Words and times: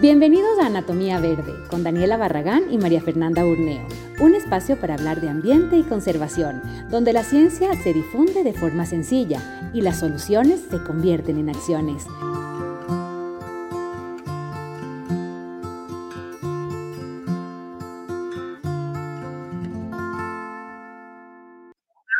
Bienvenidos 0.00 0.60
a 0.60 0.66
Anatomía 0.66 1.18
Verde 1.18 1.54
con 1.68 1.82
Daniela 1.82 2.16
Barragán 2.16 2.72
y 2.72 2.78
María 2.78 3.00
Fernanda 3.00 3.44
Urneo, 3.44 3.84
un 4.20 4.36
espacio 4.36 4.76
para 4.76 4.94
hablar 4.94 5.20
de 5.20 5.28
ambiente 5.28 5.76
y 5.76 5.82
conservación, 5.82 6.62
donde 6.88 7.12
la 7.12 7.24
ciencia 7.24 7.74
se 7.82 7.92
difunde 7.92 8.44
de 8.44 8.52
forma 8.52 8.86
sencilla 8.86 9.70
y 9.74 9.80
las 9.80 9.98
soluciones 9.98 10.60
se 10.70 10.80
convierten 10.84 11.40
en 11.40 11.50
acciones. 11.50 12.06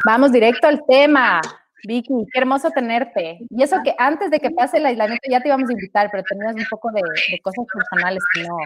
Vamos 0.04 0.32
directo 0.32 0.66
al 0.66 0.84
tema. 0.84 1.40
Vicky, 1.88 2.26
qué 2.30 2.38
hermoso 2.38 2.70
tenerte. 2.70 3.38
Y 3.48 3.62
eso 3.62 3.76
que 3.82 3.94
antes 3.98 4.30
de 4.30 4.38
que 4.38 4.50
pase 4.50 4.76
el 4.76 4.84
aislamiento 4.84 5.26
ya 5.30 5.40
te 5.40 5.48
íbamos 5.48 5.70
a 5.70 5.72
invitar, 5.72 6.10
pero 6.12 6.22
tenías 6.22 6.54
un 6.54 6.66
poco 6.68 6.90
de, 6.92 7.00
cosas 7.40 7.64
personales 7.72 8.22
que 8.34 8.42
no. 8.42 8.56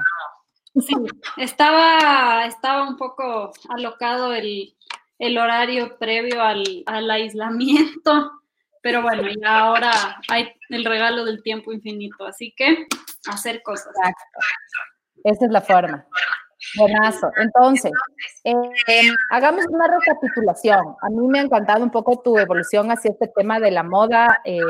Sí, 0.80 0.96
estaba, 1.36 2.46
estaba 2.46 2.88
un 2.88 2.96
poco 2.96 3.52
alocado 3.68 4.34
el, 4.34 4.74
horario 5.38 5.96
previo 5.98 6.42
al, 6.42 7.10
aislamiento, 7.10 8.32
pero 8.82 9.02
bueno, 9.02 9.22
ya 9.40 9.60
ahora 9.60 9.92
hay 10.28 10.52
el 10.70 10.84
regalo 10.84 11.24
del 11.24 11.44
tiempo 11.44 11.72
infinito, 11.72 12.26
así 12.26 12.52
que 12.56 12.88
hacer 13.30 13.62
cosas. 13.62 13.94
Exacto. 13.96 14.38
Esa 15.22 15.46
es 15.46 15.52
la 15.52 15.60
forma. 15.60 16.06
Buenazo. 16.78 17.30
Entonces, 17.36 17.92
eh, 18.44 18.54
hagamos 19.30 19.66
una 19.68 19.86
recapitulación. 19.88 20.94
A 21.00 21.10
mí 21.10 21.26
me 21.28 21.40
ha 21.40 21.42
encantado 21.42 21.82
un 21.82 21.90
poco 21.90 22.20
tu 22.20 22.38
evolución 22.38 22.90
hacia 22.90 23.10
este 23.10 23.28
tema 23.28 23.60
de 23.60 23.70
la 23.70 23.82
moda, 23.82 24.40
eh, 24.44 24.60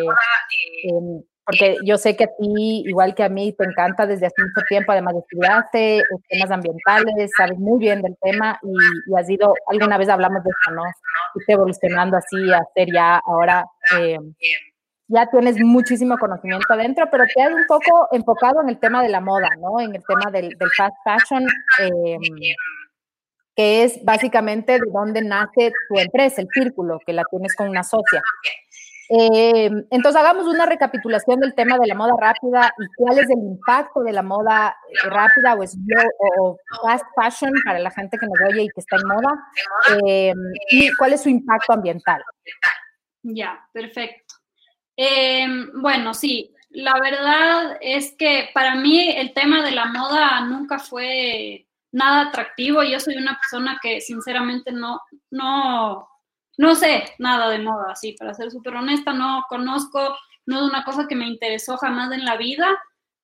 em, 0.84 1.22
porque 1.44 1.76
yo 1.84 1.98
sé 1.98 2.16
que 2.16 2.24
a 2.24 2.28
ti, 2.28 2.84
igual 2.86 3.14
que 3.14 3.24
a 3.24 3.28
mí, 3.28 3.52
te 3.52 3.64
encanta 3.64 4.06
desde 4.06 4.26
hace 4.26 4.42
mucho 4.42 4.64
tiempo, 4.68 4.92
además 4.92 5.14
de 5.14 5.20
estudiarte 5.20 6.02
temas 6.28 6.50
ambientales, 6.50 7.30
sabes 7.36 7.58
muy 7.58 7.80
bien 7.80 8.00
del 8.00 8.16
tema 8.22 8.58
y, 8.62 9.14
has 9.16 9.28
ido, 9.28 9.54
alguna 9.66 9.98
vez 9.98 10.08
hablamos 10.08 10.42
de 10.44 10.50
eso, 10.50 10.74
¿no? 10.74 10.82
Y 11.34 11.52
evolucionando 11.52 12.16
así 12.16 12.52
a 12.52 12.62
ser 12.74 12.88
ya 12.92 13.20
ahora 13.26 13.66
em, 13.98 14.34
ya 15.12 15.26
tienes 15.26 15.58
muchísimo 15.58 16.16
conocimiento 16.16 16.72
adentro, 16.72 17.06
pero 17.10 17.24
te 17.32 17.42
has 17.42 17.52
un 17.52 17.66
poco 17.66 18.08
enfocado 18.12 18.62
en 18.62 18.70
el 18.70 18.78
tema 18.78 19.02
de 19.02 19.10
la 19.10 19.20
moda, 19.20 19.48
¿no? 19.60 19.80
En 19.80 19.94
el 19.94 20.02
tema 20.04 20.30
del, 20.30 20.56
fast 20.76 20.96
fashion, 21.04 21.46
em, 21.80 22.20
que 23.54 23.84
es 23.84 24.02
básicamente 24.04 24.72
de 24.72 24.90
dónde 24.92 25.20
nace 25.20 25.72
tu 25.88 25.98
empresa, 25.98 26.40
el 26.40 26.48
círculo, 26.52 26.98
que 27.04 27.12
la 27.12 27.24
tienes 27.30 27.54
con 27.54 27.68
una 27.68 27.82
socia. 27.82 28.22
Em, 29.10 29.84
entonces, 29.90 30.18
hagamos 30.18 30.46
una 30.46 30.64
recapitulación 30.64 31.40
del 31.40 31.54
tema 31.54 31.76
de 31.78 31.86
la 31.86 31.94
moda 31.94 32.14
rápida 32.18 32.72
y 32.78 32.86
cuál 32.96 33.18
es 33.18 33.28
el 33.28 33.38
impacto 33.38 34.00
de 34.00 34.12
la 34.12 34.22
moda 34.22 34.74
rápida 35.04 35.54
o, 35.54 35.64
o, 36.40 36.56
fast 36.82 37.04
fashion 37.14 37.52
para 37.66 37.78
la 37.78 37.90
gente 37.90 38.16
que 38.16 38.26
nos 38.26 38.40
oye 38.48 38.62
y 38.62 38.68
que 38.68 38.80
está 38.80 38.96
en 38.96 39.08
moda, 39.08 39.34
em, 40.06 40.38
y 40.70 40.90
cuál 40.94 41.12
es 41.12 41.22
su 41.22 41.28
impacto 41.28 41.74
ambiental. 41.74 42.22
Ya, 43.22 43.68
perfecto. 43.72 44.21
Em, 44.96 45.70
bueno, 45.80 46.14
sí, 46.14 46.54
la 46.70 46.94
verdad 47.00 47.78
es 47.80 48.14
que 48.18 48.50
para 48.54 48.74
mí 48.74 49.10
el 49.10 49.32
tema 49.34 49.62
de 49.62 49.72
la 49.72 49.86
moda 49.86 50.40
nunca 50.42 50.78
fue 50.78 51.66
nada 51.92 52.28
atractivo. 52.28 52.82
Yo 52.82 53.00
soy 53.00 53.16
una 53.16 53.38
persona 53.38 53.78
que 53.82 54.00
sinceramente 54.00 54.72
no, 54.72 55.00
no, 55.30 56.08
no 56.58 56.74
sé 56.74 57.04
nada 57.18 57.50
de 57.50 57.58
moda, 57.58 57.92
así, 57.92 58.12
para 58.18 58.34
ser 58.34 58.50
súper 58.50 58.76
honesta, 58.76 59.12
no 59.12 59.44
conozco, 59.48 60.16
no 60.46 60.58
es 60.58 60.62
una 60.62 60.84
cosa 60.84 61.06
que 61.08 61.16
me 61.16 61.26
interesó 61.26 61.76
jamás 61.78 62.12
en 62.12 62.24
la 62.24 62.36
vida, 62.36 62.68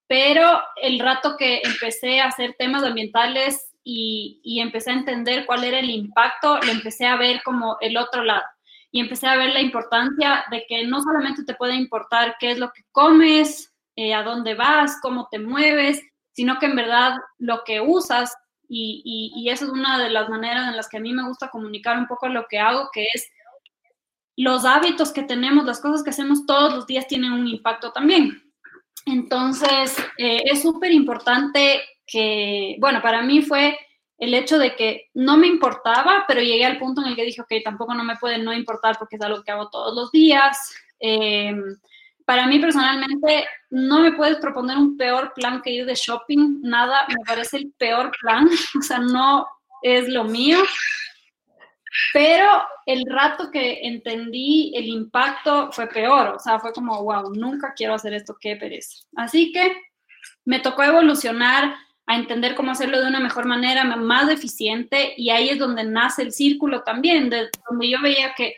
pero 0.07 0.63
el 0.83 0.99
rato 0.99 1.37
que 1.37 1.61
empecé 1.65 2.21
a 2.21 2.27
hacer 2.29 2.55
temas 2.59 2.83
ambientales 2.83 3.73
y, 3.85 4.41
y 4.43 4.61
empecé 4.61 4.91
a 4.91 4.95
entender 4.95 5.47
cuál 5.47 5.65
era 5.65 5.79
el 5.81 5.91
impacto, 5.91 6.59
lo 6.59 6.73
empecé 6.73 7.07
a 7.07 7.17
ver 7.17 7.43
como 7.43 7.77
el 7.81 7.97
otro 7.97 8.25
lado 8.25 8.45
y 8.91 9.01
empecé 9.01 9.27
a 9.27 9.37
ver 9.37 9.53
la 9.53 9.61
importancia 9.61 10.45
de 10.51 10.65
que 10.69 10.87
no 10.87 11.03
solamente 11.03 11.45
te 11.45 11.55
puede 11.55 11.75
importar 11.75 12.37
qué 12.39 12.53
es 12.53 12.59
lo 12.59 12.71
que 12.71 12.83
comes, 12.93 13.75
eh, 13.97 14.15
a 14.15 14.23
dónde 14.23 14.55
vas, 14.55 14.99
cómo 15.03 15.29
te 15.31 15.39
mueves, 15.39 16.03
sino 16.33 16.59
que 16.59 16.67
en 16.67 16.77
verdad 16.77 17.17
lo 17.39 17.65
que 17.65 17.81
usas, 17.81 18.35
y, 18.71 19.33
y, 19.35 19.49
eso 19.49 19.65
es 19.65 19.71
una 19.71 19.99
de 19.99 20.11
las 20.11 20.29
maneras 20.29 20.69
en 20.69 20.77
las 20.77 20.91
que 20.91 20.99
a 20.99 21.01
mí 21.01 21.15
me 21.15 21.27
gusta 21.27 21.49
comunicar 21.49 21.97
un 21.97 22.07
poco 22.07 22.29
lo 22.29 22.45
que 22.51 22.59
hago, 22.59 22.91
que 22.93 23.07
es 23.15 23.27
los 24.37 24.67
hábitos 24.67 25.11
que 25.11 25.23
tenemos, 25.23 25.65
las 25.65 25.81
cosas 25.81 26.05
que 26.05 26.11
hacemos 26.11 26.45
todos 26.45 26.75
los 26.75 26.87
días 26.87 27.09
tienen 27.09 27.33
un 27.33 27.49
impacto 27.49 27.93
también. 27.93 28.43
Entonces, 29.07 29.97
eh, 30.19 30.43
es 30.45 30.63
súper 30.63 30.93
importante 30.93 31.81
que, 32.07 32.77
bueno, 32.79 33.01
para 33.03 33.23
mí 33.23 33.43
fue 33.43 33.79
el 34.19 34.35
hecho 34.35 34.59
de 34.59 34.75
que 34.75 35.11
no 35.15 35.37
me 35.37 35.47
importaba, 35.47 36.25
pero 36.27 36.41
llegué 36.41 36.65
al 36.65 36.79
punto 36.79 37.01
en 37.01 37.09
el 37.09 37.17
que 37.17 37.25
dije, 37.25 37.41
ok, 37.41 37.53
tampoco 37.65 37.95
no 37.95 38.05
me 38.05 38.17
puede 38.17 38.39
no 38.39 38.53
importar 38.53 38.99
porque 38.99 39.17
es 39.17 39.23
algo 39.23 39.43
que 39.43 39.53
hago 39.53 39.71
todos 39.71 39.95
los 39.95 40.11
días. 40.11 40.75
Eh, 40.99 41.55
para 42.25 42.47
mí 42.47 42.59
personalmente, 42.59 43.47
no 43.71 44.01
me 44.01 44.13
puedes 44.13 44.37
proponer 44.37 44.77
un 44.77 44.97
peor 44.99 45.33
plan 45.35 45.63
que 45.63 45.71
ir 45.71 45.87
de 45.87 45.95
shopping, 45.95 46.61
nada, 46.63 47.07
me 47.09 47.25
parece 47.25 47.57
el 47.57 47.73
peor 47.79 48.11
plan, 48.21 48.47
o 48.79 48.83
sea, 48.83 48.99
no 48.99 49.47
es 49.83 50.09
lo 50.09 50.25
mío. 50.25 50.59
Pero 52.13 52.63
el 52.87 53.05
rato 53.09 53.51
que 53.51 53.81
entendí 53.83 54.73
el 54.75 54.87
impacto 54.87 55.71
fue 55.73 55.87
peor, 55.87 56.35
o 56.37 56.39
sea, 56.39 56.59
fue 56.59 56.73
como, 56.73 57.03
wow, 57.03 57.33
nunca 57.35 57.73
quiero 57.75 57.95
hacer 57.95 58.13
esto, 58.13 58.37
qué 58.39 58.57
pereza. 58.57 58.99
Así 59.17 59.53
que 59.53 59.75
me 60.45 60.61
tocó 60.61 60.83
evolucionar 60.83 61.77
a 62.09 62.17
entender 62.17 62.55
cómo 62.55 62.71
hacerlo 62.71 62.99
de 63.01 63.07
una 63.07 63.21
mejor 63.21 63.45
manera, 63.45 63.85
más 63.85 64.31
eficiente, 64.31 65.13
y 65.19 65.29
ahí 65.29 65.51
es 65.51 65.59
donde 65.59 65.85
nace 65.85 66.23
el 66.23 66.33
círculo 66.33 66.83
también, 66.83 67.29
de 67.29 67.51
donde 67.69 67.91
yo 67.91 68.01
veía 68.01 68.33
que 68.35 68.57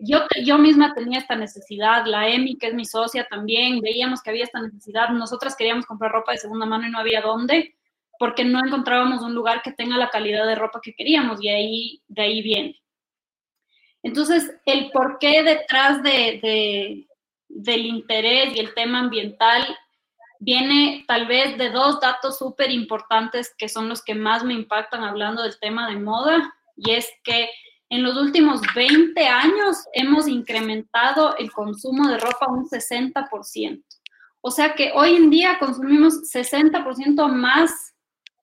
yo, 0.00 0.26
yo 0.44 0.58
misma 0.58 0.92
tenía 0.94 1.20
esta 1.20 1.36
necesidad, 1.36 2.04
la 2.06 2.28
Emi, 2.28 2.58
que 2.58 2.66
es 2.66 2.74
mi 2.74 2.84
socia 2.84 3.24
también, 3.30 3.80
veíamos 3.80 4.20
que 4.20 4.30
había 4.30 4.42
esta 4.42 4.60
necesidad, 4.60 5.10
nosotras 5.10 5.54
queríamos 5.56 5.86
comprar 5.86 6.10
ropa 6.10 6.32
de 6.32 6.38
segunda 6.38 6.66
mano 6.66 6.88
y 6.88 6.90
no 6.90 6.98
había 6.98 7.20
dónde, 7.20 7.76
porque 8.18 8.44
no 8.44 8.58
encontrábamos 8.58 9.22
un 9.22 9.32
lugar 9.32 9.62
que 9.62 9.72
tenga 9.72 9.96
la 9.96 10.10
calidad 10.10 10.44
de 10.44 10.56
ropa 10.56 10.80
que 10.82 10.92
queríamos, 10.92 11.40
y 11.40 11.50
ahí, 11.50 12.02
de 12.08 12.22
ahí 12.22 12.42
viene. 12.42 12.82
Entonces, 14.02 14.52
el 14.66 14.90
porqué 14.90 15.44
detrás 15.44 16.02
de, 16.02 16.40
de, 16.42 17.06
del 17.48 17.86
interés 17.86 18.56
y 18.56 18.58
el 18.58 18.74
tema 18.74 18.98
ambiental 18.98 19.64
viene 20.40 21.04
tal 21.08 21.26
vez 21.26 21.58
de 21.58 21.70
dos 21.70 22.00
datos 22.00 22.38
súper 22.38 22.70
importantes 22.70 23.54
que 23.56 23.68
son 23.68 23.88
los 23.88 24.02
que 24.02 24.14
más 24.14 24.44
me 24.44 24.54
impactan 24.54 25.04
hablando 25.04 25.42
del 25.42 25.58
tema 25.58 25.88
de 25.88 25.96
moda, 25.96 26.54
y 26.76 26.92
es 26.92 27.08
que 27.24 27.48
en 27.90 28.02
los 28.02 28.16
últimos 28.16 28.60
20 28.74 29.26
años 29.26 29.84
hemos 29.92 30.28
incrementado 30.28 31.36
el 31.36 31.50
consumo 31.50 32.08
de 32.08 32.18
ropa 32.18 32.46
un 32.48 32.68
60%. 32.68 33.82
O 34.40 34.50
sea 34.50 34.74
que 34.74 34.92
hoy 34.94 35.16
en 35.16 35.30
día 35.30 35.58
consumimos 35.58 36.14
60% 36.32 37.28
más 37.28 37.94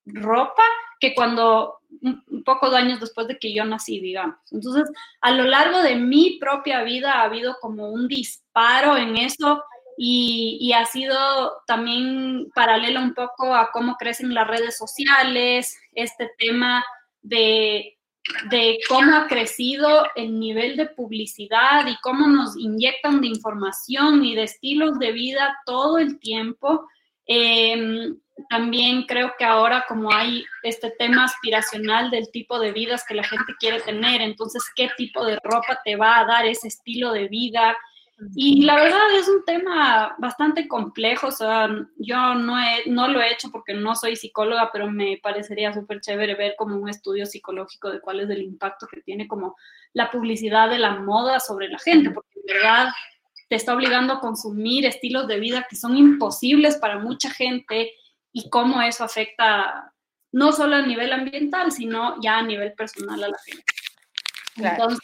ropa 0.06 0.64
que 1.00 1.14
cuando 1.16 1.80
pocos 2.44 2.74
años 2.74 3.00
después 3.00 3.28
de 3.28 3.38
que 3.38 3.54
yo 3.54 3.64
nací, 3.66 4.00
digamos. 4.00 4.38
Entonces, 4.52 4.90
a 5.22 5.32
lo 5.32 5.44
largo 5.44 5.82
de 5.82 5.96
mi 5.96 6.38
propia 6.40 6.84
vida 6.84 7.14
ha 7.14 7.24
habido 7.24 7.58
como 7.62 7.90
un 7.90 8.08
disparo 8.08 8.98
en 8.98 9.18
eso 9.18 9.64
y, 9.98 10.74
ha 10.74 10.86
sido 10.86 11.54
también 11.68 12.50
paralelo 12.54 13.02
un 13.02 13.14
poco 13.14 13.56
a 13.56 13.72
cómo 13.72 13.96
crecen 13.96 14.34
las 14.34 14.48
redes 14.48 14.78
sociales, 14.78 15.78
este 15.94 16.32
tema 16.38 16.86
de, 17.22 17.98
de 18.50 18.80
cómo 18.90 19.16
ha 19.16 19.28
crecido 19.28 20.06
el 20.16 20.40
nivel 20.40 20.76
de 20.76 20.88
publicidad 20.88 21.88
y 21.88 21.96
cómo 22.02 22.28
nos 22.28 22.58
inyectan 22.58 23.22
de 23.22 23.28
información 23.28 24.26
y 24.26 24.36
de 24.36 24.44
estilos 24.44 25.00
de 25.00 25.12
vida 25.12 25.58
todo 25.66 25.98
el 25.98 26.20
tiempo. 26.20 26.88
Em, 27.28 28.18
también 28.50 29.04
creo 29.04 29.34
que 29.40 29.46
ahora 29.46 29.86
como 29.88 30.14
hay 30.14 30.44
este 30.64 30.92
tema 30.92 31.24
aspiracional 31.24 32.12
del 32.12 32.30
tipo 32.32 32.60
de 32.60 32.72
vidas 32.72 33.06
que 33.08 33.16
la 33.16 33.24
gente 33.24 33.54
quiere 33.60 33.80
tener, 33.80 34.22
entonces 34.22 34.64
qué 34.76 34.90
tipo 34.98 35.26
de 35.26 35.40
ropa 35.42 35.80
te 35.84 35.96
va 35.96 36.20
a 36.20 36.26
dar 36.26 36.46
ese 36.46 36.68
estilo 36.68 37.14
de 37.14 37.28
vida, 37.30 37.76
y 38.34 38.64
la 38.64 38.76
verdad 38.76 39.14
es 39.18 39.28
un 39.28 39.44
tema 39.44 40.16
bastante 40.20 40.68
complejo, 40.68 41.28
o 41.28 41.32
sea, 41.32 41.68
yo 41.98 42.34
no, 42.36 42.58
he, 42.60 42.90
no 42.90 43.10
lo 43.10 43.22
he 43.22 43.34
hecho 43.34 43.52
porque 43.52 43.74
no 43.74 43.96
soy 43.96 44.16
psicóloga, 44.16 44.70
pero 44.72 44.90
me 44.90 45.20
parecería 45.22 45.74
súper 45.74 46.00
chévere 46.00 46.36
ver 46.36 46.56
como 46.58 46.78
un 46.78 46.88
estudio 46.88 47.26
psicológico 47.26 47.92
de 47.92 48.00
cuál 48.00 48.22
es 48.22 48.30
el 48.30 48.42
impacto 48.42 48.88
que 48.88 49.02
tiene 49.02 49.28
como 49.28 49.56
la 49.94 50.10
publicidad 50.12 50.70
de 50.70 50.80
la 50.80 50.96
moda 51.00 51.42
sobre 51.42 51.68
la 51.68 51.78
gente, 51.78 52.12
porque 52.12 52.40
en 52.40 52.56
verdad 52.56 52.88
te 53.50 53.56
está 53.56 53.74
obligando 53.74 54.14
a 54.14 54.22
consumir 54.22 54.86
estilos 54.86 55.28
de 55.28 55.40
vida 55.40 55.68
que 55.70 55.76
son 55.76 55.98
imposibles 55.98 56.78
para 56.78 57.00
mucha 57.00 57.30
gente 57.30 57.92
y 58.32 58.50
cómo 58.50 58.82
eso 58.82 59.04
afecta 59.04 59.94
no 60.32 60.52
solo 60.52 60.78
a 60.78 60.82
nivel 60.82 61.14
ambiental, 61.14 61.72
sino 61.72 62.20
ya 62.22 62.38
a 62.38 62.44
nivel 62.44 62.74
personal 62.74 63.24
a 63.24 63.28
la 63.28 63.38
gente. 63.46 63.64
Entonces, 64.58 65.00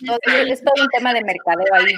es 0.48 0.64
todo 0.64 0.84
un 0.84 0.90
tema 0.90 1.14
de 1.14 1.24
mercadeo 1.24 1.74
ahí, 1.74 1.94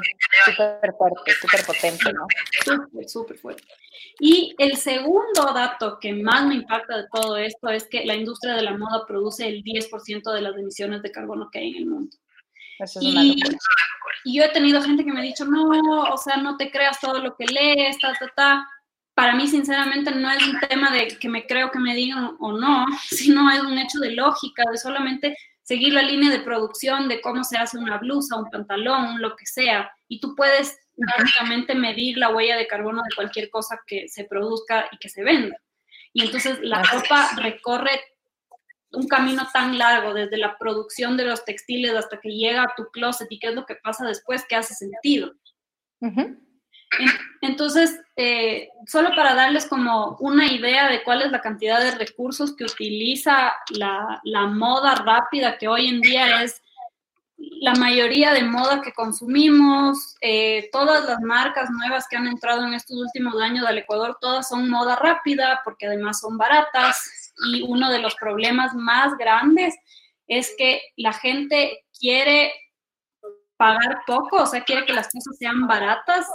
súper 0.46 0.94
fuerte, 0.98 1.34
súper 1.40 1.66
potente, 1.66 2.14
¿no? 2.14 2.28
Súper, 2.66 3.10
súper 3.10 3.38
fuerte. 3.38 3.64
Y 4.20 4.56
el 4.58 4.78
segundo 4.78 5.54
dato 5.54 6.00
que 6.00 6.14
más 6.14 6.46
me 6.46 6.56
impacta 6.56 6.98
de 6.98 7.08
todo 7.12 7.38
esto 7.38 7.70
es 7.70 7.88
que 7.88 8.06
la 8.06 8.16
industria 8.16 8.56
de 8.56 8.64
la 8.64 8.78
moda 8.78 9.06
produce 9.08 9.48
el 9.48 9.64
10% 9.64 10.34
de 10.34 10.42
las 10.42 10.58
emisiones 10.58 11.02
de 11.04 11.12
carbono 11.12 11.50
que 11.52 11.60
hay 11.60 11.70
en 11.70 11.76
el 11.78 11.86
mundo. 11.86 12.18
Eso 12.80 13.00
es 13.00 13.06
y, 13.06 13.44
y 14.24 14.38
yo 14.38 14.44
he 14.44 14.50
tenido 14.50 14.82
gente 14.82 15.04
que 15.04 15.12
me 15.12 15.20
ha 15.20 15.24
dicho, 15.24 15.46
no, 15.46 15.70
o 16.12 16.18
sea, 16.18 16.38
no 16.38 16.58
te 16.58 16.72
creas 16.72 17.00
todo 17.00 17.20
lo 17.20 17.36
que 17.36 17.46
lees, 17.46 17.98
ta, 18.00 18.14
ta, 18.20 18.32
ta. 18.36 18.70
Para 19.14 19.36
mí, 19.36 19.48
sinceramente, 19.48 20.12
no 20.12 20.32
es 20.32 20.48
un 20.48 20.60
tema 20.62 20.92
de 20.92 21.08
que 21.08 21.30
me 21.30 21.46
creo 21.46 21.70
que 21.70 21.80
me 21.80 21.94
digan 21.94 22.36
o 22.40 22.52
no, 22.54 22.86
sino 23.10 23.52
es 23.52 23.62
un 23.62 23.78
hecho 23.78 24.00
de 24.00 24.12
lógica, 24.12 24.64
de 24.72 24.78
solamente 24.78 25.38
seguir 25.64 25.94
la 25.94 26.04
línea 26.04 26.30
de 26.30 26.42
producción 26.42 27.08
de 27.08 27.22
cómo 27.22 27.44
se 27.44 27.58
hace 27.58 27.78
una 27.78 27.98
blusa, 27.98 28.38
un 28.38 28.50
pantalón, 28.50 29.22
lo 29.22 29.36
que 29.36 29.46
sea. 29.46 29.92
Y 30.08 30.20
tú 30.20 30.36
puedes 30.36 30.78
básicamente 30.96 31.74
medir 31.74 32.18
la 32.18 32.30
huella 32.30 32.58
de 32.58 32.68
carbono 32.68 33.02
de 33.02 33.16
cualquier 33.16 33.50
cosa 33.50 33.80
que 33.88 34.08
se 34.08 34.26
produzca 34.26 34.88
y 34.92 34.98
que 34.98 35.10
se 35.10 35.24
venda. 35.24 35.58
Y 36.12 36.24
entonces 36.24 36.60
la 36.62 36.84
ropa 36.84 37.30
recorre 37.38 38.00
un 38.92 39.08
camino 39.08 39.48
tan 39.52 39.78
largo, 39.78 40.14
desde 40.14 40.38
la 40.38 40.56
producción 40.60 41.18
de 41.18 41.26
los 41.26 41.44
textiles 41.46 41.94
hasta 41.96 42.20
que 42.20 42.30
llega 42.30 42.64
a 42.64 42.76
tu 42.78 42.86
closet 42.92 43.28
y 43.32 43.40
qué 43.40 43.48
es 43.48 43.56
lo 43.56 43.66
que 43.66 43.76
pasa 43.76 44.06
después, 44.06 44.46
que 44.48 44.56
hace 44.56 44.76
sentido. 44.76 45.34
Entonces, 47.42 48.00
eh, 48.16 48.70
solo 48.88 49.10
para 49.16 49.34
darles 49.34 49.66
como 49.66 50.18
una 50.20 50.48
idea 50.48 50.88
de 50.88 51.04
cuál 51.04 51.22
es 51.22 51.32
la 51.32 51.42
cantidad 51.42 51.80
de 51.80 51.92
recursos 51.96 52.56
que 52.56 52.64
utiliza 52.64 53.54
la, 53.72 54.22
moda 54.48 54.96
rápida, 54.96 55.58
que 55.58 55.68
hoy 55.68 55.88
en 55.88 56.02
día 56.02 56.44
es 56.44 56.62
la 57.38 57.74
mayoría 57.74 58.34
de 58.34 58.44
moda 58.44 58.82
que 58.82 58.94
consumimos, 58.94 60.16
eh, 60.22 60.70
todas 60.72 61.06
las 61.06 61.20
marcas 61.22 61.70
nuevas 61.72 62.08
que 62.08 62.16
han 62.16 62.28
entrado 62.28 62.66
en 62.66 62.74
estos 62.74 62.98
últimos 62.98 63.42
años 63.42 63.66
al 63.66 63.78
Ecuador, 63.78 64.18
todas 64.22 64.48
son 64.48 64.70
moda 64.70 64.96
rápida 64.96 65.62
porque 65.64 65.88
además 65.88 66.20
son 66.22 66.38
baratas 66.38 67.34
y 67.52 67.64
uno 67.64 67.90
de 67.92 68.00
los 68.00 68.16
problemas 68.16 68.74
más 68.76 69.18
grandes 69.18 69.76
es 70.28 70.54
que 70.58 70.82
la 70.96 71.14
gente 71.14 71.84
quiere 72.00 72.54
pagar 73.58 74.02
poco, 74.06 74.44
o 74.44 74.46
sea, 74.46 74.64
quiere 74.64 74.86
que 74.86 74.94
las 74.94 75.10
cosas 75.10 75.38
sean 75.38 75.68
baratas, 75.68 76.28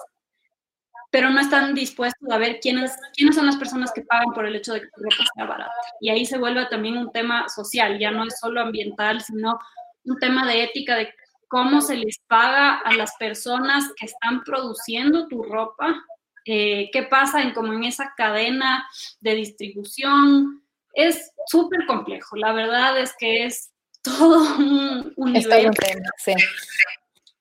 pero 1.10 1.30
no 1.30 1.40
están 1.40 1.74
dispuestos 1.74 2.30
a 2.30 2.38
ver 2.38 2.60
quiénes, 2.60 2.92
quiénes 3.14 3.34
son 3.34 3.46
las 3.46 3.56
personas 3.56 3.92
que 3.92 4.02
pagan 4.02 4.32
por 4.34 4.44
el 4.44 4.56
hecho 4.56 4.74
de 4.74 4.82
que 4.82 4.88
tu 4.94 5.02
ropa 5.02 5.24
sea 5.34 5.46
barata. 5.46 5.72
Y 6.00 6.10
ahí 6.10 6.26
se 6.26 6.38
vuelve 6.38 6.66
también 6.66 6.98
un 6.98 7.12
tema 7.12 7.48
social, 7.48 7.98
ya 7.98 8.10
no 8.10 8.24
es 8.24 8.38
solo 8.38 8.60
ambiental, 8.60 9.20
sino 9.22 9.58
un 10.04 10.18
tema 10.18 10.46
de 10.46 10.64
ética 10.64 10.96
de 10.96 11.12
cómo 11.48 11.80
se 11.80 11.96
les 11.96 12.18
paga 12.26 12.78
a 12.78 12.92
las 12.94 13.16
personas 13.16 13.90
que 13.98 14.06
están 14.06 14.42
produciendo 14.44 15.28
tu 15.28 15.42
ropa, 15.42 15.98
eh, 16.44 16.90
qué 16.92 17.04
pasa 17.04 17.42
en 17.42 17.52
como 17.52 17.72
en 17.72 17.84
esa 17.84 18.12
cadena 18.16 18.86
de 19.20 19.34
distribución. 19.34 20.62
Es 20.92 21.32
súper 21.46 21.86
complejo, 21.86 22.36
la 22.36 22.52
verdad 22.52 22.98
es 22.98 23.14
que 23.18 23.46
es 23.46 23.72
todo 24.02 24.56
un 24.58 25.12
universo. 25.16 25.70
sí. 26.18 26.34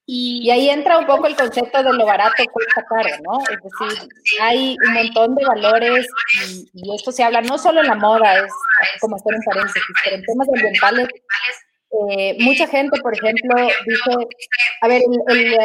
Y, 0.10 0.50
ahí 0.50 0.70
entra 0.70 0.98
un 0.98 1.06
poco 1.06 1.28
el 1.28 1.36
concepto 1.36 1.84
de 1.84 1.92
lo 1.92 2.06
barato 2.06 2.42
cuesta 2.54 2.82
caro, 2.88 3.10
¿no? 3.24 3.40
Es 3.42 3.60
decir, 3.62 4.10
hay 4.42 4.78
un 4.88 4.94
montón 4.94 5.36
de 5.36 5.46
valores 5.46 6.08
y, 6.74 6.96
esto 6.96 7.12
se 7.12 7.24
habla 7.24 7.42
no 7.42 7.58
solo 7.58 7.82
en 7.82 7.88
la 7.88 7.96
moda, 7.96 8.40
es 8.40 8.54
como 9.02 9.18
hacer 9.18 9.36
un 9.36 9.44
paréntesis, 9.44 9.84
pero 10.06 10.16
en 10.16 10.24
temas 10.24 10.48
ambientales 10.48 11.10
eh, 12.10 12.36
mucha 12.40 12.68
gente, 12.68 13.00
por 13.02 13.14
ejemplo, 13.14 13.56
dice, 13.86 14.28
a 14.82 14.88
ver, 14.88 15.02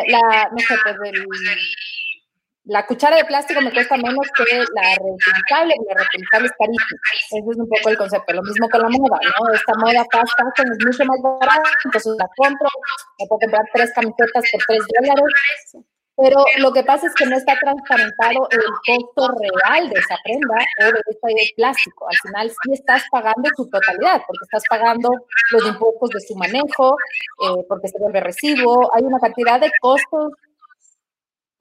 la, 0.09 0.49
no 0.51 0.59
sé, 0.59 0.75
pues 0.83 0.97
la 2.65 2.87
cuchara 2.87 3.17
de 3.17 3.25
plástico 3.25 3.61
me 3.61 3.73
cuesta 3.73 3.97
menos 3.97 4.27
que 4.37 4.45
la 4.45 4.95
reutilizable, 4.95 5.75
la 5.89 5.95
reutilizable 5.95 6.47
es 6.47 6.55
carísima. 6.59 7.01
Ese 7.15 7.39
es 7.39 7.57
un 7.59 7.69
poco 7.69 7.89
el 7.89 7.97
concepto. 7.97 8.33
Lo 8.33 8.43
mismo 8.43 8.69
con 8.69 8.83
la 8.83 8.89
moda, 8.89 9.19
¿no? 9.19 9.53
Esta 9.53 9.75
moda 9.75 10.07
fast 10.13 10.33
fashion 10.39 10.73
es 10.73 10.87
mucho 10.87 11.05
más 11.05 11.19
barata, 11.23 11.71
entonces 11.85 12.15
la 12.19 12.29
compro, 12.37 12.69
me 13.19 13.27
puedo 13.27 13.41
comprar 13.41 13.65
tres 13.75 13.93
camisetas 13.95 14.45
por 14.53 14.63
tres 14.67 14.83
dólares, 14.95 15.35
pero 16.17 16.45
lo 16.59 16.73
que 16.73 16.85
pasa 16.85 17.07
es 17.07 17.15
que 17.15 17.27
no 17.27 17.37
está 17.37 17.59
transparentado 17.59 18.47
el 18.51 18.63
costo 18.87 19.35
real 19.41 19.89
de 19.89 19.99
esa 19.99 20.17
prenda 20.23 20.55
o 20.55 20.93
de 20.93 21.01
este 21.09 21.55
plástico. 21.57 22.07
Al 22.09 22.17
final 22.19 22.51
sí 22.51 22.73
estás 22.75 23.03
pagando 23.11 23.49
su 23.57 23.69
totalidad, 23.71 24.23
porque 24.27 24.45
estás 24.45 24.63
pagando 24.69 25.11
los 25.51 25.67
impuestos 25.67 26.11
de 26.11 26.21
su 26.21 26.37
manejo, 26.37 26.97
eh, 27.43 27.65
porque 27.69 27.89
se 27.89 27.99
vuelve 27.99 28.21
recibo. 28.21 28.95
Hay 28.95 29.03
una 29.03 29.19
cantidad 29.19 29.59
de 29.59 29.73
costos 29.81 30.33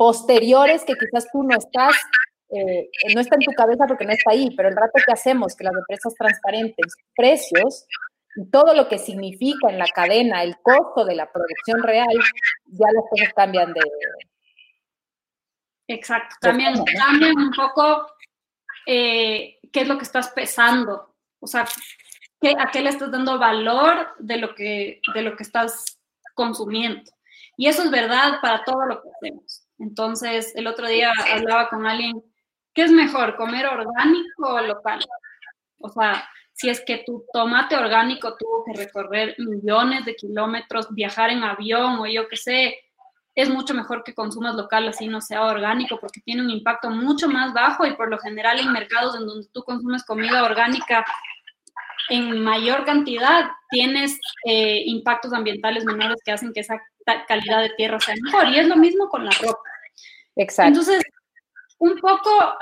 posteriores 0.01 0.83
que 0.83 0.95
quizás 0.95 1.27
tú 1.31 1.43
no 1.43 1.55
estás, 1.55 1.95
eh, 2.49 2.89
no 3.13 3.21
está 3.21 3.35
en 3.35 3.41
tu 3.41 3.51
cabeza 3.51 3.85
porque 3.85 4.03
no 4.03 4.13
está 4.13 4.31
ahí, 4.31 4.49
pero 4.57 4.67
el 4.67 4.75
rato 4.75 4.93
que 5.05 5.11
hacemos 5.11 5.55
que 5.55 5.63
las 5.63 5.75
empresas 5.75 6.15
transparentes 6.15 6.95
precios, 7.15 7.85
y 8.35 8.49
todo 8.49 8.73
lo 8.73 8.89
que 8.89 8.97
significa 8.97 9.69
en 9.69 9.77
la 9.77 9.85
cadena 9.85 10.41
el 10.41 10.57
costo 10.57 11.05
de 11.05 11.13
la 11.13 11.31
producción 11.31 11.83
real, 11.83 12.17
ya 12.65 12.87
las 12.91 13.03
cosas 13.11 13.31
cambian 13.35 13.73
de, 13.73 13.81
Exacto, 15.87 16.35
también 16.41 16.83
cambian 16.97 17.37
un 17.37 17.51
poco 17.51 18.07
eh, 18.87 19.59
qué 19.71 19.81
es 19.81 19.87
lo 19.87 19.99
que 19.99 20.03
estás 20.05 20.29
pesando, 20.29 21.13
o 21.39 21.45
sea, 21.45 21.67
¿qué, 22.41 22.55
a 22.57 22.71
qué 22.71 22.81
le 22.81 22.89
estás 22.89 23.11
dando 23.11 23.37
valor 23.37 24.15
de 24.17 24.37
lo, 24.37 24.55
que, 24.55 24.99
de 25.13 25.21
lo 25.21 25.37
que 25.37 25.43
estás 25.43 25.99
consumiendo. 26.33 27.03
Y 27.55 27.67
eso 27.67 27.83
es 27.83 27.91
verdad 27.91 28.41
para 28.41 28.63
todo 28.63 28.87
lo 28.87 28.99
que 29.03 29.09
hacemos. 29.09 29.60
Entonces, 29.81 30.53
el 30.55 30.67
otro 30.67 30.87
día 30.87 31.11
hablaba 31.33 31.67
con 31.69 31.85
alguien, 31.87 32.23
¿qué 32.73 32.83
es 32.83 32.91
mejor, 32.91 33.35
comer 33.35 33.65
orgánico 33.65 34.53
o 34.53 34.61
local? 34.61 35.03
O 35.79 35.89
sea, 35.89 36.23
si 36.53 36.69
es 36.69 36.81
que 36.85 37.03
tu 37.05 37.25
tomate 37.33 37.75
orgánico 37.75 38.35
tuvo 38.37 38.63
que 38.63 38.73
recorrer 38.73 39.35
millones 39.39 40.05
de 40.05 40.15
kilómetros, 40.15 40.93
viajar 40.93 41.31
en 41.31 41.43
avión 41.43 41.99
o 41.99 42.05
yo 42.05 42.27
qué 42.27 42.37
sé, 42.37 42.75
es 43.33 43.49
mucho 43.49 43.73
mejor 43.73 44.03
que 44.03 44.13
consumas 44.13 44.55
local, 44.55 44.87
así 44.87 45.07
no 45.07 45.19
sea 45.19 45.45
orgánico, 45.45 45.99
porque 45.99 46.21
tiene 46.21 46.43
un 46.43 46.51
impacto 46.51 46.91
mucho 46.91 47.27
más 47.27 47.51
bajo 47.53 47.85
y 47.85 47.95
por 47.95 48.09
lo 48.09 48.19
general 48.19 48.59
en 48.59 48.71
mercados 48.71 49.15
en 49.15 49.25
donde 49.25 49.47
tú 49.51 49.63
consumes 49.63 50.03
comida 50.03 50.43
orgánica 50.43 51.03
en 52.09 52.43
mayor 52.43 52.85
cantidad, 52.85 53.49
tienes 53.69 54.19
eh, 54.45 54.83
impactos 54.85 55.33
ambientales 55.33 55.85
menores 55.85 56.17
que 56.23 56.33
hacen 56.33 56.51
que 56.53 56.59
esa 56.59 56.79
calidad 57.27 57.61
de 57.61 57.69
tierra 57.77 57.99
sea 57.99 58.15
mejor. 58.21 58.49
Y 58.49 58.59
es 58.59 58.67
lo 58.67 58.75
mismo 58.75 59.07
con 59.09 59.25
la 59.25 59.31
ropa. 59.41 59.70
Exacto. 60.35 60.79
Entonces, 60.79 61.03
un 61.79 61.97
poco, 61.99 62.55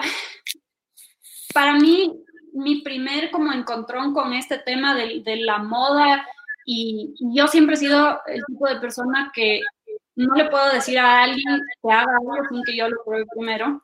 para 1.53 1.73
mí, 1.73 2.23
mi 2.53 2.81
primer 2.81 3.31
como 3.31 3.51
encontrón 3.53 4.13
con 4.13 4.33
este 4.33 4.59
tema 4.59 4.95
de, 4.95 5.21
de 5.23 5.37
la 5.37 5.59
moda, 5.59 6.25
y 6.65 7.13
yo 7.33 7.47
siempre 7.47 7.75
he 7.75 7.79
sido 7.79 8.21
el 8.27 8.43
tipo 8.45 8.67
de 8.67 8.79
persona 8.79 9.31
que 9.33 9.61
no 10.15 10.35
le 10.35 10.49
puedo 10.49 10.71
decir 10.71 10.99
a 10.99 11.23
alguien 11.23 11.61
que 11.81 11.91
haga 11.91 12.17
algo 12.17 12.33
sin 12.49 12.63
que 12.63 12.75
yo 12.75 12.89
lo 12.89 13.03
pruebe 13.03 13.25
primero. 13.33 13.81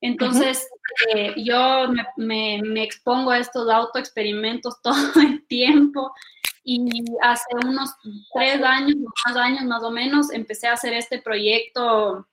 Entonces, 0.00 0.68
eh, 1.14 1.34
yo 1.36 1.88
me, 2.16 2.60
me, 2.62 2.82
expongo 2.84 3.30
a 3.30 3.38
estos 3.38 3.68
autoexperimentos 3.68 4.80
todo 4.82 5.20
el 5.20 5.44
tiempo 5.46 6.12
y 6.62 7.02
hace 7.22 7.46
unos 7.64 7.90
tres 8.34 8.62
años, 8.62 8.96
más 9.26 9.36
años 9.36 9.64
más 9.64 9.82
o 9.82 9.90
menos, 9.90 10.30
empecé 10.32 10.68
a 10.68 10.74
hacer 10.74 10.92
este 10.92 11.20
proyecto 11.20 12.28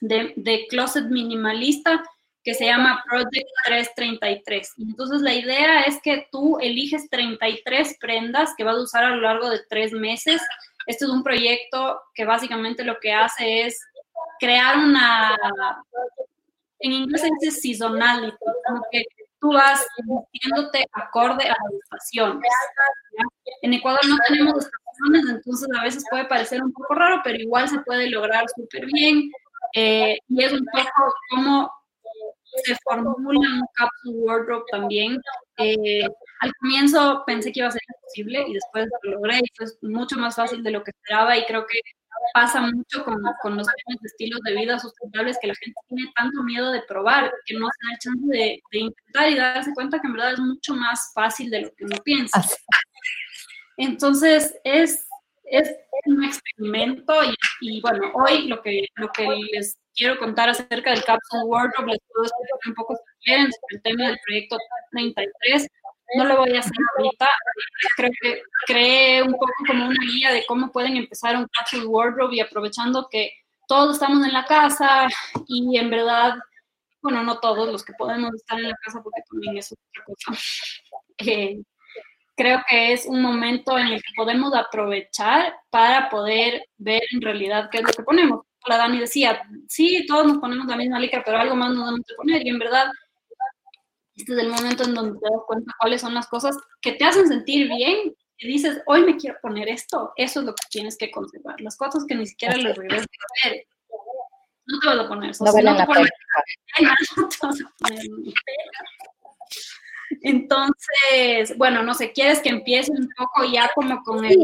de, 0.00 0.32
de 0.36 0.66
closet 0.68 1.06
minimalista 1.06 2.02
que 2.44 2.54
se 2.54 2.66
llama 2.66 3.02
Project 3.08 3.48
333. 3.64 4.74
Entonces, 4.78 5.20
la 5.20 5.34
idea 5.34 5.82
es 5.82 6.00
que 6.00 6.28
tú 6.30 6.58
eliges 6.60 7.10
33 7.10 7.96
prendas 8.00 8.54
que 8.56 8.62
vas 8.62 8.76
a 8.76 8.82
usar 8.82 9.04
a 9.04 9.10
lo 9.10 9.22
largo 9.22 9.50
de 9.50 9.60
tres 9.68 9.92
meses 9.92 10.40
este 10.86 11.04
es 11.04 11.10
un 11.10 11.24
proyecto 11.24 12.00
que 12.14 12.24
básicamente 12.24 12.84
lo 12.84 12.98
que 13.00 13.12
hace 13.12 13.66
es 13.66 13.78
crear 14.38 14.78
una, 14.78 15.36
en 16.78 16.92
inglés 16.92 17.22
se 17.22 17.30
dice 17.40 17.60
seasonality, 17.60 18.36
como 18.66 18.82
que 18.92 19.02
tú 19.40 19.52
vas 19.52 19.84
vistiéndote 20.32 20.86
acorde 20.92 21.44
a 21.44 21.48
las 21.48 21.72
estaciones. 21.82 22.48
En 23.62 23.74
Ecuador 23.74 24.00
no 24.08 24.16
tenemos 24.28 24.64
estaciones, 24.64 25.36
entonces 25.36 25.68
a 25.76 25.82
veces 25.82 26.04
puede 26.08 26.24
parecer 26.26 26.62
un 26.62 26.72
poco 26.72 26.94
raro, 26.94 27.20
pero 27.24 27.36
igual 27.36 27.68
se 27.68 27.80
puede 27.80 28.08
lograr 28.08 28.44
súper 28.54 28.86
bien. 28.86 29.30
Eh, 29.78 30.18
y 30.28 30.42
es 30.42 30.52
un 30.52 30.64
poco 30.64 31.12
como 31.28 31.70
se 32.64 32.74
formula 32.82 33.38
un 33.38 33.66
capsule 33.74 34.18
wardrobe 34.20 34.64
también. 34.70 35.20
Eh, 35.58 36.08
al 36.40 36.52
comienzo 36.60 37.22
pensé 37.26 37.52
que 37.52 37.60
iba 37.60 37.68
a 37.68 37.72
ser 37.72 37.82
imposible 37.94 38.46
y 38.48 38.54
después 38.54 38.88
lo 39.02 39.10
logré 39.12 39.38
y 39.38 39.50
fue 39.54 39.66
mucho 39.82 40.16
más 40.16 40.36
fácil 40.36 40.62
de 40.62 40.70
lo 40.70 40.82
que 40.82 40.92
esperaba 40.92 41.36
y 41.36 41.44
creo 41.44 41.66
que 41.66 41.78
pasa 42.32 42.62
mucho 42.62 43.04
con, 43.04 43.22
con 43.42 43.58
los 43.58 43.66
estilos 44.02 44.40
de 44.44 44.54
vida 44.54 44.78
sustentables 44.78 45.36
que 45.40 45.48
la 45.48 45.54
gente 45.54 45.78
tiene 45.88 46.10
tanto 46.16 46.42
miedo 46.42 46.72
de 46.72 46.82
probar 46.88 47.30
que 47.44 47.54
no 47.54 47.66
se 47.66 47.86
da 47.86 47.92
el 47.92 47.98
chance 47.98 48.26
de, 48.28 48.62
de, 48.72 48.78
intentar 48.78 49.30
y 49.30 49.34
darse 49.36 49.74
cuenta 49.74 50.00
que 50.00 50.06
en 50.06 50.14
verdad 50.14 50.32
es 50.32 50.40
mucho 50.40 50.74
más 50.74 51.12
fácil 51.14 51.50
de 51.50 51.62
lo 51.62 51.74
que 51.74 51.84
uno 51.84 51.96
piensa. 52.02 52.42
Entonces 53.76 54.58
es 54.64 55.05
es 55.50 55.74
un 56.06 56.24
experimento 56.24 57.14
y, 57.60 57.80
bueno, 57.80 58.12
hoy 58.14 58.48
lo 58.48 58.62
que, 58.62 58.86
lo 58.96 59.08
que 59.10 59.26
les 59.52 59.76
quiero 59.94 60.18
contar 60.18 60.48
acerca 60.48 60.90
del 60.90 61.04
Capsule 61.04 61.44
Wardrobe, 61.44 61.92
les 61.92 62.00
puedo 62.12 62.26
explicar 62.26 62.58
un 62.68 62.74
poco 62.74 62.96
si 62.96 63.24
quieren 63.24 63.50
sobre 63.52 63.76
el 63.76 63.82
tema 63.82 64.08
del 64.08 64.18
proyecto 64.24 64.58
33. 64.92 65.68
No 66.14 66.24
lo 66.24 66.36
voy 66.36 66.54
a 66.54 66.60
hacer 66.60 66.72
ahorita, 66.96 67.28
creo 67.96 68.10
que 68.20 68.42
creé 68.66 69.22
un 69.22 69.32
poco 69.32 69.52
como 69.66 69.86
una 69.86 70.04
guía 70.06 70.32
de 70.32 70.44
cómo 70.46 70.70
pueden 70.70 70.96
empezar 70.96 71.36
un 71.36 71.48
Capsule 71.48 71.86
Wardrobe 71.86 72.36
y 72.36 72.40
aprovechando 72.40 73.08
que 73.10 73.32
todos 73.66 73.94
estamos 73.94 74.24
en 74.24 74.32
la 74.32 74.44
casa 74.44 75.08
y 75.48 75.76
en 75.78 75.90
verdad, 75.90 76.36
bueno, 77.02 77.24
no 77.24 77.40
todos 77.40 77.70
los 77.72 77.84
que 77.84 77.92
podemos 77.94 78.32
estar 78.34 78.58
en 78.58 78.68
la 78.68 78.76
casa 78.84 79.02
porque 79.02 79.22
también 79.28 79.58
es 79.58 79.72
otra 79.72 80.04
cosa. 80.04 80.32
Eh, 81.18 81.62
creo 82.36 82.62
que 82.68 82.92
es 82.92 83.06
un 83.06 83.22
momento 83.22 83.78
en 83.78 83.88
el 83.88 84.02
que 84.02 84.12
podemos 84.14 84.54
aprovechar 84.54 85.54
para 85.70 86.08
poder 86.10 86.66
ver 86.76 87.02
en 87.12 87.22
realidad 87.22 87.68
qué 87.70 87.78
es 87.78 87.84
lo 87.84 87.92
que 87.92 88.02
ponemos. 88.02 88.42
La 88.66 88.76
Dani 88.76 88.98
decía, 88.98 89.42
sí, 89.68 90.04
todos 90.06 90.26
nos 90.26 90.38
ponemos 90.38 90.66
la 90.66 90.76
misma 90.76 90.98
licra, 90.98 91.22
pero 91.24 91.38
algo 91.38 91.56
más 91.56 91.72
nos 91.72 91.86
damos 91.86 92.00
que 92.06 92.14
poner. 92.14 92.44
Y 92.44 92.50
en 92.50 92.58
verdad, 92.58 92.90
este 94.14 94.32
es 94.32 94.38
el 94.38 94.48
momento 94.48 94.84
en 94.84 94.94
donde 94.94 95.18
te 95.18 95.30
das 95.30 95.42
cuenta 95.46 95.72
cuáles 95.78 96.00
son 96.00 96.14
las 96.14 96.26
cosas 96.26 96.56
que 96.80 96.92
te 96.92 97.04
hacen 97.04 97.28
sentir 97.28 97.68
bien 97.68 98.14
y 98.38 98.48
dices, 98.48 98.82
hoy 98.86 99.02
me 99.04 99.16
quiero 99.16 99.36
poner 99.40 99.68
esto. 99.68 100.12
Eso 100.16 100.40
es 100.40 100.46
lo 100.46 100.54
que 100.54 100.64
tienes 100.70 100.96
que 100.98 101.10
conservar. 101.10 101.60
Las 101.60 101.76
cosas 101.76 102.04
que 102.06 102.16
ni 102.16 102.26
siquiera 102.26 102.56
les 102.56 102.76
regresas 102.76 103.06
a 103.44 103.48
ver. 103.48 103.66
No 104.68 104.80
te 104.80 104.88
vas 104.88 104.98
a 104.98 105.08
poner. 105.08 105.32
No, 105.38 105.46
no 105.46 105.76
te 105.76 105.86
poner, 105.86 106.10
no 107.16 107.28
te 107.28 107.46
vas 107.46 107.60
a 107.60 107.72
poner 107.78 108.02
entonces, 110.22 111.56
bueno, 111.56 111.82
no 111.82 111.94
sé, 111.94 112.12
¿quieres 112.12 112.40
que 112.40 112.50
empiece 112.50 112.92
un 112.92 113.08
poco 113.16 113.44
ya 113.50 113.70
como 113.74 114.02
con 114.02 114.24
el... 114.24 114.38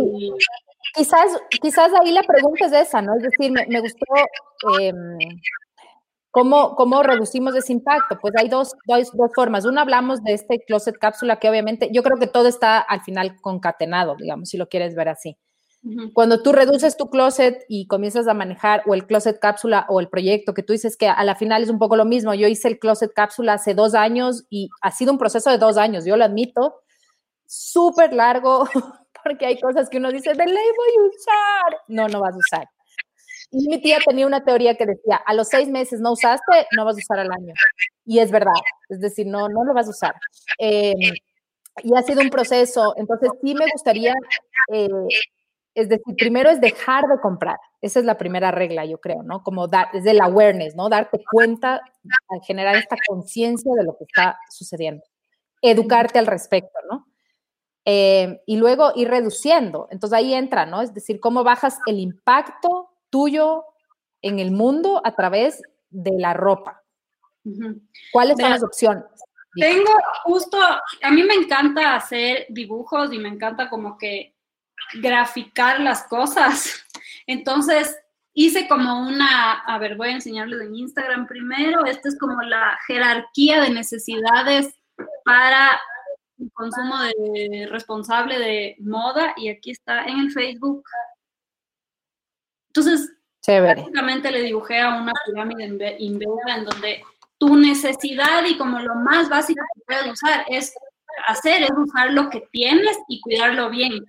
Quizás, 0.94 1.40
quizás 1.62 1.90
ahí 2.00 2.10
la 2.12 2.22
pregunta 2.22 2.66
es 2.66 2.72
esa, 2.72 3.00
¿no? 3.00 3.14
Es 3.16 3.22
decir, 3.22 3.50
me, 3.50 3.80
gustó 3.80 4.04
em, 4.80 5.18
cómo, 6.30 6.74
cómo 6.76 7.02
reducimos 7.02 7.56
ese 7.56 7.72
impacto. 7.72 8.18
Pues 8.20 8.34
hay 8.36 8.48
dos, 8.48 8.74
dos, 8.86 9.10
dos 9.12 9.30
formas. 9.34 9.64
Una, 9.64 9.82
hablamos 9.82 10.22
de 10.22 10.34
este 10.34 10.62
closet 10.66 10.98
cápsula 10.98 11.38
que 11.38 11.48
obviamente, 11.48 11.88
yo 11.92 12.02
creo 12.02 12.18
que 12.18 12.26
todo 12.26 12.48
está 12.48 12.78
al 12.78 13.00
final 13.02 13.40
concatenado, 13.40 14.16
digamos, 14.16 14.50
si 14.50 14.58
lo 14.58 14.68
quieres 14.68 14.94
ver 14.94 15.08
así. 15.08 15.38
Cuando 16.14 16.42
tú 16.42 16.52
reduces 16.52 16.96
tu 16.96 17.10
closet 17.10 17.64
y 17.68 17.88
comienzas 17.88 18.28
a 18.28 18.34
manejar 18.34 18.84
o 18.86 18.94
el 18.94 19.04
closet 19.04 19.40
cápsula 19.40 19.84
o 19.88 19.98
el 19.98 20.08
proyecto 20.08 20.54
que 20.54 20.62
tú 20.62 20.72
dices 20.72 20.96
que 20.96 21.08
a 21.08 21.24
la 21.24 21.34
final 21.34 21.64
es 21.64 21.70
un 21.70 21.80
poco 21.80 21.96
lo 21.96 22.04
mismo. 22.04 22.34
Yo 22.34 22.46
hice 22.46 22.68
el 22.68 22.78
closet 22.78 23.12
cápsula 23.12 23.54
hace 23.54 23.74
dos 23.74 23.94
años 23.94 24.44
y 24.48 24.68
ha 24.80 24.92
sido 24.92 25.10
un 25.10 25.18
proceso 25.18 25.50
de 25.50 25.58
dos 25.58 25.76
años, 25.76 26.04
yo 26.04 26.16
lo 26.16 26.24
admito, 26.24 26.82
súper 27.46 28.12
largo, 28.12 28.64
porque 29.24 29.46
hay 29.46 29.60
cosas 29.60 29.88
que 29.88 29.98
uno 29.98 30.12
dice, 30.12 30.30
de 30.30 30.46
ley 30.46 30.54
voy 30.76 31.04
a 31.04 31.08
usar. 31.08 31.80
No, 31.88 32.08
no 32.08 32.20
vas 32.20 32.34
a 32.34 32.38
usar. 32.38 32.68
Y 33.50 33.68
mi 33.68 33.82
tía 33.82 33.98
tenía 34.06 34.26
una 34.26 34.44
teoría 34.44 34.76
que 34.76 34.86
decía, 34.86 35.16
a 35.16 35.34
los 35.34 35.48
seis 35.48 35.68
meses 35.68 36.00
no 36.00 36.12
usaste, 36.12 36.66
no 36.76 36.84
vas 36.84 36.96
a 36.96 36.98
usar 36.98 37.18
al 37.18 37.32
año. 37.32 37.52
Y 38.06 38.20
es 38.20 38.30
verdad, 38.30 38.54
es 38.88 39.00
decir, 39.00 39.26
no, 39.26 39.48
no 39.48 39.64
lo 39.64 39.74
vas 39.74 39.88
a 39.88 39.90
usar. 39.90 40.14
Em, 40.58 41.12
y 41.82 41.96
ha 41.96 42.02
sido 42.02 42.20
un 42.22 42.30
proceso, 42.30 42.94
entonces 42.96 43.30
sí 43.42 43.54
me 43.54 43.66
gustaría 43.72 44.14
eh, 44.72 44.88
es 45.74 45.88
decir, 45.88 46.14
primero 46.16 46.50
es 46.50 46.60
dejar 46.60 47.04
de 47.06 47.20
comprar. 47.20 47.58
Esa 47.80 47.98
es 47.98 48.04
la 48.04 48.18
primera 48.18 48.50
regla, 48.50 48.84
yo 48.84 48.98
creo, 48.98 49.22
¿no? 49.22 49.42
Como 49.42 49.68
dar, 49.68 49.88
es 49.92 50.04
del 50.04 50.20
awareness, 50.20 50.76
¿no? 50.76 50.88
Darte 50.88 51.22
cuenta, 51.30 51.80
generar 52.46 52.76
esta 52.76 52.96
conciencia 53.06 53.72
de 53.74 53.84
lo 53.84 53.96
que 53.96 54.04
está 54.04 54.38
sucediendo. 54.50 55.02
Educarte 55.62 56.18
al 56.18 56.26
respecto, 56.26 56.78
¿no? 56.90 57.06
Eh, 57.84 58.40
y 58.46 58.56
luego 58.56 58.92
ir 58.94 59.08
reduciendo. 59.08 59.88
Entonces 59.90 60.16
ahí 60.16 60.34
entra, 60.34 60.66
¿no? 60.66 60.82
Es 60.82 60.92
decir, 60.92 61.20
cómo 61.20 61.42
bajas 61.42 61.78
el 61.86 61.98
impacto 61.98 62.90
tuyo 63.10 63.64
en 64.20 64.38
el 64.38 64.52
mundo 64.52 65.00
a 65.04 65.14
través 65.14 65.62
de 65.90 66.12
la 66.18 66.34
ropa. 66.34 66.82
¿Cuáles 68.12 68.36
son 68.38 68.50
las 68.50 68.62
opciones? 68.62 69.04
Tengo 69.54 69.90
justo, 70.24 70.56
a 70.56 71.10
mí 71.10 71.22
me 71.24 71.34
encanta 71.34 71.96
hacer 71.96 72.46
dibujos 72.48 73.12
y 73.12 73.18
me 73.18 73.28
encanta 73.28 73.68
como 73.68 73.98
que 73.98 74.31
graficar 74.94 75.80
las 75.80 76.04
cosas. 76.04 76.84
Entonces, 77.26 77.96
hice 78.34 78.66
como 78.68 79.06
una, 79.06 79.60
a 79.60 79.78
ver, 79.78 79.96
voy 79.96 80.08
a 80.08 80.12
enseñarles 80.12 80.60
en 80.62 80.74
Instagram 80.74 81.26
primero, 81.26 81.84
esta 81.84 82.08
es 82.08 82.18
como 82.18 82.40
la 82.42 82.78
jerarquía 82.86 83.62
de 83.62 83.70
necesidades 83.70 84.74
para 85.24 85.80
el 86.38 86.50
consumo 86.52 86.94
de, 87.02 87.68
responsable 87.70 88.38
de 88.38 88.76
moda 88.80 89.34
y 89.36 89.48
aquí 89.48 89.70
está 89.70 90.04
en 90.04 90.18
el 90.18 90.30
Facebook. 90.30 90.84
Entonces, 92.68 93.12
básicamente 93.46 94.30
le 94.30 94.42
dibujé 94.42 94.80
a 94.80 94.94
una 94.94 95.12
pirámide 95.26 95.96
inversa 95.98 96.56
en 96.56 96.64
donde 96.64 97.04
tu 97.38 97.56
necesidad 97.56 98.44
y 98.46 98.56
como 98.56 98.78
lo 98.78 98.94
más 98.94 99.28
básico 99.28 99.62
que 99.74 99.82
puedes 99.86 100.12
usar 100.12 100.44
es 100.48 100.72
hacer, 101.26 101.62
es 101.62 101.70
usar 101.76 102.12
lo 102.12 102.30
que 102.30 102.48
tienes 102.50 102.96
y 103.08 103.20
cuidarlo 103.20 103.68
bien. 103.68 104.04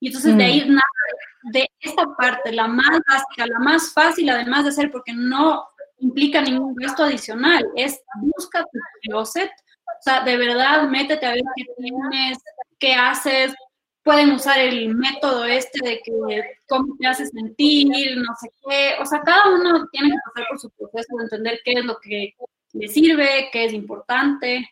Y 0.00 0.08
entonces 0.08 0.36
de 0.36 0.44
ahí 0.44 0.64
mm. 0.68 1.50
de 1.52 1.68
esta 1.80 2.04
parte, 2.16 2.52
la 2.52 2.66
más 2.66 3.00
básica, 3.06 3.46
la 3.46 3.58
más 3.58 3.92
fácil 3.92 4.30
además 4.30 4.64
de 4.64 4.70
hacer, 4.70 4.90
porque 4.90 5.12
no 5.12 5.64
implica 5.98 6.40
ningún 6.40 6.74
gasto 6.74 7.04
adicional, 7.04 7.62
es 7.76 8.00
busca 8.16 8.62
tu 8.62 8.78
closet, 9.02 9.50
o 9.50 10.02
sea, 10.02 10.24
de 10.24 10.36
verdad, 10.36 10.88
métete 10.88 11.26
a 11.26 11.32
ver 11.32 11.42
qué 11.54 11.64
tienes, 11.76 12.38
qué 12.78 12.94
haces, 12.94 13.54
pueden 14.02 14.32
usar 14.32 14.58
el 14.58 14.94
método 14.94 15.44
este 15.44 15.86
de 15.86 16.00
que 16.02 16.42
cómo 16.66 16.96
te 16.98 17.06
hace 17.06 17.26
sentir, 17.26 18.16
no 18.16 18.34
sé 18.40 18.50
qué, 18.66 18.94
o 18.98 19.04
sea, 19.04 19.20
cada 19.20 19.50
uno 19.54 19.86
tiene 19.92 20.08
que 20.08 20.16
pasar 20.32 20.48
por 20.48 20.58
su 20.58 20.70
proceso 20.70 21.16
de 21.18 21.24
entender 21.24 21.60
qué 21.64 21.72
es 21.72 21.84
lo 21.84 21.98
que 22.00 22.34
le 22.72 22.88
sirve, 22.88 23.50
qué 23.52 23.66
es 23.66 23.74
importante 23.74 24.66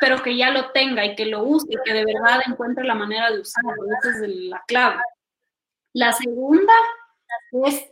pero 0.00 0.22
que 0.22 0.36
ya 0.36 0.50
lo 0.50 0.70
tenga 0.70 1.04
y 1.04 1.14
que 1.14 1.26
lo 1.26 1.44
use 1.44 1.66
y 1.70 1.76
que 1.84 1.92
de 1.92 2.04
verdad 2.04 2.40
encuentre 2.46 2.84
la 2.84 2.94
manera 2.94 3.30
de 3.30 3.40
usarlo. 3.40 3.72
Esa 3.98 4.24
es 4.24 4.28
la 4.28 4.62
clave. 4.66 5.02
La 5.92 6.12
segunda 6.12 6.72
es, 7.64 7.88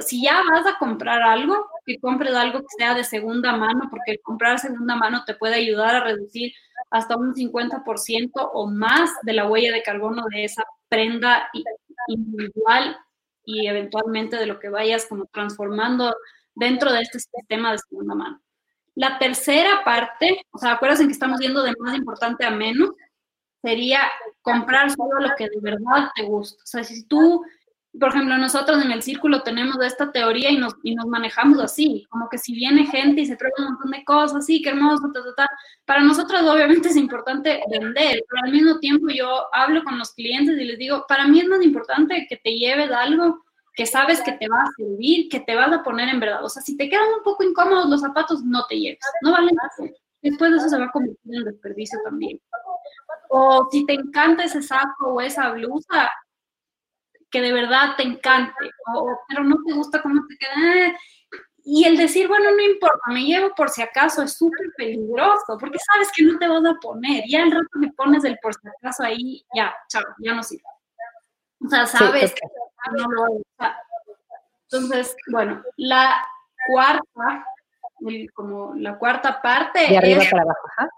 si 0.00 0.22
ya 0.22 0.42
vas 0.50 0.66
a 0.66 0.78
comprar 0.78 1.22
algo, 1.22 1.66
que 1.84 1.98
compres 1.98 2.34
algo 2.34 2.60
que 2.60 2.76
sea 2.78 2.94
de 2.94 3.04
segunda 3.04 3.56
mano, 3.56 3.88
porque 3.90 4.18
comprar 4.22 4.58
segunda 4.58 4.94
mano 4.94 5.24
te 5.24 5.34
puede 5.34 5.56
ayudar 5.56 5.96
a 5.96 6.04
reducir 6.04 6.52
hasta 6.90 7.16
un 7.16 7.34
50% 7.34 8.30
o 8.52 8.66
más 8.68 9.10
de 9.22 9.32
la 9.32 9.48
huella 9.48 9.72
de 9.72 9.82
carbono 9.82 10.24
de 10.30 10.44
esa 10.44 10.64
prenda 10.88 11.50
individual 12.08 12.96
y 13.44 13.66
eventualmente 13.66 14.36
de 14.36 14.46
lo 14.46 14.58
que 14.58 14.68
vayas 14.68 15.06
como 15.06 15.26
transformando 15.26 16.14
dentro 16.54 16.92
de 16.92 17.02
este 17.02 17.18
sistema 17.18 17.72
de 17.72 17.78
segunda 17.78 18.14
mano. 18.14 18.43
La 18.94 19.18
tercera 19.18 19.82
parte, 19.84 20.46
o 20.52 20.58
sea, 20.58 20.72
acuérdense 20.72 21.06
que 21.06 21.12
estamos 21.12 21.40
yendo 21.40 21.62
de 21.62 21.74
más 21.78 21.96
importante 21.96 22.44
a 22.44 22.50
menos, 22.50 22.90
sería 23.64 24.00
comprar 24.42 24.90
solo 24.90 25.20
lo 25.20 25.30
que 25.36 25.48
de 25.48 25.60
verdad 25.60 26.10
te 26.14 26.22
gusta. 26.22 26.62
O 26.62 26.66
sea, 26.66 26.84
si 26.84 27.04
tú, 27.06 27.42
por 27.98 28.10
ejemplo, 28.10 28.36
nosotros 28.36 28.84
en 28.84 28.92
el 28.92 29.02
círculo 29.02 29.42
tenemos 29.42 29.82
esta 29.82 30.12
teoría 30.12 30.50
y 30.50 30.58
nos, 30.58 30.74
y 30.82 30.94
nos 30.94 31.06
manejamos 31.06 31.58
así, 31.60 32.06
como 32.10 32.28
que 32.28 32.36
si 32.36 32.54
viene 32.54 32.86
gente 32.86 33.22
y 33.22 33.26
se 33.26 33.36
prueba 33.36 33.54
un 33.58 33.64
montón 33.72 33.90
de 33.90 34.04
cosas, 34.04 34.44
sí, 34.44 34.60
qué 34.60 34.68
hermoso, 34.68 35.10
ta, 35.12 35.24
ta, 35.24 35.34
ta. 35.34 35.48
para 35.86 36.02
nosotros 36.02 36.42
obviamente 36.42 36.90
es 36.90 36.96
importante 36.96 37.62
vender, 37.70 38.22
pero 38.28 38.42
al 38.44 38.52
mismo 38.52 38.78
tiempo 38.80 39.06
yo 39.08 39.46
hablo 39.52 39.82
con 39.82 39.98
los 39.98 40.12
clientes 40.12 40.58
y 40.58 40.64
les 40.64 40.78
digo, 40.78 41.06
para 41.08 41.26
mí 41.26 41.40
es 41.40 41.48
más 41.48 41.62
importante 41.62 42.26
que 42.28 42.36
te 42.36 42.50
lleves 42.56 42.90
algo 42.90 43.44
que 43.74 43.86
sabes 43.86 44.20
que 44.22 44.32
te 44.32 44.48
va 44.48 44.62
a 44.62 44.70
servir, 44.76 45.28
que 45.28 45.40
te 45.40 45.54
vas 45.54 45.72
a 45.72 45.82
poner 45.82 46.08
en 46.08 46.20
verdad. 46.20 46.44
O 46.44 46.48
sea, 46.48 46.62
si 46.62 46.76
te 46.76 46.88
quedan 46.88 47.12
un 47.18 47.22
poco 47.24 47.42
incómodos 47.42 47.88
los 47.88 48.00
zapatos, 48.00 48.44
no 48.44 48.64
te 48.66 48.78
lleves, 48.78 49.00
no 49.22 49.32
valen 49.32 49.54
nada. 49.54 49.92
Después 50.22 50.52
de 50.52 50.56
eso 50.58 50.68
se 50.68 50.78
va 50.78 50.86
a 50.86 50.90
convertir 50.90 51.34
en 51.34 51.44
desperdicio 51.44 51.98
también. 52.04 52.40
O 53.28 53.68
si 53.70 53.84
te 53.84 53.94
encanta 53.94 54.44
ese 54.44 54.62
saco 54.62 55.14
o 55.14 55.20
esa 55.20 55.50
blusa, 55.50 56.10
que 57.30 57.42
de 57.42 57.52
verdad 57.52 57.96
te 57.96 58.04
encante, 58.04 58.70
o, 58.94 59.18
pero 59.28 59.42
no 59.42 59.56
te 59.66 59.72
gusta 59.72 60.00
cómo 60.00 60.22
te 60.28 60.36
queda. 60.36 60.86
Eh, 60.86 60.96
y 61.64 61.84
el 61.84 61.96
decir, 61.96 62.28
bueno, 62.28 62.50
no 62.52 62.62
importa, 62.62 63.00
me 63.08 63.24
llevo 63.24 63.52
por 63.56 63.70
si 63.70 63.82
acaso, 63.82 64.22
es 64.22 64.34
súper 64.34 64.68
peligroso, 64.76 65.56
porque 65.58 65.78
sabes 65.78 66.12
que 66.14 66.22
no 66.22 66.38
te 66.38 66.46
vas 66.46 66.64
a 66.64 66.74
poner. 66.74 67.24
Ya 67.28 67.42
el 67.42 67.50
rato 67.50 67.68
que 67.80 67.88
pones 67.96 68.22
el 68.24 68.38
por 68.40 68.54
si 68.54 68.68
acaso 68.68 69.02
ahí, 69.02 69.44
ya, 69.54 69.74
chao, 69.88 70.04
ya 70.18 70.34
no 70.34 70.42
sirve. 70.42 70.62
O 71.64 71.68
sea, 71.68 71.86
sabes 71.86 72.34
que 72.34 72.46
no 72.96 73.08
lo 73.10 73.42
Entonces, 74.70 75.16
bueno, 75.30 75.62
la 75.76 76.26
cuarta, 76.66 77.46
como 78.34 78.74
la 78.74 78.98
cuarta 78.98 79.40
parte 79.40 79.80
es 79.84 80.30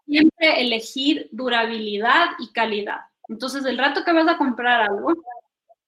siempre 0.06 0.60
elegir 0.60 1.28
durabilidad 1.30 2.30
y 2.38 2.52
calidad. 2.52 3.00
Entonces, 3.28 3.64
el 3.64 3.78
rato 3.78 4.04
que 4.04 4.12
vas 4.12 4.28
a 4.28 4.38
comprar 4.38 4.82
algo, 4.82 5.12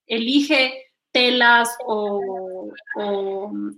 elige 0.06 0.84
telas 1.12 1.76
o, 1.86 2.70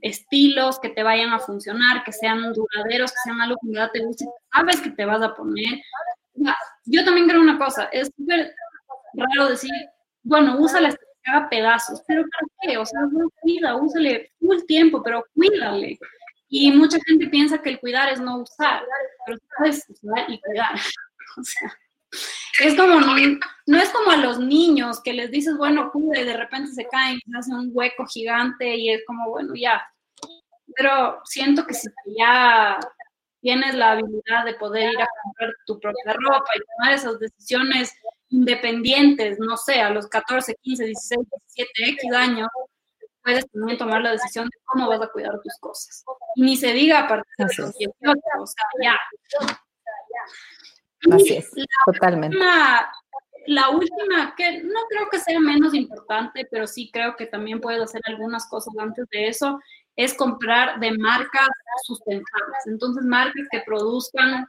estilos 0.03 0.79
que 0.81 0.89
te 0.91 1.03
vayan 1.03 1.33
a 1.33 1.39
funcionar, 1.39 2.05
que 2.05 2.13
sean 2.13 2.53
duraderos, 2.53 3.13
que 3.13 3.19
sean 3.25 3.41
algo 3.41 3.57
que 3.63 3.89
te 3.93 4.05
guste, 4.05 4.27
sabes 4.53 4.81
que 4.81 4.91
te 4.91 5.05
vas 5.05 5.23
a 5.23 5.35
poner. 5.35 5.81
Yo 6.85 7.05
también 7.05 7.29
creo 7.29 7.41
una 7.41 7.59
cosa, 7.59 7.85
es 7.93 8.11
súper 8.17 8.55
raro 9.15 9.49
decir, 9.49 9.71
bueno, 10.23 10.57
usa 10.59 10.81
las 10.81 10.95
se 10.95 11.31
haga 11.31 11.49
pedazos. 11.49 12.03
¿Pero 12.07 12.23
para 12.23 12.47
qué? 12.63 12.79
O 12.79 12.87
sea, 12.87 13.01
no 13.11 13.31
cuida, 13.41 13.77
úsale 13.77 14.33
full 14.39 14.59
tiempo, 14.67 15.03
pero 15.03 15.25
cuídale. 15.35 15.99
Y 16.49 16.73
mucha 16.73 16.99
gente 17.07 17.29
piensa 17.29 17.61
que 17.63 17.71
el 17.71 17.81
cuidar 17.81 18.09
es 18.09 18.21
no 18.21 18.39
usar, 18.39 18.83
pero 19.27 19.39
sabes 19.57 19.87
usar 19.89 20.31
y 20.31 20.41
cuidar. 20.41 20.75
O 21.39 21.45
sea, 21.45 21.73
es 22.59 22.75
como, 22.75 23.01
no, 23.01 23.15
no, 23.67 23.79
es 23.79 23.89
como 23.91 24.11
a 24.11 24.17
los 24.17 24.41
niños 24.41 25.01
que 25.01 25.13
les 25.13 25.31
dices, 25.31 25.57
bueno, 25.57 25.93
cuida 25.93 26.21
y 26.21 26.25
de 26.25 26.37
repente 26.37 26.73
se 26.73 26.89
caen 26.89 27.19
y 27.25 27.31
se 27.31 27.39
hace 27.39 27.55
un 27.55 27.71
hueco 27.73 28.05
gigante 28.05 28.75
y 28.75 28.91
es 28.91 29.03
como, 29.07 29.31
bueno, 29.31 29.55
ya. 29.55 29.81
Pero 30.75 31.21
siento 31.25 31.65
que 31.65 31.75
si 31.75 31.89
ya 32.19 32.81
tienes 33.41 33.77
la 33.77 33.93
habilidad 33.93 34.45
de 34.45 34.55
poder 34.55 34.93
ir 34.93 35.01
a 35.01 35.09
comprar 35.23 35.55
tu 35.67 35.79
propia 35.79 36.13
ropa 36.15 36.51
y 36.57 36.77
tomar 36.77 36.95
esas 36.95 37.21
decisiones 37.21 37.95
independientes, 38.31 39.39
no 39.39 39.57
sé, 39.57 39.81
a 39.81 39.91
los 39.91 40.07
14, 40.09 40.55
15, 40.63 40.85
16, 40.85 41.21
17, 41.55 41.91
X 41.91 42.13
años, 42.15 42.49
puedes 43.23 43.45
también 43.51 43.79
tomar 43.79 44.01
la 44.01 44.13
decisión 44.13 44.47
de 44.47 44.59
cómo 44.65 44.89
vas 44.89 45.03
a 45.03 45.09
cuidar 45.09 45.33
tus 45.43 45.57
cosas. 45.61 46.05
Y 46.37 46.43
ni 46.43 46.57
se 46.57 46.73
diga 46.73 47.01
a 47.01 47.09
partir 47.09 47.33
de 47.39 47.45
los 47.45 47.77
18, 47.77 47.95
o 48.39 48.47
sea, 48.47 48.65
ya. 48.83 48.97
Así 51.13 51.37
es, 51.37 51.51
totalmente. 51.87 52.37
la 53.47 53.71
última, 53.71 54.35
que 54.37 54.63
no 54.63 54.81
creo 54.89 55.09
que 55.11 55.19
sea 55.19 55.41
menos 55.41 55.75
importante, 55.75 56.47
pero 56.51 56.67
sí 56.67 56.91
creo 56.93 57.17
que 57.17 57.27
también 57.27 57.61
puedes 57.61 57.83
hacer 57.83 58.03
algunas 58.05 58.49
cosas 58.49 58.75
antes 58.79 59.07
de 59.11 59.29
eso, 59.29 59.59
es 59.97 60.15
comprar 60.15 60.79
de 60.79 60.97
marcas 60.97 61.49
sustentables. 61.85 62.67
Entonces, 62.67 63.05
marcas 63.05 63.47
que 63.51 63.61
produzcan 63.61 64.47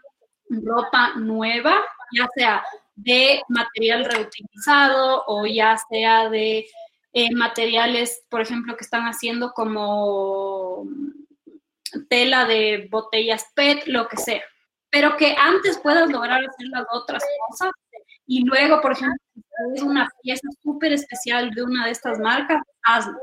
ropa 0.49 1.13
nueva, 1.15 1.75
ya 2.17 2.27
sea 2.35 2.63
de 3.03 3.41
material 3.49 4.05
reutilizado 4.05 5.23
o 5.27 5.45
ya 5.45 5.77
sea 5.89 6.29
de 6.29 6.65
eh, 7.13 7.35
materiales, 7.35 8.23
por 8.29 8.41
ejemplo, 8.41 8.75
que 8.77 8.83
están 8.83 9.03
haciendo 9.03 9.51
como 9.53 10.85
tela 12.09 12.45
de 12.45 12.87
botellas 12.89 13.45
PET, 13.55 13.85
lo 13.87 14.07
que 14.07 14.17
sea. 14.17 14.41
Pero 14.89 15.17
que 15.17 15.35
antes 15.37 15.77
puedas 15.79 16.09
lograr 16.09 16.39
hacer 16.39 16.67
las 16.69 16.85
otras 16.91 17.23
cosas 17.49 17.71
y 18.27 18.45
luego, 18.45 18.81
por 18.81 18.93
ejemplo, 18.93 19.17
es 19.75 19.81
una 19.81 20.09
pieza 20.21 20.47
súper 20.63 20.93
especial 20.93 21.51
de 21.51 21.63
una 21.63 21.85
de 21.85 21.91
estas 21.91 22.19
marcas, 22.19 22.61
hazlo. 22.83 23.17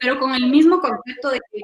Pero 0.00 0.18
con 0.18 0.34
el 0.34 0.50
mismo 0.50 0.80
concepto 0.80 1.30
de 1.30 1.40
que 1.50 1.60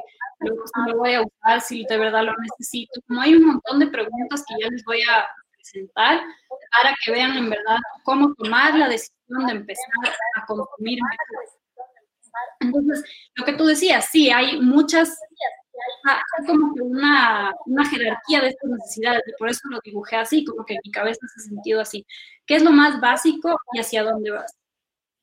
lo 0.86 0.96
voy 0.96 1.14
a 1.14 1.22
usar 1.22 1.60
si 1.60 1.84
de 1.84 1.98
verdad 1.98 2.24
lo 2.24 2.32
necesito. 2.36 3.00
Como 3.06 3.20
hay 3.20 3.34
un 3.34 3.44
montón 3.44 3.80
de 3.80 3.88
preguntas 3.88 4.44
que 4.46 4.54
ya 4.62 4.70
les 4.70 4.84
voy 4.84 5.02
a 5.02 5.26
presentar 5.60 6.20
para 6.72 6.94
que 7.04 7.12
vean 7.12 7.36
en 7.36 7.50
verdad 7.50 7.78
cómo 8.04 8.34
tomar 8.34 8.74
la 8.78 8.88
decisión 8.88 9.46
de 9.46 9.52
empezar 9.52 9.86
a 10.36 10.46
consumir 10.46 10.98
Entonces, 12.60 13.04
lo 13.36 13.44
que 13.44 13.52
tú 13.52 13.66
decías, 13.66 14.06
sí, 14.06 14.30
hay 14.30 14.60
muchas, 14.60 15.18
hay 16.04 16.46
como 16.46 16.74
que 16.74 16.82
una, 16.82 17.52
una 17.66 17.88
jerarquía 17.88 18.40
de 18.40 18.48
estas 18.48 18.70
necesidades 18.70 19.22
y 19.26 19.32
por 19.38 19.48
eso 19.48 19.60
lo 19.68 19.80
dibujé 19.84 20.16
así, 20.16 20.44
como 20.44 20.64
que 20.64 20.74
en 20.74 20.80
mi 20.84 20.90
cabeza 20.90 21.20
hace 21.24 21.48
sentido 21.48 21.80
así. 21.80 22.06
¿Qué 22.46 22.56
es 22.56 22.62
lo 22.62 22.70
más 22.70 23.00
básico 23.00 23.56
y 23.72 23.80
hacia 23.80 24.02
dónde 24.02 24.30
vas? 24.30 24.56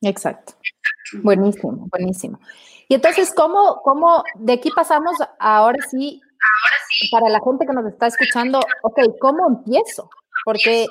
Exacto. 0.02 0.54
Buenísimo, 1.24 1.88
buenísimo. 1.90 2.40
Y 2.88 2.96
entonces, 2.96 3.34
¿cómo, 3.34 3.82
cómo 3.84 4.24
de 4.36 4.54
aquí 4.54 4.70
pasamos 4.76 5.18
ahora 5.40 5.80
sí, 5.90 6.22
para 7.12 7.30
la 7.30 7.40
gente 7.44 7.66
que 7.66 7.74
nos 7.74 7.86
está 7.86 8.08
escuchando, 8.08 8.60
ok, 8.84 9.00
¿cómo 9.20 9.48
empiezo? 9.48 10.10
Porque, 10.48 10.86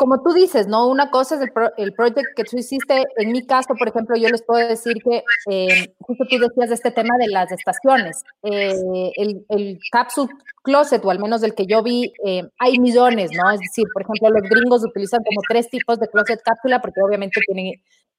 como 0.00 0.20
tú 0.20 0.32
dices, 0.32 0.66
¿no? 0.66 0.88
Una 0.88 1.12
cosa 1.12 1.36
es 1.36 1.42
el, 1.42 1.52
el 1.76 1.92
proyecto 1.92 2.22
que 2.34 2.42
tú 2.42 2.58
hiciste. 2.58 3.04
En 3.18 3.30
mi 3.30 3.46
caso, 3.46 3.72
por 3.78 3.86
ejemplo, 3.86 4.16
yo 4.16 4.28
les 4.28 4.42
puedo 4.42 4.66
decir 4.66 4.94
que, 4.94 5.22
eh, 5.48 5.94
justo 6.00 6.24
tú 6.28 6.40
decías 6.40 6.70
de 6.70 6.74
este 6.74 6.90
tema 6.90 7.16
de 7.20 7.28
las 7.28 7.52
estaciones. 7.52 8.24
Eh, 8.42 9.12
el, 9.14 9.46
el 9.48 9.78
capsule 9.92 10.28
closet, 10.64 11.04
o 11.04 11.10
al 11.12 11.20
menos 11.20 11.40
del 11.40 11.54
que 11.54 11.66
yo 11.66 11.84
vi, 11.84 12.12
eh, 12.26 12.42
hay 12.58 12.80
millones, 12.80 13.30
¿no? 13.32 13.48
Es 13.52 13.60
decir, 13.60 13.84
por 13.92 14.02
ejemplo, 14.02 14.30
los 14.30 14.50
gringos 14.50 14.84
utilizan 14.84 15.22
como 15.22 15.40
tres 15.48 15.70
tipos 15.70 16.00
de 16.00 16.08
closet 16.08 16.40
cápsula 16.42 16.80
porque 16.80 17.00
obviamente 17.00 17.40
tienen 17.46 17.74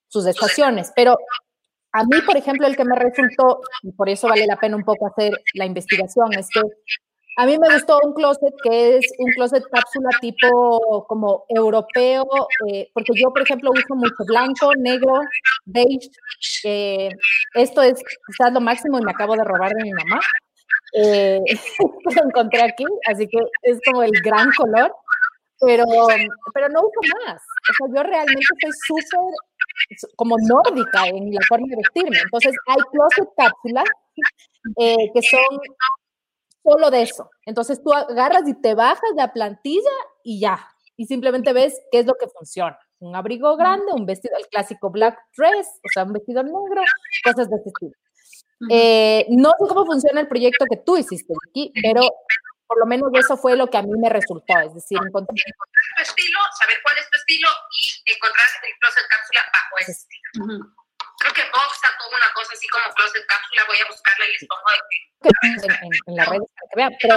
sus 0.08 0.26
estaciones, 0.26 0.94
pero 0.96 1.18
a 1.92 2.06
mí, 2.06 2.22
por 2.26 2.38
ejemplo, 2.38 2.66
el 2.66 2.78
que 2.78 2.86
me 2.86 2.96
resultó, 2.96 3.60
y 3.82 3.92
por 3.92 4.08
eso 4.08 4.30
vale 4.30 4.48
la 4.48 4.56
pena 4.56 4.78
un 4.78 4.86
poco 4.86 5.08
hacer 5.08 5.34
la 5.54 5.66
investigación, 5.66 6.34
es 6.34 6.48
que 6.50 6.62
a 7.38 7.46
mí 7.46 7.58
me 7.58 7.74
gustó 7.74 8.00
un 8.04 8.14
closet 8.14 8.54
que 8.64 8.98
es 8.98 9.06
un 9.18 9.32
closet 9.34 9.64
cápsula 9.72 10.10
tipo 10.22 11.06
como 11.08 11.46
europeo, 11.50 12.26
eh, 12.68 12.90
porque 12.94 13.14
yo, 13.16 13.32
por 13.32 13.42
ejemplo, 13.42 13.72
uso 13.72 13.96
mucho 13.96 14.24
blanco, 14.28 14.72
negro, 14.78 15.20
beige. 15.66 16.10
Eh, 16.64 17.10
esto 17.56 17.82
es 17.82 17.96
quizás 18.28 18.54
lo 18.54 18.62
máximo 18.62 19.00
y 19.00 19.04
me 19.04 19.12
acabo 19.12 19.36
de 19.36 19.44
robar 19.44 19.74
de 19.74 19.84
mi 19.84 19.92
mamá. 19.92 20.20
Eh, 20.96 21.40
lo 22.16 22.24
encontré 22.24 22.62
aquí, 22.62 22.86
así 23.08 23.28
que 23.28 23.40
es 23.64 23.80
como 23.86 24.04
el 24.04 24.12
gran 24.24 24.52
color, 24.56 24.94
pero, 25.60 25.86
pero 26.54 26.70
no 26.70 26.82
uso 26.82 27.16
más. 27.26 27.42
O 27.70 27.74
sea, 27.74 27.88
yo 27.96 28.04
realmente 28.04 28.46
soy 28.62 28.72
súper 28.72 29.20
como 30.16 30.36
nórdica 30.38 31.08
en 31.08 31.34
la 31.34 31.42
forma 31.48 31.66
de 31.70 31.78
vestirme. 31.78 32.18
Entonces 32.24 32.54
hay 32.68 32.82
closet 32.92 33.30
cápsulas 33.38 33.90
eh, 34.78 35.12
que 35.14 35.22
son 35.22 35.60
solo 36.64 36.90
de 36.92 37.04
eso. 37.04 37.30
Entonces 37.46 37.82
tú 37.84 37.94
agarras 37.94 38.48
y 38.48 38.60
te 38.60 38.74
bajas 38.76 39.10
de 39.16 39.22
la 39.22 39.34
plantilla 39.34 39.92
y 40.24 40.40
ya. 40.40 40.68
Y 40.96 41.06
simplemente 41.06 41.54
ves 41.54 41.80
qué 41.92 42.00
es 42.00 42.06
lo 42.06 42.14
que 42.14 42.28
funciona. 42.28 42.78
Un 43.00 43.16
abrigo 43.16 43.58
grande, 43.58 43.92
un 43.94 44.06
vestido, 44.06 44.38
el 44.38 44.48
clásico 44.48 44.90
black 44.90 45.18
dress, 45.38 45.68
o 45.84 45.90
sea, 45.94 46.04
un 46.04 46.14
vestido 46.14 46.44
negro, 46.44 46.82
cosas 47.24 47.50
de 47.50 47.56
ese 47.58 47.70
estilo. 47.70 47.94
Eh, 48.70 49.26
no 49.30 49.50
sé 49.50 49.68
cómo 49.68 49.86
funciona 49.86 50.22
el 50.22 50.28
proyecto 50.28 50.66
que 50.70 50.78
tú 50.78 50.96
hiciste 50.96 51.34
aquí, 51.50 51.74
pero 51.82 52.02
por 52.66 52.80
lo 52.80 52.86
menos 52.86 53.12
eso 53.14 53.36
fue 53.36 53.58
lo 53.58 53.70
que 53.70 53.78
a 53.78 53.82
mí 53.82 53.92
me 54.00 54.10
resultó, 54.10 54.58
es 54.60 54.74
decir, 54.74 54.98
encontrar, 55.06 55.36
tu 55.36 56.02
estilo, 56.02 56.40
saber 56.60 56.78
cuál 56.82 56.96
es 56.98 57.10
tu 57.10 57.18
estilo 57.18 57.48
y 57.72 58.12
encontrar 58.14 58.48
el 58.64 58.80
closet 58.80 59.04
cápsula 59.10 59.42
bajo 59.52 59.78
ese 59.82 59.92
estilo. 59.92 60.74
Creo 61.24 61.34
que 61.34 61.48
Vox 61.56 61.80
sacó 61.80 62.12
una 62.12 62.28
cosa 62.36 62.52
así 62.52 62.68
como 62.68 62.84
closet 62.94 63.26
cápsula, 63.28 63.64
voy 63.68 63.78
a 63.80 63.88
buscarla 63.88 64.26
y 64.28 64.32
les 64.36 64.44
pongo 64.44 64.70
en, 64.76 65.56
en, 65.56 65.92
en 66.08 66.16
las 66.16 66.28
redes 66.28 66.50
para 66.52 66.68
que 66.70 66.76
vean, 66.76 66.94
pero 67.02 67.16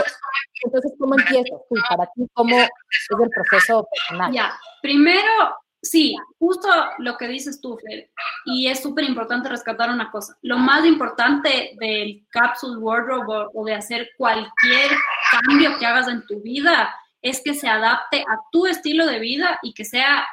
entonces, 0.63 0.93
¿cómo 0.99 1.19
empiezas 1.19 1.61
tú? 1.69 1.75
Para 1.89 2.07
ti, 2.15 2.23
¿cómo 2.33 2.57
es 2.57 2.71
el 3.11 3.31
proceso 3.31 3.87
personal? 3.91 4.33
Ya, 4.33 4.59
primero 4.81 5.59
Sí, 5.83 6.17
justo 6.39 6.69
lo 6.99 7.17
que 7.17 7.29
dices 7.29 7.61
tú, 7.61 7.79
Fer. 7.79 8.11
Y 8.45 8.69
es 8.69 8.83
súper 8.83 9.05
importante 9.05 9.49
rescatar 9.49 9.91
una 9.91 10.11
cosa. 10.11 10.37
Lo 10.43 10.59
más 10.59 10.85
importante 10.85 11.77
del 11.79 12.27
capsule 12.31 12.79
wardrobe 12.79 13.49
o, 13.55 13.65
de 13.65 13.75
hacer 13.75 14.11
cualquier 14.17 14.91
cambio 15.31 15.79
que 15.79 15.87
hagas 15.87 16.09
en 16.09 16.27
tu 16.27 16.41
vida 16.41 16.95
es 17.23 17.41
que 17.43 17.55
se 17.55 17.69
adapte 17.69 18.21
a 18.23 18.41
tu 18.51 18.67
estilo 18.67 19.07
de 19.07 19.21
vida 19.21 19.59
y 19.63 19.75
que 19.75 19.85
sea 19.85 20.27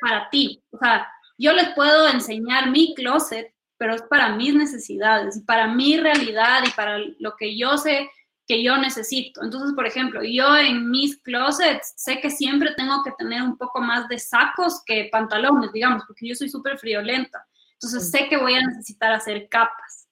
para 0.00 0.30
ti. 0.30 0.62
O 0.70 0.78
sea, 0.78 1.06
yo 1.38 1.52
les 1.52 1.70
puedo 1.70 2.08
enseñar 2.08 2.70
mi 2.70 2.94
closet, 2.94 3.54
pero 3.78 3.94
es 3.94 4.02
para 4.02 4.34
mis 4.34 4.54
necesidades 4.54 5.36
y 5.36 5.44
para 5.44 5.68
mi 5.68 5.96
realidad 5.96 6.64
y 6.66 6.70
para 6.72 6.98
lo 6.98 7.36
que 7.36 7.56
yo 7.56 7.78
sé 7.78 8.10
que 8.48 8.62
yo 8.62 8.78
necesito. 8.78 9.42
Entonces, 9.44 9.74
por 9.74 9.86
ejemplo, 9.86 10.22
yo 10.24 10.56
en 10.56 10.90
mis 10.90 11.18
closets 11.18 11.92
sé 11.96 12.18
que 12.20 12.30
siempre 12.30 12.74
tengo 12.76 13.04
que 13.04 13.12
tener 13.12 13.42
un 13.42 13.58
poco 13.58 13.80
más 13.80 14.08
de 14.08 14.18
sacos 14.18 14.82
que 14.84 15.10
pantalones, 15.12 15.70
digamos, 15.72 16.04
porque 16.06 16.26
yo 16.26 16.34
soy 16.34 16.48
súper 16.48 16.78
friolenta. 16.78 17.46
Entonces, 17.74 18.10
sé 18.10 18.26
que 18.28 18.38
voy 18.38 18.54
a 18.54 18.66
necesitar 18.66 19.12
hacer 19.12 19.48
capas. 19.48 20.08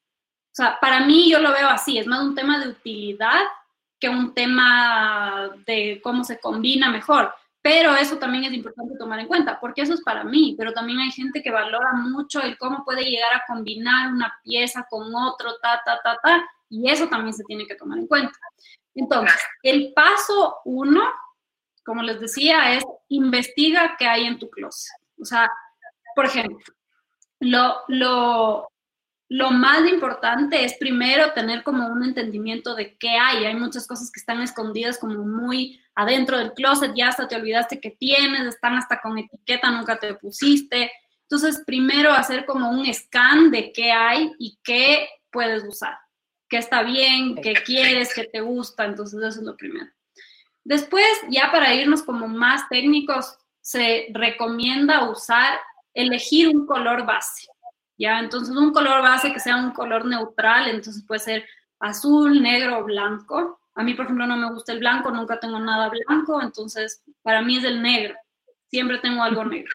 O 0.52 0.56
sea, 0.56 0.78
para 0.80 1.00
mí 1.00 1.30
yo 1.30 1.40
lo 1.40 1.50
veo 1.50 1.68
así, 1.68 1.98
es 1.98 2.06
más 2.06 2.22
un 2.22 2.34
tema 2.34 2.58
de 2.60 2.68
utilidad 2.68 3.40
que 3.98 4.10
un 4.10 4.34
tema 4.34 5.50
de 5.66 6.00
cómo 6.02 6.22
se 6.22 6.38
combina 6.38 6.90
mejor. 6.90 7.34
Pero 7.66 7.96
eso 7.96 8.16
también 8.16 8.44
es 8.44 8.52
importante 8.52 8.94
tomar 8.96 9.18
en 9.18 9.26
cuenta, 9.26 9.58
porque 9.58 9.82
eso 9.82 9.92
es 9.92 10.00
para 10.02 10.22
mí, 10.22 10.54
pero 10.56 10.72
también 10.72 11.00
hay 11.00 11.10
gente 11.10 11.42
que 11.42 11.50
valora 11.50 11.94
mucho 11.94 12.40
el 12.40 12.56
cómo 12.58 12.84
puede 12.84 13.02
llegar 13.02 13.34
a 13.34 13.42
combinar 13.44 14.12
una 14.12 14.32
pieza 14.44 14.86
con 14.88 15.12
otro, 15.12 15.58
ta, 15.60 15.82
ta, 15.84 15.98
ta, 16.00 16.16
ta, 16.22 16.48
y 16.68 16.88
eso 16.88 17.08
también 17.08 17.34
se 17.34 17.42
tiene 17.42 17.66
que 17.66 17.74
tomar 17.74 17.98
en 17.98 18.06
cuenta. 18.06 18.38
Entonces, 18.94 19.36
el 19.64 19.92
paso 19.94 20.58
uno, 20.64 21.12
como 21.84 22.04
les 22.04 22.20
decía, 22.20 22.72
es 22.72 22.84
investiga 23.08 23.96
qué 23.98 24.06
hay 24.06 24.26
en 24.26 24.38
tu 24.38 24.48
closet. 24.48 24.94
O 25.20 25.24
sea, 25.24 25.50
por 26.14 26.26
ejemplo, 26.26 26.72
lo, 27.40 27.78
lo, 27.88 28.70
lo 29.28 29.50
más 29.50 29.88
importante 29.88 30.64
es 30.64 30.74
primero 30.78 31.32
tener 31.32 31.62
como 31.62 31.88
un 31.88 32.04
entendimiento 32.04 32.74
de 32.74 32.96
qué 32.96 33.10
hay. 33.10 33.44
Hay 33.44 33.54
muchas 33.56 33.86
cosas 33.86 34.10
que 34.12 34.20
están 34.20 34.40
escondidas 34.40 34.98
como 34.98 35.24
muy 35.24 35.80
adentro 35.94 36.38
del 36.38 36.52
closet, 36.52 36.92
ya 36.94 37.08
hasta 37.08 37.26
te 37.26 37.36
olvidaste 37.36 37.80
que 37.80 37.90
tienes, 37.90 38.42
están 38.42 38.74
hasta 38.74 39.00
con 39.00 39.18
etiqueta, 39.18 39.70
nunca 39.70 39.98
te 39.98 40.14
pusiste. 40.14 40.92
Entonces, 41.22 41.62
primero 41.66 42.12
hacer 42.12 42.46
como 42.46 42.70
un 42.70 42.92
scan 42.92 43.50
de 43.50 43.72
qué 43.72 43.90
hay 43.90 44.32
y 44.38 44.58
qué 44.62 45.08
puedes 45.30 45.64
usar 45.64 45.98
qué 46.48 46.58
está 46.58 46.82
bien, 46.82 47.36
qué 47.36 47.54
quieres, 47.54 48.14
qué 48.14 48.24
te 48.24 48.40
gusta, 48.40 48.84
entonces 48.84 49.18
eso 49.20 49.40
es 49.40 49.46
lo 49.46 49.56
primero. 49.56 49.90
Después, 50.64 51.06
ya 51.28 51.50
para 51.50 51.74
irnos 51.74 52.02
como 52.02 52.28
más 52.28 52.68
técnicos, 52.68 53.36
se 53.60 54.06
recomienda 54.12 55.08
usar 55.08 55.58
elegir 55.94 56.48
un 56.48 56.66
color 56.66 57.06
base, 57.06 57.48
¿ya? 57.98 58.18
Entonces, 58.18 58.56
un 58.56 58.72
color 58.72 59.02
base 59.02 59.32
que 59.32 59.40
sea 59.40 59.56
un 59.56 59.72
color 59.72 60.04
neutral, 60.04 60.68
entonces 60.68 61.04
puede 61.06 61.20
ser 61.20 61.46
azul, 61.80 62.42
negro 62.42 62.78
o 62.78 62.84
blanco. 62.84 63.60
A 63.74 63.82
mí, 63.82 63.94
por 63.94 64.06
ejemplo, 64.06 64.26
no 64.26 64.36
me 64.36 64.50
gusta 64.52 64.72
el 64.72 64.78
blanco, 64.78 65.10
nunca 65.10 65.38
tengo 65.38 65.58
nada 65.58 65.90
blanco, 65.90 66.40
entonces 66.40 67.02
para 67.22 67.42
mí 67.42 67.58
es 67.58 67.64
el 67.64 67.82
negro. 67.82 68.14
Siempre 68.68 68.98
tengo 68.98 69.22
algo 69.22 69.44
negro. 69.44 69.72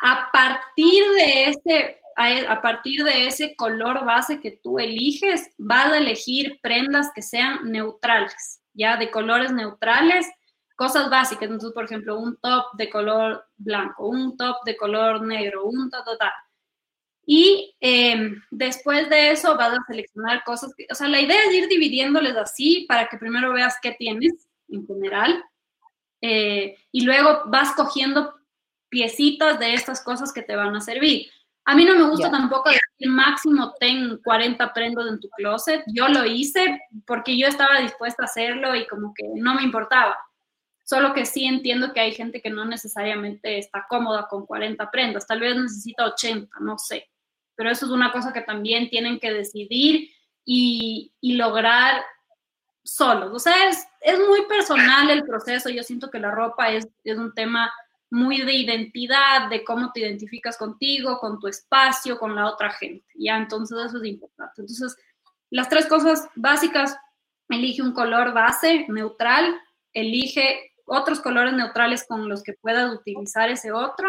A 0.00 0.30
partir 0.32 1.04
de 1.16 1.44
ese, 1.50 2.00
a 2.16 2.60
partir 2.60 3.04
de 3.04 3.26
ese 3.26 3.56
color 3.56 4.04
base 4.04 4.40
que 4.40 4.58
tú 4.62 4.78
eliges, 4.78 5.50
vas 5.58 5.92
a 5.92 5.98
elegir 5.98 6.58
prendas 6.62 7.10
que 7.14 7.22
sean 7.22 7.70
neutrales, 7.70 8.60
ya 8.72 8.96
de 8.96 9.10
colores 9.10 9.52
neutrales, 9.52 10.28
cosas 10.76 11.08
básicas. 11.08 11.44
Entonces, 11.44 11.72
por 11.72 11.84
ejemplo, 11.84 12.18
un 12.18 12.36
top 12.38 12.64
de 12.74 12.90
color 12.90 13.46
blanco, 13.56 14.08
un 14.08 14.36
top 14.36 14.56
de 14.64 14.76
color 14.76 15.22
negro, 15.22 15.64
un 15.64 15.88
ta, 15.88 16.04
ta, 16.04 16.16
ta. 16.18 16.34
Y 17.26 17.74
em, 17.80 18.42
después 18.50 19.08
de 19.08 19.30
eso 19.30 19.56
vas 19.56 19.72
a 19.72 19.84
seleccionar 19.86 20.44
cosas, 20.44 20.74
que, 20.76 20.86
o 20.90 20.94
sea, 20.94 21.08
la 21.08 21.20
idea 21.20 21.38
es 21.46 21.54
ir 21.54 21.68
dividiéndoles 21.68 22.36
así 22.36 22.84
para 22.88 23.08
que 23.08 23.16
primero 23.16 23.52
veas 23.52 23.76
qué 23.82 23.92
tienes 23.92 24.48
en 24.68 24.86
general 24.86 25.42
eh, 26.20 26.76
y 26.92 27.04
luego 27.04 27.42
vas 27.46 27.72
cogiendo 27.74 28.34
piecitas 28.90 29.58
de 29.58 29.74
estas 29.74 30.02
cosas 30.02 30.32
que 30.32 30.42
te 30.42 30.56
van 30.56 30.76
a 30.76 30.80
servir. 30.80 31.30
A 31.66 31.74
mí 31.74 31.86
no 31.86 31.96
me 31.96 32.08
gusta 32.10 32.30
tampoco 32.30 32.68
decir 32.68 33.10
máximo 33.10 33.72
ten 33.80 34.18
40 34.22 34.72
prendas 34.74 35.06
en 35.08 35.18
tu 35.18 35.30
closet. 35.30 35.82
Yo 35.86 36.08
lo 36.08 36.26
hice 36.26 36.78
porque 37.06 37.38
yo 37.38 37.46
estaba 37.46 37.80
dispuesta 37.80 38.22
a 38.22 38.26
hacerlo 38.26 38.74
y 38.74 38.86
como 38.86 39.14
que 39.14 39.24
no 39.34 39.54
me 39.54 39.62
importaba. 39.62 40.16
Solo 40.84 41.14
que 41.14 41.24
sí 41.24 41.46
entiendo 41.46 41.94
que 41.94 42.00
hay 42.00 42.12
gente 42.12 42.42
que 42.42 42.50
no 42.50 42.66
necesariamente 42.66 43.56
está 43.56 43.86
cómoda 43.88 44.28
con 44.28 44.44
40 44.44 44.90
prendas, 44.90 45.26
tal 45.26 45.40
vez 45.40 45.56
necesita 45.56 46.04
80, 46.04 46.58
no 46.60 46.76
sé 46.76 47.08
pero 47.56 47.70
eso 47.70 47.86
es 47.86 47.92
una 47.92 48.12
cosa 48.12 48.32
que 48.32 48.40
también 48.40 48.88
tienen 48.88 49.18
que 49.18 49.32
decidir 49.32 50.10
y, 50.44 51.12
lograr 51.22 52.02
solos. 52.84 53.30
O 53.32 53.38
sea, 53.38 53.54
es, 53.68 54.18
muy 54.28 54.46
personal 54.46 55.10
el 55.10 55.24
proceso. 55.24 55.70
Yo 55.70 55.82
siento 55.82 56.10
que 56.10 56.18
la 56.18 56.30
ropa 56.30 56.70
es, 56.70 56.86
es 57.02 57.18
un 57.18 57.32
tema 57.34 57.72
muy 58.10 58.42
de 58.42 58.52
identidad, 58.52 59.48
de 59.48 59.64
cómo 59.64 59.90
te 59.92 60.00
identificas 60.00 60.56
contigo, 60.56 61.18
con 61.18 61.40
tu 61.40 61.48
espacio, 61.48 62.18
con 62.18 62.34
la 62.34 62.46
otra 62.46 62.70
gente. 62.70 63.06
Ya, 63.14 63.36
entonces 63.36 63.76
eso 63.86 63.98
es 63.98 64.04
importante. 64.04 64.60
Entonces, 64.60 64.96
las 65.50 65.68
tres 65.68 65.86
cosas 65.86 66.28
básicas, 66.34 66.96
elige 67.48 67.82
un 67.82 67.92
color 67.92 68.32
base 68.32 68.86
neutral, 68.88 69.54
elige 69.92 70.72
otros 70.86 71.20
colores 71.20 71.54
neutrales 71.54 72.04
con 72.06 72.28
los 72.28 72.42
que 72.42 72.54
puedas 72.54 72.92
utilizar 72.92 73.48
ese 73.50 73.72
otro 73.72 74.08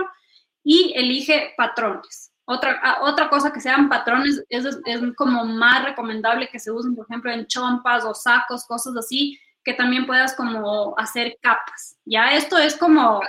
y 0.63 0.93
elige 0.95 1.53
patrones. 1.57 2.31
Otra, 2.47 2.79
ah, 2.83 2.99
otra 3.01 3.27
cosa 3.29 3.51
que 3.51 3.59
sean 3.59 3.89
patrones 3.89 4.43
es, 4.49 4.65
es, 4.65 5.01
como 5.15 5.45
más 5.45 5.83
recomendable 5.83 6.47
que 6.47 6.59
se 6.59 6.71
usen, 6.71 6.95
por 6.95 7.05
ejemplo, 7.05 7.31
en 7.31 7.47
chompas 7.47 8.05
o 8.05 8.13
sacos, 8.13 8.65
cosas 8.65 8.95
así, 8.97 9.39
que 9.63 9.73
también 9.73 10.05
puedas 10.05 10.35
como 10.35 10.97
hacer 10.97 11.37
capas. 11.41 11.97
Ya 12.05 12.33
esto 12.33 12.57
es 12.59 12.77
como, 12.77 13.19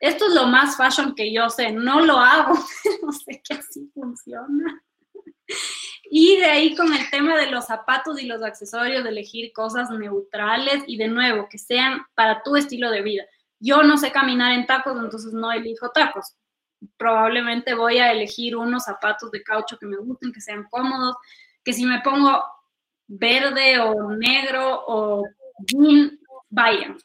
esto 0.00 0.26
es 0.26 0.34
lo 0.34 0.46
más 0.46 0.76
fashion 0.76 1.14
que 1.14 1.32
yo 1.32 1.48
sé, 1.48 1.72
no 1.72 2.00
lo 2.02 2.18
hago, 2.18 2.52
no 3.02 3.12
sé 3.12 3.40
que 3.42 3.54
así 3.54 3.90
funciona. 3.94 4.82
Y 6.10 6.36
de 6.36 6.44
ahí 6.44 6.76
con 6.76 6.92
el 6.92 7.08
tema 7.08 7.38
de 7.38 7.50
los 7.50 7.66
zapatos 7.66 8.20
y 8.20 8.26
los 8.26 8.42
accesorios, 8.42 9.04
de 9.04 9.10
elegir 9.10 9.52
cosas 9.54 9.88
neutrales 9.90 10.84
y 10.86 10.98
de 10.98 11.08
nuevo, 11.08 11.48
que 11.48 11.56
sean 11.56 12.02
para 12.14 12.42
tu 12.42 12.56
estilo 12.56 12.90
de 12.90 13.00
vida. 13.00 13.24
Yo 13.58 13.82
no 13.82 13.96
sé 13.96 14.12
caminar 14.12 14.52
en 14.52 14.66
tacos, 14.66 14.98
entonces 14.98 15.32
no 15.32 15.50
elijo 15.50 15.90
tacos 15.92 16.36
probablemente 16.96 17.74
voy 17.74 17.98
a 17.98 18.12
elegir 18.12 18.56
unos 18.56 18.84
zapatos 18.84 19.30
de 19.30 19.42
caucho 19.42 19.78
que 19.78 19.86
me 19.86 19.96
gusten, 19.96 20.32
que 20.32 20.40
sean 20.40 20.66
cómodos, 20.70 21.16
que 21.64 21.72
si 21.72 21.84
me 21.84 22.00
pongo 22.00 22.42
verde 23.06 23.78
o 23.80 24.12
negro 24.12 24.84
o 24.86 25.24
jean, 25.66 26.18
vayan. 26.48 26.96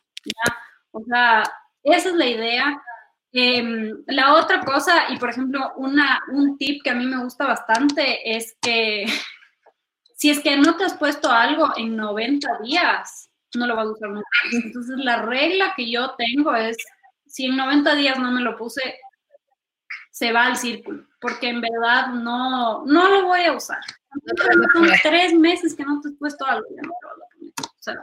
O 0.92 1.04
sea, 1.04 1.44
esa 1.84 2.10
es 2.10 2.16
la 2.16 2.28
idea. 2.28 2.82
Em, 3.32 4.04
la 4.08 4.34
otra 4.36 4.62
cosa, 4.62 5.10
y 5.10 5.18
por 5.18 5.30
ejemplo, 5.30 5.74
una, 5.76 6.22
un 6.32 6.58
tip 6.58 6.82
que 6.84 6.92
a 6.92 6.96
mí 6.96 7.06
me 7.06 7.22
gusta 7.22 7.48
bastante 7.48 8.36
es 8.36 8.58
que 8.62 9.06
si 10.16 10.30
es 10.30 10.40
que 10.40 10.56
no 10.58 10.78
te 10.78 10.86
has 10.86 10.96
puesto 10.96 11.30
algo 11.30 11.74
en 11.76 11.98
90 11.98 12.60
días, 12.64 13.30
no 13.56 13.68
lo 13.68 13.76
vas 13.76 13.88
a 13.88 13.92
usar 13.92 14.10
nunca. 14.10 14.28
Entonces, 14.52 14.98
la 14.98 15.22
regla 15.24 15.74
que 15.76 15.90
yo 15.90 16.16
tengo 16.16 16.56
es, 16.56 16.78
si 17.26 17.46
en 17.46 17.58
90 17.58 17.96
días 17.96 18.20
no 18.20 18.32
me 18.32 18.42
lo 18.42 18.56
puse, 18.56 18.98
se 20.16 20.32
va 20.32 20.46
al 20.46 20.56
círculo, 20.56 21.04
porque 21.20 21.50
en 21.50 21.60
verdad 21.60 22.08
no, 22.08 22.86
no 22.86 23.10
lo 23.10 23.26
voy 23.26 23.42
a 23.42 23.52
usar. 23.52 23.82
Son 24.74 24.88
tres 25.04 25.34
meses 25.34 25.76
que 25.76 25.84
no 25.84 26.00
te 26.00 26.08
he 26.08 26.12
puesto 26.14 26.46
algo, 26.46 26.66
ya 26.74 26.84
no 26.84 26.94
te 27.02 27.62
O 27.62 27.82
sea, 27.82 27.96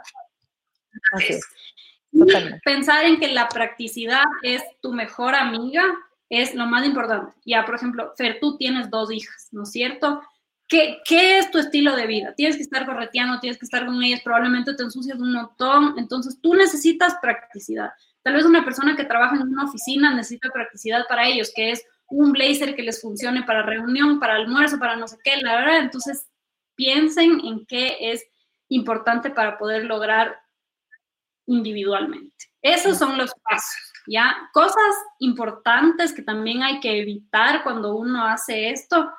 Así 1.13 1.33
es. 1.33 2.61
pensar 2.67 3.07
en 3.07 3.19
que 3.19 3.29
la 3.29 3.49
practicidad 3.49 4.25
es 4.43 4.63
tu 4.83 4.93
mejor 4.93 5.35
amiga 5.35 5.85
es 6.29 6.55
lo 6.55 6.67
más 6.67 6.85
importante. 6.85 7.33
Ya, 7.47 7.65
por 7.65 7.77
ejemplo, 7.77 8.13
Fer, 8.15 8.37
tú 8.43 8.59
tienes 8.59 8.91
dos 8.91 9.11
hijas, 9.11 9.49
¿no 9.51 9.63
es 9.63 9.71
cierto? 9.71 10.21
¿Qué, 10.69 10.99
¿Qué, 11.07 11.39
es 11.39 11.51
tu 11.51 11.59
estilo 11.59 11.97
de 11.97 12.07
vida? 12.07 12.35
Tienes 12.35 12.57
que 12.57 12.63
estar 12.63 12.85
correteando, 12.85 13.41
tienes 13.41 13.59
que 13.59 13.65
estar 13.65 13.87
con 13.87 14.03
ellas, 14.03 14.21
probablemente 14.23 14.75
te 14.75 14.83
ensucias 14.83 15.19
un 15.19 15.33
montón, 15.33 15.95
entonces 15.97 16.39
tú 16.43 16.53
necesitas 16.53 17.17
practicidad. 17.23 17.91
Tal 18.23 18.35
vez 18.35 18.45
una 18.45 18.63
persona 18.67 18.97
que 18.97 19.05
trabaja 19.05 19.35
en 19.37 19.49
una 19.49 19.65
oficina 19.65 20.15
necesita 20.15 20.51
practicidad 20.51 21.07
para 21.09 21.27
ellos, 21.27 21.51
que 21.55 21.71
es 21.71 21.83
un 22.13 22.33
blazer 22.33 22.77
que 22.77 22.83
les 22.83 23.01
funcione 23.01 23.43
para 23.43 23.63
reunión, 23.63 24.21
para 24.21 24.37
almuerzo, 24.37 24.79
para 24.79 24.97
no 24.97 25.09
sé 25.09 25.17
qué, 25.25 25.39
la 25.39 25.57
verdad. 25.57 25.79
Entonces, 25.79 26.29
piensen 26.75 27.41
en 27.45 27.65
qué 27.67 27.97
es 28.01 28.25
importante 28.69 29.31
para 29.31 29.59
poder 29.59 29.85
lograr 29.85 30.39
individualmente. 31.47 32.47
Esos 32.61 32.99
son 32.99 33.19
los 33.19 33.33
pasos, 33.43 33.93
¿ya? 34.07 34.37
Cosas 34.53 34.95
importantes 35.19 36.13
que 36.13 36.23
también 36.23 36.63
hay 36.63 36.81
que 36.81 37.01
evitar 37.01 37.63
cuando 37.63 37.97
uno 37.97 38.27
hace 38.27 38.71
esto. 38.71 39.11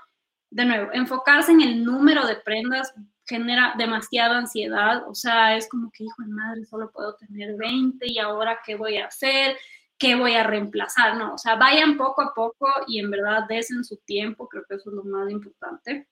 De 0.49 0.65
nuevo, 0.65 0.91
enfocarse 0.93 1.51
en 1.51 1.61
el 1.61 1.83
número 1.83 2.27
de 2.27 2.35
prendas 2.35 2.93
genera 3.25 3.73
demasiada 3.77 4.37
ansiedad, 4.37 5.07
o 5.07 5.15
sea, 5.15 5.55
es 5.55 5.67
como 5.69 5.89
que, 5.91 6.03
hijo 6.03 6.21
de 6.21 6.27
madre, 6.27 6.65
solo 6.65 6.91
puedo 6.91 7.15
tener 7.15 7.55
20 7.55 8.05
y 8.05 8.19
ahora 8.19 8.59
qué 8.65 8.75
voy 8.75 8.97
a 8.97 9.07
hacer, 9.07 9.57
qué 9.97 10.15
voy 10.15 10.33
a 10.33 10.43
reemplazar, 10.43 11.17
no, 11.17 11.35
o 11.35 11.37
sea, 11.37 11.55
vayan 11.55 11.97
poco 11.97 12.21
a 12.21 12.33
poco 12.33 12.67
y 12.87 12.99
en 12.99 13.11
verdad 13.11 13.45
desen 13.47 13.83
su 13.83 13.97
tiempo, 13.97 14.47
creo 14.47 14.63
que 14.67 14.75
eso 14.75 14.89
es 14.89 14.95
lo 14.95 15.03
más 15.03 15.29
importante. 15.29 16.07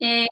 Eh, 0.00 0.26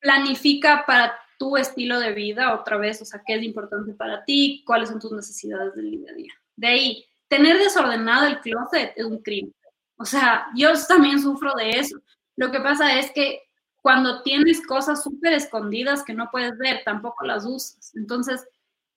planifica 0.00 0.84
para 0.86 1.18
tu 1.38 1.56
estilo 1.56 2.00
de 2.00 2.12
vida 2.12 2.54
otra 2.54 2.76
vez, 2.76 3.00
o 3.00 3.04
sea, 3.04 3.22
qué 3.24 3.34
es 3.34 3.42
importante 3.42 3.92
para 3.94 4.24
ti, 4.24 4.62
cuáles 4.66 4.88
son 4.88 5.00
tus 5.00 5.12
necesidades 5.12 5.74
del 5.74 5.90
día 5.90 6.10
a 6.10 6.14
día. 6.14 6.32
De 6.56 6.66
ahí, 6.66 7.04
tener 7.28 7.58
desordenado 7.58 8.26
el 8.26 8.40
closet 8.40 8.92
es 8.96 9.04
un 9.04 9.22
crimen. 9.22 9.54
O 9.96 10.04
sea, 10.04 10.46
yo 10.56 10.72
también 10.86 11.20
sufro 11.20 11.54
de 11.54 11.70
eso. 11.70 11.98
Lo 12.36 12.50
que 12.50 12.60
pasa 12.60 12.98
es 12.98 13.10
que 13.12 13.42
cuando 13.80 14.22
tienes 14.22 14.64
cosas 14.66 15.02
súper 15.02 15.32
escondidas 15.32 16.04
que 16.04 16.14
no 16.14 16.28
puedes 16.30 16.56
ver, 16.58 16.82
tampoco 16.84 17.24
las 17.24 17.44
usas. 17.44 17.92
Entonces, 17.94 18.46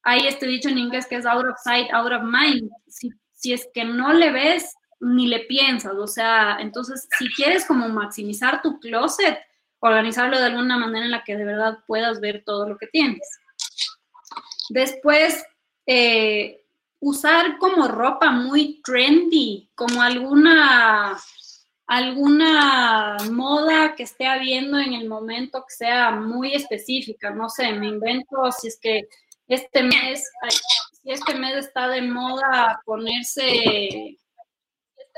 hay 0.04 0.28
este 0.28 0.48
dicho 0.48 0.70
en 0.70 0.78
inglés 0.78 1.08
que 1.08 1.16
es 1.16 1.26
out 1.26 1.46
of 1.46 1.58
sight, 1.64 1.92
out 1.94 2.12
of 2.12 2.24
mind. 2.24 2.70
Si, 2.88 3.12
si 3.34 3.54
es 3.54 3.68
que 3.74 3.86
no 3.86 4.14
le 4.14 4.32
ves, 4.32 4.74
ni 5.00 5.28
le 5.28 5.42
piensas. 5.42 5.96
O 5.96 6.08
sea, 6.08 6.58
entonces, 6.60 7.08
si 7.18 7.28
quieres 7.34 7.66
como 7.66 7.90
maximizar 7.90 8.62
tu 8.62 8.80
closet, 8.80 9.40
organizarlo 9.80 10.40
de 10.40 10.46
alguna 10.46 10.78
manera 10.78 11.06
en 11.06 11.12
la 11.12 11.24
que 11.24 11.36
de 11.36 11.46
verdad 11.46 11.80
puedas 11.88 12.20
ver 12.20 12.44
todo 12.46 12.70
lo 12.70 12.78
que 12.78 12.88
tienes. 12.88 13.28
Después, 14.70 15.44
eh, 15.86 16.64
usar 17.00 17.58
como 17.58 17.88
ropa 17.88 18.32
muy 18.32 18.82
trendy, 18.84 19.70
como 19.76 20.02
alguna 20.02 21.20
alguna 21.88 23.18
moda 23.32 23.96
que 23.96 24.04
esté 24.04 24.26
habiendo 24.26 24.80
en 24.80 24.94
el 24.94 25.10
momento 25.10 25.66
que 25.68 25.76
sea 25.76 26.12
muy 26.12 26.54
específica, 26.54 27.32
no 27.32 27.50
sé, 27.50 27.74
me 27.74 27.88
invento 27.88 28.50
si 28.58 28.70
es 28.70 28.80
que 28.80 29.10
este 29.54 29.84
mes, 29.84 30.32
si 31.04 31.12
este 31.12 31.36
mes 31.36 31.66
está 31.66 31.90
de 31.90 32.02
moda 32.02 32.82
ponerse, 32.86 34.18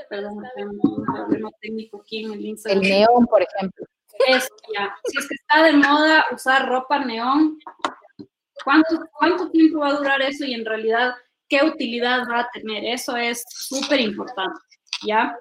perdón, 0.08 0.42
un 0.56 1.04
problema 1.04 1.50
técnico 1.60 2.00
aquí 2.00 2.24
en 2.24 2.32
el 2.32 2.46
Instagram. 2.46 2.82
El 2.82 2.88
neón, 2.88 3.26
por 3.26 3.42
ejemplo. 3.42 3.86
Eso, 4.26 4.48
ya. 4.76 4.94
Si 5.04 5.18
es 5.18 5.28
que 5.28 5.34
está 5.34 5.62
de 5.64 5.72
moda 5.74 6.26
usar 6.32 6.68
ropa 6.68 6.98
neón, 6.98 7.58
¿cuánto, 8.64 9.08
¿cuánto 9.12 9.50
tiempo 9.50 9.80
va 9.80 9.90
a 9.90 9.94
durar 9.94 10.22
eso 10.22 10.44
y 10.44 10.54
en 10.54 10.64
realidad 10.64 11.14
qué 11.48 11.64
utilidad 11.64 12.22
va 12.28 12.40
a 12.40 12.50
tener? 12.52 12.84
Eso 12.84 13.16
es 13.16 13.44
súper 13.48 14.00
importante, 14.00 14.58
¿ya? 15.06 15.38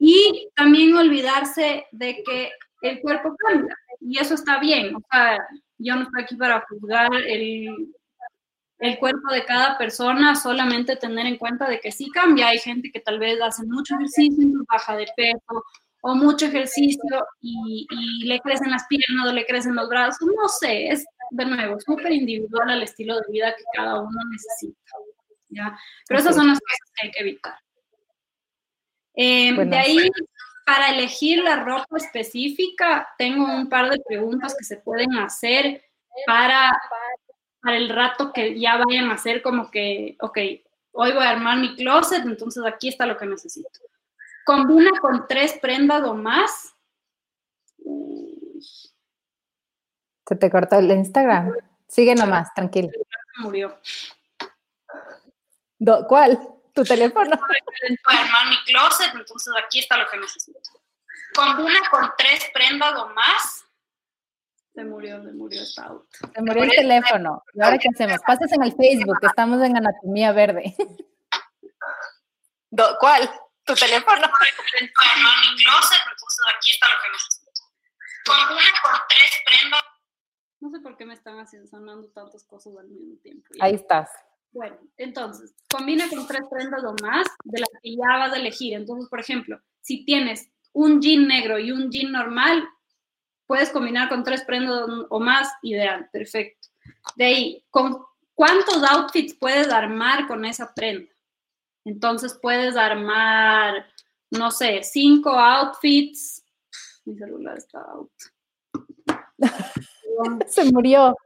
Y 0.00 0.48
también 0.56 0.96
olvidarse 0.96 1.86
de 1.92 2.22
que 2.24 2.52
el 2.82 3.00
cuerpo 3.00 3.34
cambia 3.36 3.76
y 4.00 4.18
eso 4.18 4.34
está 4.34 4.58
bien. 4.58 4.94
O 4.96 5.00
sea, 5.10 5.38
yo 5.78 5.94
no 5.94 6.02
estoy 6.02 6.22
aquí 6.22 6.36
para 6.36 6.64
juzgar 6.68 7.14
el, 7.14 7.94
el 8.78 8.98
cuerpo 8.98 9.32
de 9.32 9.44
cada 9.44 9.76
persona, 9.76 10.34
solamente 10.36 10.96
tener 10.96 11.26
en 11.26 11.36
cuenta 11.36 11.68
de 11.68 11.80
que 11.80 11.90
sí 11.90 12.10
cambia. 12.10 12.48
Hay 12.48 12.58
gente 12.58 12.90
que 12.92 13.00
tal 13.00 13.18
vez 13.18 13.40
hace 13.40 13.64
mucho 13.64 13.94
ejercicio, 13.96 14.46
baja 14.68 14.96
de 14.96 15.06
peso, 15.16 15.64
o 16.00 16.14
mucho 16.14 16.46
ejercicio 16.46 17.26
y, 17.40 17.86
le 18.24 18.40
crecen 18.40 18.70
las 18.70 18.86
piernas 18.86 19.28
o 19.28 19.32
le 19.32 19.46
crecen 19.46 19.74
los 19.74 19.88
brazos, 19.88 20.28
no 20.36 20.48
sé, 20.48 20.88
es 20.88 21.04
de 21.30 21.44
nuevo 21.44 21.78
súper 21.80 22.12
individual 22.12 22.70
al 22.70 22.82
estilo 22.82 23.16
de 23.16 23.32
vida 23.32 23.54
que 23.56 23.64
cada 23.74 24.00
uno 24.00 24.18
necesita. 24.30 24.78
¿ya? 25.48 25.78
Pero 26.06 26.20
esas 26.20 26.36
son 26.36 26.48
las 26.48 26.60
cosas 26.60 26.92
que 26.94 27.06
hay 27.06 27.12
que 27.12 27.20
evitar. 27.20 27.58
Em, 29.14 29.68
de 29.68 29.76
ahí, 29.76 30.10
para 30.64 30.90
elegir 30.90 31.42
la 31.42 31.64
ropa 31.64 31.96
específica, 31.96 33.08
tengo 33.18 33.44
un 33.44 33.68
par 33.68 33.90
de 33.90 34.00
preguntas 34.06 34.54
que 34.56 34.64
se 34.64 34.76
pueden 34.76 35.16
hacer 35.16 35.82
para, 36.26 36.70
para 37.68 37.76
el 37.76 37.90
rato 37.90 38.32
que 38.32 38.58
ya 38.58 38.78
vayan 38.78 39.10
a 39.10 39.14
hacer 39.16 39.42
como 39.42 39.70
que, 39.70 40.16
ok, 40.20 40.38
hoy 40.92 41.12
voy 41.12 41.22
a 41.22 41.28
armar 41.28 41.58
mi 41.58 41.76
closet, 41.76 42.24
entonces 42.24 42.64
aquí 42.64 42.88
está 42.88 43.04
lo 43.04 43.18
que 43.18 43.26
necesito. 43.26 43.68
Combina 44.46 44.90
con 45.02 45.28
tres 45.28 45.52
prendas 45.60 46.02
o 46.04 46.14
más. 46.14 46.74
Se 50.26 50.36
te 50.36 50.50
cortó 50.50 50.78
el 50.78 50.90
Instagram. 50.90 51.52
Sigue 51.86 52.14
nomás, 52.14 52.54
tranquilo. 52.54 52.88
Murió. 53.40 53.78
¿Cuál? 56.08 56.40
¿Tu 56.72 56.84
teléfono? 56.84 57.36
armar 58.06 58.48
mi 58.48 58.56
closet, 58.64 59.14
entonces 59.14 59.52
aquí 59.62 59.80
está 59.80 59.98
lo 59.98 60.08
que 60.08 60.16
necesito. 60.16 60.58
Combina 61.34 61.80
con 61.90 62.10
tres 62.16 62.48
prendas 62.54 62.94
o 62.94 63.10
más. 63.10 63.66
Se 64.78 64.84
murió, 64.84 65.20
se 65.24 65.32
murió 65.32 65.60
esta 65.60 65.86
auto. 65.86 66.06
Se 66.32 66.40
murió 66.40 66.62
el 66.62 66.70
teléfono. 66.70 67.42
¿Y 67.52 67.62
ahora 67.64 67.78
qué 67.78 67.88
hacemos? 67.88 68.20
Pasas 68.24 68.52
en 68.52 68.62
el 68.62 68.72
Facebook, 68.76 69.18
estamos 69.22 69.60
en 69.60 69.76
Anatomía 69.76 70.30
Verde. 70.30 70.76
¿Cuál? 73.00 73.28
tu 73.64 73.74
teléfono. 73.74 74.22
mi 74.22 75.64
closet, 75.64 76.00
entonces 76.12 76.44
aquí 76.56 76.70
está 76.70 76.86
lo 76.86 76.96
que 77.02 77.10
necesito. 77.10 77.50
Combina 78.24 78.70
con 78.82 78.92
tres 79.08 79.32
prendas. 79.44 79.82
No 80.60 80.70
sé 80.70 80.80
por 80.80 80.96
qué 80.96 81.06
me 81.06 81.14
están 81.14 81.40
haciendo, 81.40 81.68
sonando 81.68 82.08
tantas 82.12 82.44
cosas 82.44 82.74
al 82.78 82.86
mismo 82.86 83.16
tiempo. 83.20 83.48
Ahí 83.60 83.74
estás. 83.74 84.08
Bueno, 84.52 84.78
entonces, 84.96 85.56
combina 85.68 86.08
con 86.08 86.24
tres 86.28 86.42
prendas 86.48 86.84
o 86.84 86.94
más 87.02 87.26
de 87.42 87.58
las 87.58 87.68
que 87.82 87.96
ya 87.96 88.16
vas 88.16 88.32
a 88.32 88.36
elegir. 88.36 88.74
Entonces, 88.74 89.08
por 89.10 89.18
ejemplo, 89.18 89.60
si 89.80 90.04
tienes 90.04 90.48
un 90.72 91.00
jean 91.02 91.26
negro 91.26 91.58
y 91.58 91.72
un 91.72 91.90
jean 91.90 92.12
normal, 92.12 92.64
puedes 93.48 93.70
combinar 93.70 94.08
con 94.08 94.22
tres 94.22 94.44
prendas 94.44 94.88
o 95.08 95.18
más, 95.18 95.48
ideal, 95.62 96.08
perfecto. 96.12 96.68
De 97.16 97.24
ahí, 97.24 97.64
¿con 97.70 98.04
cuántos 98.34 98.84
outfits 98.84 99.34
puedes 99.34 99.72
armar 99.72 100.28
con 100.28 100.44
esa 100.44 100.72
prenda? 100.72 101.10
Entonces 101.84 102.38
puedes 102.40 102.76
armar, 102.76 103.86
no 104.30 104.50
sé, 104.50 104.82
cinco 104.82 105.30
outfits. 105.30 106.44
Mi 107.06 107.16
celular 107.16 107.56
está 107.56 107.80
out. 107.80 108.12
Se 110.46 110.70
murió. 110.70 111.16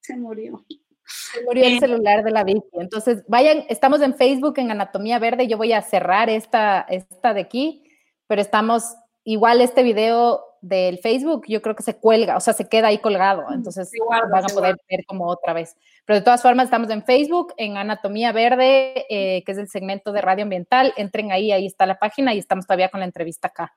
Se 0.00 0.16
murió. 0.16 0.64
Se 1.06 1.42
murió 1.42 1.64
el 1.64 1.74
eh, 1.74 1.80
celular 1.80 2.22
de 2.22 2.30
la 2.30 2.44
Vicky. 2.44 2.62
Entonces, 2.74 3.24
vayan, 3.26 3.64
estamos 3.68 4.00
en 4.02 4.14
Facebook 4.14 4.58
en 4.58 4.70
Anatomía 4.70 5.18
Verde. 5.18 5.48
Yo 5.48 5.56
voy 5.56 5.72
a 5.72 5.82
cerrar 5.82 6.30
esta, 6.30 6.82
esta 6.82 7.34
de 7.34 7.40
aquí, 7.40 7.84
pero 8.26 8.40
estamos 8.40 8.94
igual 9.24 9.60
este 9.60 9.82
video 9.82 10.44
del 10.64 10.98
Facebook, 10.98 11.44
yo 11.46 11.60
creo 11.60 11.76
que 11.76 11.82
se 11.82 11.98
cuelga, 11.98 12.38
o 12.38 12.40
sea, 12.40 12.54
se 12.54 12.66
queda 12.66 12.88
ahí 12.88 12.96
colgado, 12.96 13.44
entonces 13.52 13.90
van 14.08 14.44
a 14.44 14.48
poder 14.48 14.76
ver 14.88 15.04
como 15.04 15.26
otra 15.26 15.52
vez. 15.52 15.76
Pero 16.06 16.18
de 16.18 16.24
todas 16.24 16.40
formas, 16.40 16.64
estamos 16.64 16.88
en 16.88 17.04
Facebook, 17.04 17.52
en 17.58 17.76
Anatomía 17.76 18.32
Verde, 18.32 19.04
eh, 19.10 19.42
que 19.44 19.52
es 19.52 19.58
el 19.58 19.68
segmento 19.68 20.10
de 20.10 20.22
radio 20.22 20.44
ambiental, 20.44 20.94
entren 20.96 21.32
ahí, 21.32 21.52
ahí 21.52 21.66
está 21.66 21.84
la 21.84 21.98
página 21.98 22.32
y 22.32 22.38
estamos 22.38 22.66
todavía 22.66 22.88
con 22.88 23.00
la 23.00 23.06
entrevista 23.06 23.48
acá. 23.48 23.74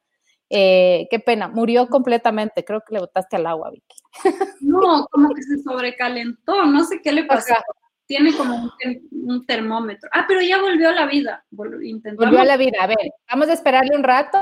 Eh, 0.50 1.08
qué 1.12 1.20
pena, 1.20 1.50
murió 1.50 1.90
completamente, 1.90 2.64
creo 2.64 2.80
que 2.80 2.94
le 2.94 3.02
botaste 3.02 3.36
al 3.36 3.48
agua, 3.48 3.70
Vicky. 3.70 3.98
No, 4.62 5.08
como 5.12 5.34
que 5.34 5.44
se 5.44 5.62
sobrecalentó, 5.62 6.66
no 6.66 6.86
sé 6.86 7.02
qué 7.02 7.12
le 7.12 7.26
pasó. 7.26 7.54
Tiene 8.06 8.34
como 8.34 8.72
un, 9.12 9.46
termómetro. 9.46 10.10
Ah, 10.14 10.24
pero 10.26 10.40
ya 10.40 10.62
volvió 10.62 10.88
a 10.88 10.94
la 10.94 11.06
vida. 11.06 11.44
Volvió 11.52 12.40
a 12.40 12.46
la 12.46 12.56
vida. 12.56 12.78
A 12.82 12.88
ver, 12.88 13.12
vamos 13.30 13.50
a 13.50 13.54
esperarle 13.54 13.94
un 13.98 14.04
rato 14.04 14.38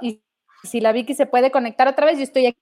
y 0.00 0.22
si 0.62 0.80
la 0.80 0.92
Vicky 0.92 1.14
se 1.14 1.26
puede 1.26 1.50
conectar 1.50 1.88
otra 1.88 2.06
vez, 2.06 2.18
yo 2.18 2.24
estoy 2.24 2.46
aquí. 2.46 2.60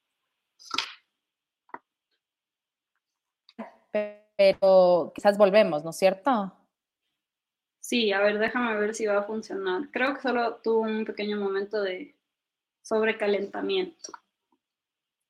Pero 4.37 5.13
quizás 5.15 5.37
volvemos, 5.37 5.83
¿no 5.85 5.91
es 5.91 5.97
cierto? 5.97 6.53
Sí, 7.81 8.13
a 8.13 8.21
ver, 8.21 8.39
déjame 8.39 8.77
ver 8.77 8.95
si 8.95 9.07
va 9.07 9.19
a 9.19 9.23
funcionar. 9.25 9.91
Creo 9.91 10.15
que 10.15 10.21
solo 10.21 10.57
tuvo 10.57 10.81
un 10.81 11.05
pequeño 11.05 11.39
momento 11.39 11.81
de 11.83 12.15
sobrecalentamiento. 12.83 14.13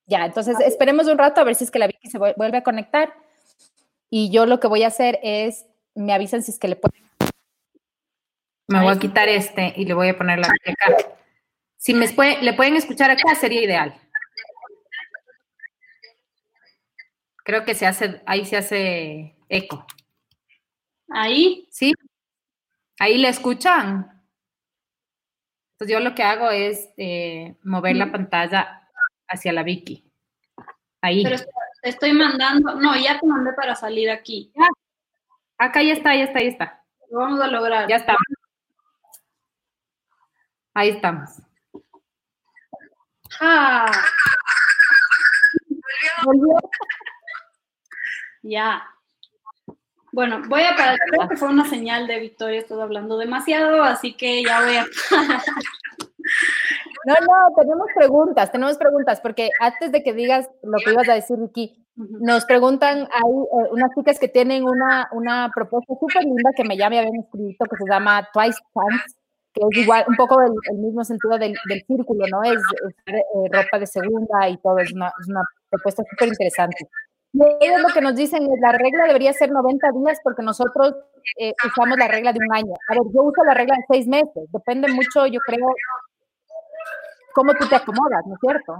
Ya, 0.05 0.25
entonces 0.25 0.59
esperemos 0.59 1.07
un 1.07 1.17
rato 1.17 1.39
a 1.39 1.43
ver 1.43 1.55
si 1.55 1.63
es 1.63 1.71
que 1.71 1.79
la 1.79 1.87
Vicky 1.87 2.09
se 2.09 2.17
vuelve 2.17 2.57
a 2.57 2.63
conectar. 2.63 3.13
Y 4.09 4.31
yo 4.31 4.45
lo 4.45 4.59
que 4.59 4.67
voy 4.67 4.83
a 4.83 4.87
hacer 4.87 5.19
es, 5.23 5.65
me 5.95 6.13
avisan 6.13 6.43
si 6.43 6.51
es 6.51 6.59
que 6.59 6.67
le 6.67 6.75
pueden. 6.75 7.03
Me 8.67 8.83
voy 8.83 8.93
a 8.93 8.99
quitar 8.99 9.29
este 9.29 9.73
y 9.75 9.85
le 9.85 9.93
voy 9.93 10.09
a 10.09 10.17
poner 10.17 10.39
la 10.39 10.49
Vicky 10.49 10.71
acá. 10.71 11.18
Si 11.79 11.93
me 11.93 12.07
le 12.41 12.53
pueden 12.53 12.75
escuchar 12.75 13.09
acá, 13.09 13.35
sería 13.35 13.63
ideal. 13.63 13.95
Creo 17.45 17.63
que 17.63 17.73
se 17.73 17.87
hace, 17.87 18.21
ahí 18.25 18.45
se 18.45 18.57
hace 18.57 19.37
eco. 19.47 19.87
¿Ahí? 21.07 21.65
Sí. 21.71 21.93
Ahí 22.99 23.17
le 23.17 23.29
escuchan. 23.29 24.21
Entonces 25.71 25.93
yo 25.93 26.01
lo 26.01 26.13
que 26.13 26.23
hago 26.23 26.51
es 26.51 26.89
eh, 26.97 27.55
mover 27.63 27.95
la 27.95 28.07
mm. 28.07 28.11
pantalla 28.11 28.89
hacia 29.29 29.53
la 29.53 29.63
Vicky. 29.63 30.03
Ahí. 30.99 31.23
Pero 31.23 31.37
estoy 31.81 32.11
mandando, 32.11 32.75
no, 32.75 32.93
ya 32.97 33.17
te 33.17 33.25
mandé 33.25 33.53
para 33.53 33.73
salir 33.73 34.09
aquí. 34.09 34.51
Acá 35.57 35.81
ya 35.81 35.93
está, 35.93 36.13
ya 36.13 36.25
está, 36.25 36.41
ya 36.41 36.49
está. 36.49 36.85
Lo 37.09 37.19
vamos 37.19 37.39
a 37.39 37.47
lograr. 37.47 37.87
Ya 37.87 37.95
está. 37.95 38.17
Ahí 40.73 40.89
estamos. 40.89 41.41
Ah. 43.41 43.91
Ya. 48.43 48.83
Bueno, 50.11 50.41
voy 50.47 50.61
a 50.63 50.75
parar. 50.75 50.97
Creo 51.09 51.29
que 51.29 51.37
fue 51.37 51.49
una 51.49 51.65
señal 51.65 52.07
de 52.07 52.19
Victoria. 52.19 52.59
Estoy 52.59 52.81
hablando 52.81 53.17
demasiado, 53.17 53.83
así 53.83 54.13
que 54.15 54.43
ya 54.43 54.61
voy 54.61 54.75
a. 54.77 54.87
No, 57.05 57.13
no, 57.21 57.55
tenemos 57.55 57.87
preguntas, 57.95 58.51
tenemos 58.51 58.77
preguntas, 58.77 59.21
porque 59.21 59.49
antes 59.61 59.91
de 59.91 60.03
que 60.03 60.13
digas 60.13 60.49
lo 60.63 60.77
que 60.83 60.91
ibas 60.91 61.07
a 61.07 61.13
decir, 61.13 61.37
Vicky, 61.37 61.87
nos 61.95 62.45
preguntan, 62.45 62.99
hay 62.99 63.31
eh, 63.31 63.69
unas 63.71 63.89
chicas 63.95 64.19
que 64.19 64.27
tienen 64.27 64.63
una, 64.63 65.07
una 65.13 65.49
propuesta 65.55 65.93
súper 65.99 66.23
linda 66.23 66.51
que 66.55 66.63
me 66.63 66.77
ya 66.77 66.89
me 66.89 66.99
habían 66.99 67.15
escrito, 67.15 67.65
que 67.65 67.77
se 67.77 67.89
llama 67.89 68.27
Twice 68.33 68.59
Chance, 68.73 69.15
que 69.53 69.61
es 69.71 69.83
igual, 69.83 70.05
un 70.07 70.15
poco 70.15 70.41
el, 70.41 70.77
mismo 70.77 71.03
sentido 71.03 71.37
del, 71.37 71.55
círculo, 71.87 72.25
¿no? 72.31 72.43
Es, 72.43 72.59
eh, 73.07 73.23
ropa 73.51 73.79
de 73.79 73.87
segunda 73.87 74.49
y 74.49 74.57
todo, 74.57 74.77
es 74.79 74.93
una, 74.93 75.11
propuesta 75.69 76.03
súper 76.09 76.29
interesante. 76.29 76.87
Y 77.33 77.41
ellos 77.61 77.81
lo 77.81 77.89
que 77.89 78.01
nos 78.01 78.15
dicen 78.15 78.43
es 78.43 78.59
la 78.59 78.71
regla 78.71 79.05
debería 79.05 79.33
ser 79.33 79.51
90 79.51 79.87
días 80.03 80.19
porque 80.23 80.41
nosotros 80.41 80.95
eh, 81.37 81.53
usamos 81.65 81.97
la 81.97 82.07
regla 82.07 82.33
de 82.33 82.39
un 82.39 82.55
año. 82.55 82.73
A 82.89 82.93
ver, 82.93 83.03
yo 83.13 83.21
uso 83.21 83.43
la 83.45 83.53
regla 83.53 83.75
de 83.75 83.85
seis 83.87 84.07
meses, 84.07 84.49
depende 84.51 84.91
mucho, 84.91 85.27
yo 85.27 85.39
creo, 85.41 85.67
cómo 87.33 87.53
tú 87.53 87.67
te 87.67 87.75
acomodas, 87.75 88.25
¿no 88.25 88.33
es 88.33 88.39
cierto? 88.41 88.77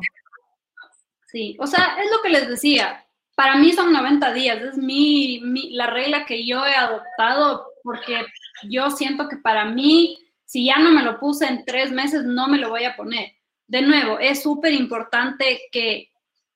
Sí, 1.28 1.56
o 1.60 1.68
sea, 1.68 1.98
es 2.04 2.10
lo 2.12 2.22
que 2.24 2.30
les 2.30 2.48
decía, 2.48 3.06
para 3.36 3.56
mí 3.56 3.72
son 3.72 3.94
90 3.94 4.34
días, 4.34 4.62
es 4.62 4.78
mi, 4.78 5.42
mi, 5.44 5.72
la 5.76 5.88
regla 5.88 6.26
que 6.26 6.46
yo 6.46 6.66
he 6.66 6.76
adoptado 6.76 7.68
porque 7.84 8.26
yo 8.64 8.90
siento 8.90 9.30
que 9.30 9.38
para 9.38 9.66
mí 9.66 10.18
si 10.50 10.66
ya 10.66 10.80
no 10.80 10.90
me 10.90 11.04
lo 11.04 11.20
puse 11.20 11.46
en 11.46 11.64
tres 11.64 11.92
meses, 11.92 12.24
no 12.24 12.48
me 12.48 12.58
lo 12.58 12.70
voy 12.70 12.84
a 12.84 12.96
poner. 12.96 13.36
De 13.68 13.84
nuevo, 13.84 14.18
es 14.18 14.42
súper 14.42 14.74
importante 14.74 15.62
que 15.72 16.10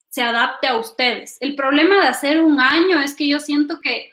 se 0.10 0.24
adapte 0.24 0.66
a 0.66 0.78
ustedes. 0.78 1.38
El 1.42 1.56
problema 1.56 2.02
de 2.02 2.08
hacer 2.08 2.42
un 2.42 2.60
año 2.60 3.00
es 3.00 3.14
que 3.14 3.28
yo 3.28 3.40
siento 3.40 3.80
que 3.82 4.10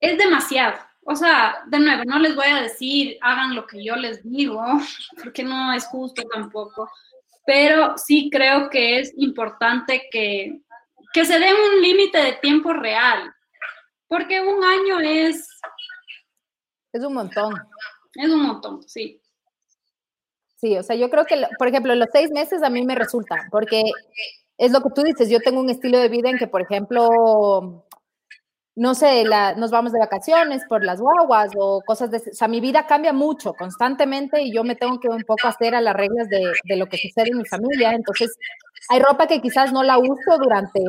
es 0.00 0.16
demasiado. 0.16 0.78
O 1.02 1.14
sea, 1.14 1.58
de 1.66 1.78
nuevo, 1.78 2.04
no 2.06 2.18
les 2.20 2.34
voy 2.34 2.46
a 2.46 2.62
decir 2.62 3.18
hagan 3.20 3.54
lo 3.54 3.66
que 3.66 3.84
yo 3.84 3.96
les 3.96 4.22
digo, 4.22 4.62
porque 5.22 5.44
no 5.44 5.74
es 5.74 5.84
justo 5.84 6.22
tampoco, 6.32 6.90
pero 7.44 7.98
sí 7.98 8.30
creo 8.32 8.70
que 8.70 8.98
es 8.98 9.12
importante 9.18 10.08
que, 10.10 10.58
que 11.12 11.26
se 11.26 11.38
den 11.38 11.54
un 11.54 11.82
límite 11.82 12.16
de 12.16 12.32
tiempo 12.32 12.72
real, 12.72 13.30
porque 14.08 14.40
un 14.40 14.64
año 14.64 15.00
es 15.00 15.46
es 16.94 17.04
un 17.04 17.14
montón. 17.14 17.54
Es 18.14 18.30
un 18.30 18.42
montón, 18.42 18.82
sí. 18.88 19.20
Sí, 20.56 20.78
o 20.78 20.82
sea, 20.82 20.96
yo 20.96 21.10
creo 21.10 21.26
que, 21.26 21.46
por 21.58 21.68
ejemplo, 21.68 21.94
los 21.94 22.08
seis 22.12 22.30
meses 22.30 22.62
a 22.62 22.70
mí 22.70 22.84
me 22.84 22.94
resulta, 22.94 23.48
porque 23.50 23.82
es 24.56 24.72
lo 24.72 24.80
que 24.80 24.90
tú 24.94 25.02
dices, 25.02 25.28
yo 25.28 25.40
tengo 25.40 25.60
un 25.60 25.68
estilo 25.68 25.98
de 25.98 26.08
vida 26.08 26.30
en 26.30 26.38
que, 26.38 26.46
por 26.46 26.62
ejemplo, 26.62 27.84
no 28.76 28.94
sé, 28.94 29.24
la, 29.24 29.54
nos 29.56 29.70
vamos 29.70 29.92
de 29.92 29.98
vacaciones 29.98 30.62
por 30.68 30.84
las 30.84 31.00
guaguas 31.00 31.50
o 31.56 31.82
cosas 31.84 32.10
de... 32.10 32.18
O 32.18 32.34
sea, 32.34 32.48
mi 32.48 32.60
vida 32.60 32.86
cambia 32.86 33.12
mucho 33.12 33.52
constantemente 33.54 34.42
y 34.42 34.54
yo 34.54 34.64
me 34.64 34.76
tengo 34.76 34.98
que 35.00 35.08
un 35.08 35.22
poco 35.22 35.48
hacer 35.48 35.74
a 35.74 35.80
las 35.80 35.94
reglas 35.94 36.28
de, 36.28 36.52
de 36.64 36.76
lo 36.76 36.86
que 36.86 36.98
sucede 36.98 37.30
en 37.30 37.38
mi 37.38 37.44
familia. 37.44 37.92
Entonces, 37.92 38.36
hay 38.88 39.00
ropa 39.00 39.26
que 39.26 39.40
quizás 39.40 39.72
no 39.72 39.82
la 39.82 39.98
uso 39.98 40.38
durante 40.40 40.80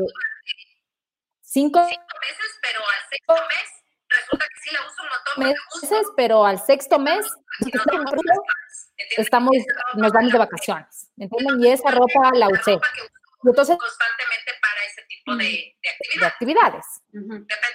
cinco, 1.41 1.79
meses, 1.79 2.59
pero 2.61 2.79
al 2.79 3.09
sexto 3.09 3.33
mes 3.33 3.74
resulta 4.17 4.45
que 4.47 4.61
sí 4.61 4.69
la 4.73 4.79
uso 4.81 5.03
un 5.03 5.09
montón. 5.09 5.81
Meses, 5.81 6.07
pero 6.15 6.45
al 6.45 6.59
sexto 6.59 6.99
mes 6.99 7.25
estamos, 9.17 9.55
nos 9.95 10.11
vamos 10.11 10.31
de 10.31 10.37
vacaciones, 10.37 11.11
¿entienden? 11.17 11.63
Y 11.63 11.71
esa 11.71 11.91
ropa 11.91 12.31
la 12.33 12.47
usé. 12.47 12.77
entonces, 13.43 13.77
constantemente 13.77 14.51
para 14.61 14.85
ese 14.85 15.01
tipo 15.07 15.35
de, 15.35 15.75
de, 16.19 16.25
actividades. 16.25 16.85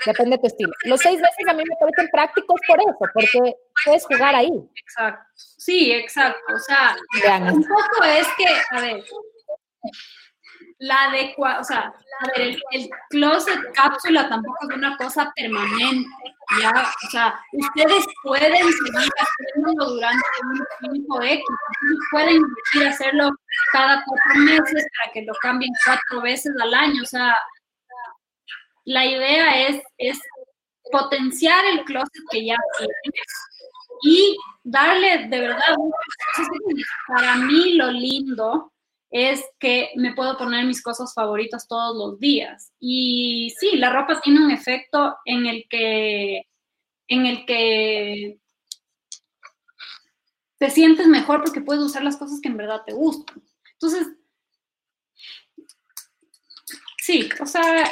Depende, 0.06 0.36
de 0.36 0.38
tu 0.38 0.46
estilo. 0.46 0.72
Los 0.84 1.00
seis 1.00 1.20
meses 1.20 1.48
a 1.48 1.52
mí 1.52 1.62
me 1.68 1.76
parecen 1.76 2.08
prácticos 2.10 2.60
por 2.66 2.80
eso, 2.80 2.98
porque 3.12 3.54
puedes 3.84 4.06
jugar 4.06 4.34
ahí. 4.34 4.50
Exacto. 4.76 5.22
Sí, 5.34 5.92
exacto. 5.92 6.54
O 6.54 6.58
sea, 6.58 6.96
un 7.52 7.62
poco 7.62 8.04
es 8.04 8.26
que, 8.36 8.46
a 8.70 8.80
ver, 8.80 9.04
la 10.80 11.04
adecua, 11.04 11.60
o 11.60 11.64
sea, 11.64 11.92
a 12.20 12.26
ver, 12.38 12.56
el, 12.72 12.90
closet 13.10 13.58
cápsula 13.74 14.28
tampoco 14.28 14.56
es 14.62 14.76
una 14.76 14.96
cosa 14.96 15.30
permanente, 15.36 16.08
¿ya? 16.58 16.70
O 17.06 17.10
sea, 17.10 17.38
ustedes 17.52 18.06
pueden 18.22 18.72
seguir 18.72 19.10
haciéndolo 19.18 19.90
durante 19.90 20.22
un 20.42 20.90
tiempo 20.90 21.22
X, 21.22 21.44
pueden 22.10 22.42
ir 22.74 22.86
hacerlo 22.86 23.30
cada 23.72 24.02
cuatro 24.06 24.40
meses 24.42 24.86
para 24.96 25.12
que 25.12 25.22
lo 25.22 25.34
cambien 25.42 25.70
cuatro 25.84 26.22
veces 26.22 26.52
al 26.62 26.72
año, 26.72 27.02
o 27.02 27.06
sea, 27.06 27.36
la 28.84 29.04
idea 29.04 29.68
es, 29.68 29.82
es 29.98 30.18
potenciar 30.90 31.62
el 31.66 31.84
closet 31.84 32.24
que 32.30 32.46
ya 32.46 32.56
tienes 32.78 33.50
y 34.02 34.38
darle 34.64 35.28
de 35.28 35.40
verdad, 35.40 35.76
para 37.06 37.36
mí 37.36 37.74
lo 37.74 37.90
lindo 37.90 38.72
es 39.10 39.44
que 39.58 39.90
me 39.96 40.14
puedo 40.14 40.38
poner 40.38 40.64
mis 40.64 40.82
cosas 40.82 41.12
favoritas 41.14 41.66
todos 41.66 41.96
los 41.96 42.20
días. 42.20 42.72
Y 42.78 43.52
sí, 43.58 43.76
la 43.76 43.92
ropa 43.92 44.20
tiene 44.20 44.44
un 44.44 44.50
efecto 44.50 45.16
en 45.24 45.46
el 45.46 45.66
que, 45.68 46.46
en 47.08 47.26
el 47.26 47.44
que 47.44 48.38
te 50.58 50.70
sientes 50.70 51.08
mejor 51.08 51.42
porque 51.42 51.60
puedes 51.60 51.82
usar 51.82 52.04
las 52.04 52.16
cosas 52.16 52.40
que 52.40 52.48
en 52.48 52.56
verdad 52.56 52.82
te 52.86 52.92
gustan. 52.92 53.42
Entonces, 53.72 54.06
sí, 56.98 57.28
o 57.40 57.46
sea, 57.46 57.90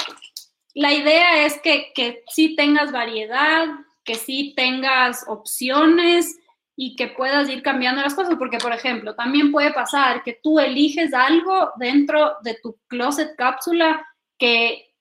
la 0.74 0.92
idea 0.92 1.46
es 1.46 1.60
que, 1.60 1.92
que 1.94 2.22
sí 2.28 2.54
tengas 2.54 2.92
variedad, 2.92 3.66
que 4.04 4.14
sí 4.14 4.54
tengas 4.56 5.24
opciones, 5.26 6.36
y 6.80 6.94
que 6.94 7.08
puedas 7.08 7.48
ir 7.48 7.60
cambiando 7.60 8.00
las 8.02 8.14
cosas, 8.14 8.36
porque 8.38 8.58
por 8.58 8.72
ejemplo, 8.72 9.16
también 9.16 9.50
puede 9.50 9.72
pasar 9.72 10.22
que 10.22 10.38
tú 10.40 10.60
eliges 10.60 11.12
algo 11.12 11.72
dentro 11.76 12.36
de 12.44 12.54
tu 12.62 12.78
closet 12.86 13.34
cápsula 13.34 14.06
que 14.38 14.94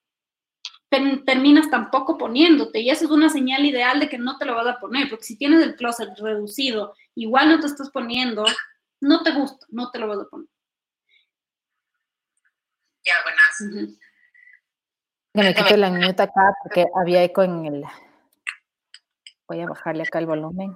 terminas 0.89 1.69
tampoco 1.69 2.17
poniéndote 2.17 2.79
y 2.79 2.89
eso 2.89 3.05
es 3.05 3.11
una 3.11 3.29
señal 3.29 3.63
ideal 3.63 3.99
de 3.99 4.09
que 4.09 4.17
no 4.17 4.39
te 4.39 4.45
lo 4.45 4.55
vas 4.55 4.65
a 4.65 4.79
poner, 4.79 5.07
porque 5.07 5.25
si 5.25 5.37
tienes 5.37 5.61
el 5.61 5.75
closet 5.75 6.09
reducido, 6.17 6.95
igual 7.13 7.49
no 7.49 7.59
te 7.59 7.67
estás 7.67 7.91
poniendo, 7.91 8.43
no 8.99 9.21
te 9.21 9.33
gusta, 9.33 9.67
no 9.69 9.91
te 9.91 9.99
lo 9.99 10.07
vas 10.07 10.21
a 10.21 10.29
poner. 10.29 10.47
Ya, 13.05 13.13
buenas. 13.23 13.97
Me 15.35 15.53
quito 15.53 15.77
la 15.77 15.91
minuta 15.91 16.23
acá 16.23 16.55
porque 16.63 16.87
había 16.95 17.23
eco 17.23 17.43
en 17.43 17.65
el... 17.67 17.83
Voy 19.47 19.61
a 19.61 19.67
bajarle 19.67 20.01
acá 20.01 20.17
el 20.17 20.25
volumen. 20.25 20.75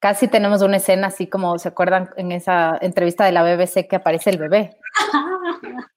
Casi 0.00 0.28
tenemos 0.28 0.62
una 0.62 0.76
escena 0.76 1.08
así 1.08 1.26
como, 1.26 1.58
¿se 1.58 1.68
acuerdan 1.68 2.10
en 2.16 2.30
esa 2.30 2.78
entrevista 2.80 3.24
de 3.24 3.32
la 3.32 3.42
BBC 3.42 3.88
que 3.88 3.96
aparece 3.96 4.30
el 4.30 4.38
bebé? 4.38 4.76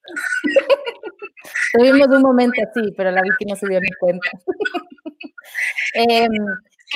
Tuvimos 1.73 2.07
un 2.07 2.21
momento 2.21 2.61
así, 2.61 2.91
pero 2.97 3.11
la 3.11 3.21
Vicky 3.21 3.45
no 3.45 3.55
se 3.55 3.67
dio 3.67 3.79
ni 3.79 3.89
cuenta. 3.99 4.29
eh, 5.93 6.27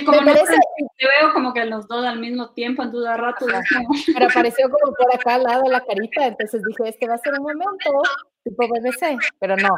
como 0.03 0.21
me 0.21 0.33
parece, 0.33 0.55
te 0.97 1.05
veo 1.07 1.31
como 1.33 1.53
que 1.53 1.63
los 1.65 1.87
dos 1.87 2.05
al 2.05 2.19
mismo 2.19 2.51
tiempo, 2.51 2.83
en 2.83 2.91
duda 2.91 3.15
rato. 3.15 3.45
Pero 4.13 4.25
apareció 4.25 4.69
como 4.69 4.93
por 4.93 5.15
acá 5.15 5.35
al 5.35 5.43
lado 5.43 5.63
de 5.63 5.69
la 5.69 5.85
carita, 5.85 6.27
entonces 6.27 6.61
dije, 6.67 6.89
este 6.89 7.07
va 7.07 7.15
a 7.15 7.19
ser 7.19 7.33
un 7.33 7.43
momento 7.43 8.01
tipo 8.43 8.67
BBC, 8.67 9.17
pero 9.39 9.55
no. 9.55 9.69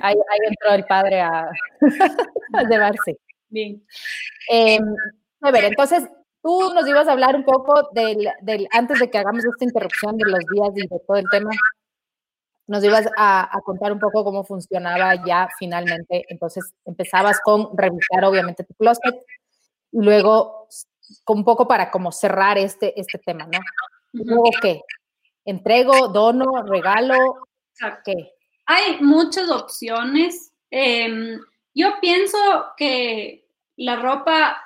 Ahí, 0.00 0.14
ahí 0.14 0.38
entró 0.48 0.72
el 0.72 0.84
padre 0.84 1.20
a, 1.20 1.50
a 2.54 2.62
llevarse. 2.62 3.18
Bien. 3.48 3.84
Eh, 4.50 4.80
a 5.42 5.50
ver, 5.50 5.64
entonces, 5.64 6.08
Tú 6.42 6.72
nos 6.74 6.86
ibas 6.88 7.06
a 7.06 7.12
hablar 7.12 7.36
un 7.36 7.44
poco 7.44 7.90
del, 7.92 8.28
del, 8.40 8.66
antes 8.72 8.98
de 8.98 9.10
que 9.10 9.18
hagamos 9.18 9.44
esta 9.44 9.64
interrupción 9.64 10.16
de 10.16 10.30
los 10.30 10.40
días 10.52 10.70
y 10.74 10.86
de 10.86 11.00
todo 11.06 11.16
el 11.16 11.28
tema, 11.30 11.50
nos 12.66 12.84
ibas 12.84 13.06
a, 13.16 13.56
a, 13.56 13.60
contar 13.62 13.92
un 13.92 13.98
poco 13.98 14.24
cómo 14.24 14.44
funcionaba 14.44 15.24
ya 15.26 15.48
finalmente. 15.58 16.24
Entonces, 16.28 16.72
empezabas 16.84 17.40
con 17.40 17.76
revisar 17.76 18.24
obviamente 18.24 18.64
tu 18.64 18.74
closet 18.74 19.16
y 19.92 20.00
luego 20.00 20.68
con 21.24 21.38
un 21.38 21.44
poco 21.44 21.66
para 21.66 21.90
como 21.90 22.12
cerrar 22.12 22.58
este, 22.58 22.98
este 22.98 23.18
tema, 23.18 23.46
¿no? 23.46 23.58
luego, 24.12 24.44
¿qué? 24.62 24.82
¿Entrego, 25.44 26.08
dono, 26.08 26.62
regalo? 26.62 27.16
¿Qué? 28.04 28.32
Hay 28.66 29.00
muchas 29.00 29.50
opciones. 29.50 30.52
Eh, 30.70 31.38
yo 31.74 32.00
pienso 32.00 32.38
que 32.76 33.48
la 33.76 33.96
ropa 33.96 34.56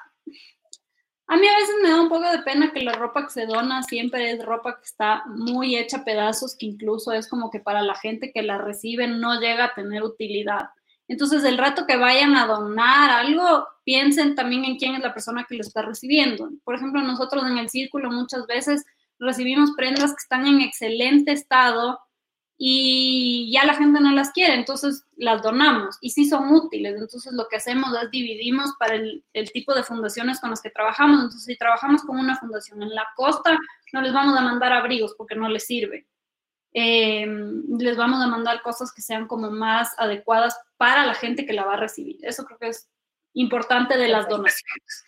a 1.26 1.36
mí 1.36 1.46
a 1.46 1.56
veces 1.56 1.74
me 1.82 1.90
da 1.90 2.00
un 2.00 2.08
poco 2.08 2.30
de 2.30 2.42
pena 2.42 2.72
que 2.72 2.82
la 2.82 2.92
ropa 2.92 3.24
que 3.24 3.32
se 3.32 3.46
dona 3.46 3.82
siempre 3.82 4.32
es 4.32 4.44
ropa 4.44 4.76
que 4.76 4.84
está 4.84 5.24
muy 5.26 5.76
hecha 5.76 6.04
pedazos, 6.04 6.54
que 6.56 6.66
incluso 6.66 7.12
es 7.12 7.28
como 7.28 7.50
que 7.50 7.60
para 7.60 7.82
la 7.82 7.94
gente 7.94 8.30
que 8.32 8.42
la 8.42 8.58
recibe 8.58 9.08
no 9.08 9.40
llega 9.40 9.66
a 9.66 9.74
tener 9.74 10.02
utilidad. 10.02 10.68
Entonces, 11.08 11.44
el 11.44 11.58
rato 11.58 11.86
que 11.86 11.96
vayan 11.96 12.34
a 12.36 12.46
donar 12.46 13.10
algo, 13.10 13.66
piensen 13.84 14.34
también 14.34 14.64
en 14.64 14.76
quién 14.76 14.94
es 14.94 15.02
la 15.02 15.12
persona 15.12 15.46
que 15.48 15.56
lo 15.56 15.62
está 15.62 15.82
recibiendo. 15.82 16.50
Por 16.62 16.74
ejemplo, 16.74 17.00
nosotros 17.02 17.44
en 17.44 17.58
el 17.58 17.68
círculo 17.68 18.10
muchas 18.10 18.46
veces 18.46 18.84
recibimos 19.18 19.72
prendas 19.76 20.10
que 20.10 20.22
están 20.22 20.46
en 20.46 20.60
excelente 20.60 21.32
estado 21.32 22.00
y 22.56 23.50
ya 23.52 23.64
la 23.64 23.74
gente 23.74 24.00
no 24.00 24.12
las 24.12 24.30
quiere, 24.30 24.54
entonces 24.54 25.04
las 25.16 25.42
donamos 25.42 25.98
y 26.00 26.10
sí 26.10 26.28
son 26.28 26.52
útiles. 26.52 26.94
Entonces 27.00 27.32
lo 27.32 27.48
que 27.48 27.56
hacemos 27.56 27.90
es 28.00 28.10
dividimos 28.10 28.72
para 28.78 28.94
el, 28.94 29.24
tipo 29.52 29.74
de 29.74 29.82
fundaciones 29.82 30.40
con 30.40 30.50
las 30.50 30.62
que 30.62 30.70
trabajamos. 30.70 31.16
Entonces 31.16 31.44
si 31.44 31.56
trabajamos 31.56 32.02
con 32.02 32.18
una 32.18 32.36
fundación 32.36 32.82
en 32.82 32.94
la 32.94 33.06
costa, 33.16 33.58
no 33.92 34.02
les 34.02 34.12
vamos 34.12 34.38
a 34.38 34.42
mandar 34.42 34.72
abrigos 34.72 35.14
porque 35.18 35.34
no 35.34 35.48
les 35.48 35.66
sirve. 35.66 36.06
Eh, 36.72 37.26
les 37.78 37.96
vamos 37.96 38.22
a 38.22 38.26
mandar 38.26 38.62
cosas 38.62 38.92
que 38.92 39.02
sean 39.02 39.26
como 39.26 39.50
más 39.50 39.92
adecuadas 39.98 40.58
para 40.76 41.06
la 41.06 41.14
gente 41.14 41.46
que 41.46 41.52
la 41.52 41.64
va 41.64 41.74
a 41.74 41.80
recibir. 41.80 42.18
Eso 42.22 42.44
creo 42.44 42.58
que 42.58 42.68
es 42.68 42.88
importante 43.32 43.96
de 43.96 44.08
las 44.08 44.28
donaciones. 44.28 45.04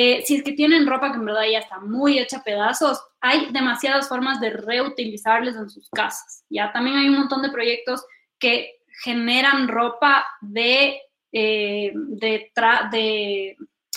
Eh, 0.00 0.22
si 0.24 0.36
es 0.36 0.44
que 0.44 0.52
tienen 0.52 0.86
ropa 0.86 1.10
que 1.10 1.16
en 1.16 1.24
verdad 1.24 1.42
ya 1.50 1.58
está 1.58 1.80
muy 1.80 2.20
hecha 2.20 2.36
a 2.36 2.44
pedazos, 2.44 3.02
hay 3.20 3.50
demasiadas 3.50 4.08
formas 4.08 4.40
de 4.40 4.50
reutilizarles 4.50 5.56
en 5.56 5.68
sus 5.68 5.90
casas. 5.90 6.44
Ya 6.48 6.72
también 6.72 6.98
hay 6.98 7.08
un 7.08 7.18
montón 7.18 7.42
de 7.42 7.50
proyectos 7.50 8.06
que 8.38 8.76
generan 9.02 9.66
ropa 9.66 10.24
de, 10.40 11.00
eh, 11.32 11.90
de, 11.94 12.52
de, 12.92 13.56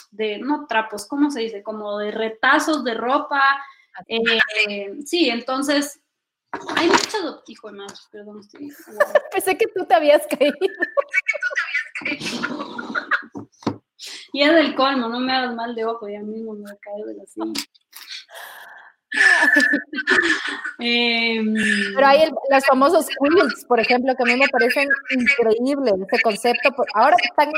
de, 0.09 0.37
no 0.39 0.65
trapos, 0.65 1.05
¿cómo 1.05 1.29
se 1.29 1.41
dice? 1.41 1.61
Como 1.61 1.99
de 1.99 2.09
retazos 2.09 2.83
de 2.83 2.95
ropa. 2.95 3.63
Eh, 4.07 4.39
sí, 5.05 5.29
entonces 5.29 6.01
hay 6.77 6.87
muchas, 6.87 7.21
hijo 7.45 7.67
de 7.67 7.77
madre, 7.77 7.93
perdón, 8.11 8.39
estoy... 8.39 8.73
Pensé 9.31 9.55
que 9.55 9.67
tú 9.67 9.85
te 9.85 9.93
habías 9.93 10.25
caído. 10.25 10.57
Y 14.33 14.43
es 14.43 14.53
del 14.53 14.75
colmo, 14.75 15.09
no 15.09 15.19
me 15.19 15.33
hagas 15.33 15.55
mal 15.55 15.75
de 15.75 15.85
ojo, 15.85 16.07
ya 16.07 16.21
mismo 16.21 16.53
me 16.53 16.61
voy 16.61 16.71
a 16.71 16.77
caer 16.77 17.05
de 17.05 17.13
la 17.15 17.25
silla. 17.25 17.53
Em, 20.79 21.53
Pero 21.95 22.07
hay 22.07 22.29
los 22.49 22.65
famosos 22.65 23.07
quilts, 23.07 23.65
por 23.65 23.79
ejemplo, 23.79 24.15
que 24.15 24.23
a 24.23 24.25
mí 24.25 24.39
me 24.39 24.47
parecen 24.47 24.87
increíbles 25.09 25.93
ese 26.07 26.21
concepto. 26.21 26.69
Ahora 26.93 27.15
están, 27.21 27.51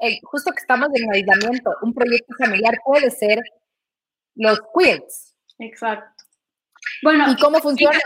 eh, 0.00 0.18
justo 0.24 0.50
que 0.50 0.58
estamos 0.58 0.88
en 0.94 1.12
aislamiento, 1.12 1.70
un 1.82 1.94
proyecto 1.94 2.34
familiar 2.38 2.74
puede 2.84 3.10
ser 3.10 3.40
los 4.34 4.60
quilts. 4.74 5.36
Exacto. 5.58 6.24
Bueno, 7.02 7.30
¿y 7.30 7.36
cómo 7.36 7.58
funciona? 7.60 7.98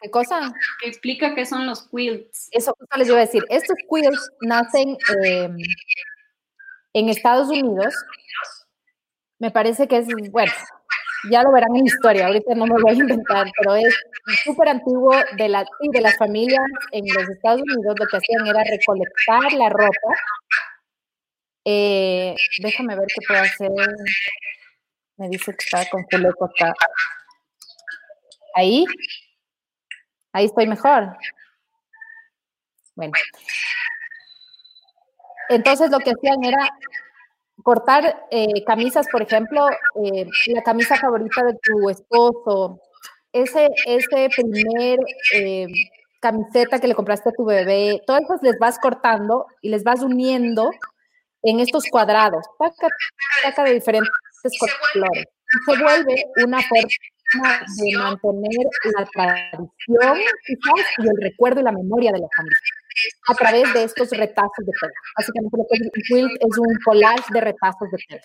¿Qué 0.00 0.10
cosa? 0.10 0.52
Que 0.80 0.88
explica 0.88 1.34
qué 1.34 1.44
son 1.44 1.66
los 1.66 1.88
quilts. 1.88 2.48
Eso 2.52 2.74
justo 2.78 2.96
les 2.96 3.08
iba 3.08 3.18
a 3.18 3.20
decir. 3.20 3.44
Estos 3.48 3.76
quilts 3.88 4.30
nacen 4.40 4.96
em, 5.22 5.56
en 6.94 7.08
Estados 7.08 7.48
Unidos. 7.48 7.94
Me 9.38 9.50
parece 9.50 9.88
que 9.88 9.98
es, 9.98 10.06
bueno, 10.30 10.52
ya 11.30 11.42
lo 11.42 11.52
verán 11.52 11.76
en 11.76 11.86
historia, 11.86 12.26
ahorita 12.26 12.54
no 12.54 12.66
me 12.66 12.80
voy 12.80 12.92
a 12.92 12.94
inventar, 12.94 13.50
pero 13.56 13.74
es 13.76 13.94
súper 14.44 14.68
antiguo 14.68 15.14
de, 15.36 15.48
la, 15.48 15.64
de 15.80 16.00
las 16.00 16.16
familias 16.16 16.64
en 16.92 17.04
los 17.14 17.28
Estados 17.28 17.62
Unidos, 17.62 17.96
lo 17.98 18.06
que 18.06 18.16
hacían 18.16 18.46
era 18.46 18.62
recolectar 18.64 19.52
la 19.52 19.68
ropa. 19.68 20.14
Eh, 21.64 22.34
déjame 22.62 22.96
ver 22.96 23.06
qué 23.06 23.26
puedo 23.26 23.40
hacer. 23.40 23.70
Me 25.16 25.28
dice 25.28 25.52
que 25.52 25.64
está 25.64 25.88
con 25.90 26.04
eco 26.10 26.44
acá. 26.46 26.72
Ahí. 28.54 28.84
Ahí 30.32 30.46
estoy 30.46 30.66
mejor. 30.66 31.16
Bueno. 32.94 33.12
Entonces 35.48 35.90
lo 35.90 35.98
que 35.98 36.12
hacían 36.12 36.44
era 36.44 36.70
cortar 37.62 38.26
eh, 38.30 38.64
camisas, 38.64 39.06
por 39.10 39.22
ejemplo, 39.22 39.68
eh, 40.04 40.26
la 40.46 40.62
camisa 40.62 40.96
favorita 40.96 41.44
de 41.44 41.54
tu 41.62 41.90
esposo, 41.90 42.80
ese, 43.32 43.68
ese 43.86 44.28
primer 44.34 44.98
eh, 45.34 45.66
camiseta 46.20 46.78
que 46.78 46.88
le 46.88 46.94
compraste 46.94 47.30
a 47.30 47.32
tu 47.32 47.44
bebé, 47.44 48.00
todas 48.06 48.22
esas 48.22 48.42
les 48.42 48.58
vas 48.58 48.78
cortando 48.78 49.46
y 49.62 49.70
les 49.70 49.84
vas 49.84 50.02
uniendo 50.02 50.70
en 51.42 51.60
estos 51.60 51.84
cuadrados, 51.90 52.44
saca 53.42 53.64
de 53.64 53.74
diferentes 53.74 54.10
colores. 54.92 55.26
Y 55.52 55.72
se 55.72 55.82
vuelve 55.82 56.24
una 56.44 56.60
forma 57.32 57.60
de 57.76 57.98
mantener 57.98 58.66
la 58.96 59.04
tradición 59.06 60.18
quizás 60.46 60.86
y 60.98 61.08
el 61.08 61.16
recuerdo 61.22 61.60
y 61.60 61.64
la 61.64 61.72
memoria 61.72 62.12
de 62.12 62.18
la 62.18 62.28
familia 62.36 62.58
a 63.28 63.34
través 63.34 63.72
de 63.74 63.84
estos 63.84 64.10
retazos 64.10 64.66
de 64.66 64.72
tela. 64.80 64.92
Básicamente 65.16 65.56
lo 65.56 65.64
que 65.68 65.76
es 65.76 65.80
un 65.82 65.90
quilt 66.06 66.32
es 66.40 66.58
un 66.58 66.74
collage 66.84 67.32
de 67.32 67.40
retazos 67.40 67.90
de 67.90 67.98
tela, 68.08 68.22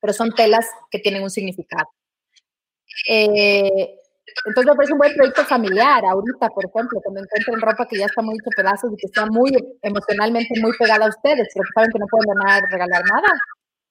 pero 0.00 0.12
son 0.12 0.34
telas 0.34 0.66
que 0.90 0.98
tienen 0.98 1.22
un 1.22 1.30
significado. 1.30 1.88
Eh, 3.08 3.98
entonces 4.46 4.70
me 4.70 4.76
parece 4.76 4.92
un 4.92 4.98
buen 4.98 5.14
proyecto 5.14 5.44
familiar 5.44 6.04
ahorita, 6.04 6.48
por 6.48 6.64
ejemplo, 6.64 7.00
cuando 7.02 7.20
encuentren 7.20 7.60
ropa 7.60 7.86
que 7.86 7.98
ya 7.98 8.06
está 8.06 8.22
muy 8.22 8.34
hecho 8.34 8.50
pedazos 8.56 8.92
y 8.92 8.96
que 8.96 9.06
está 9.06 9.26
muy 9.26 9.50
emocionalmente 9.82 10.60
muy 10.60 10.72
pegada 10.78 11.06
a 11.06 11.08
ustedes, 11.08 11.48
pero 11.52 11.64
que 11.64 11.72
saben 11.74 11.90
que 11.92 11.98
no 11.98 12.06
pueden 12.06 12.34
donar, 12.34 12.62
regalar 12.70 13.02
nada. 13.04 13.28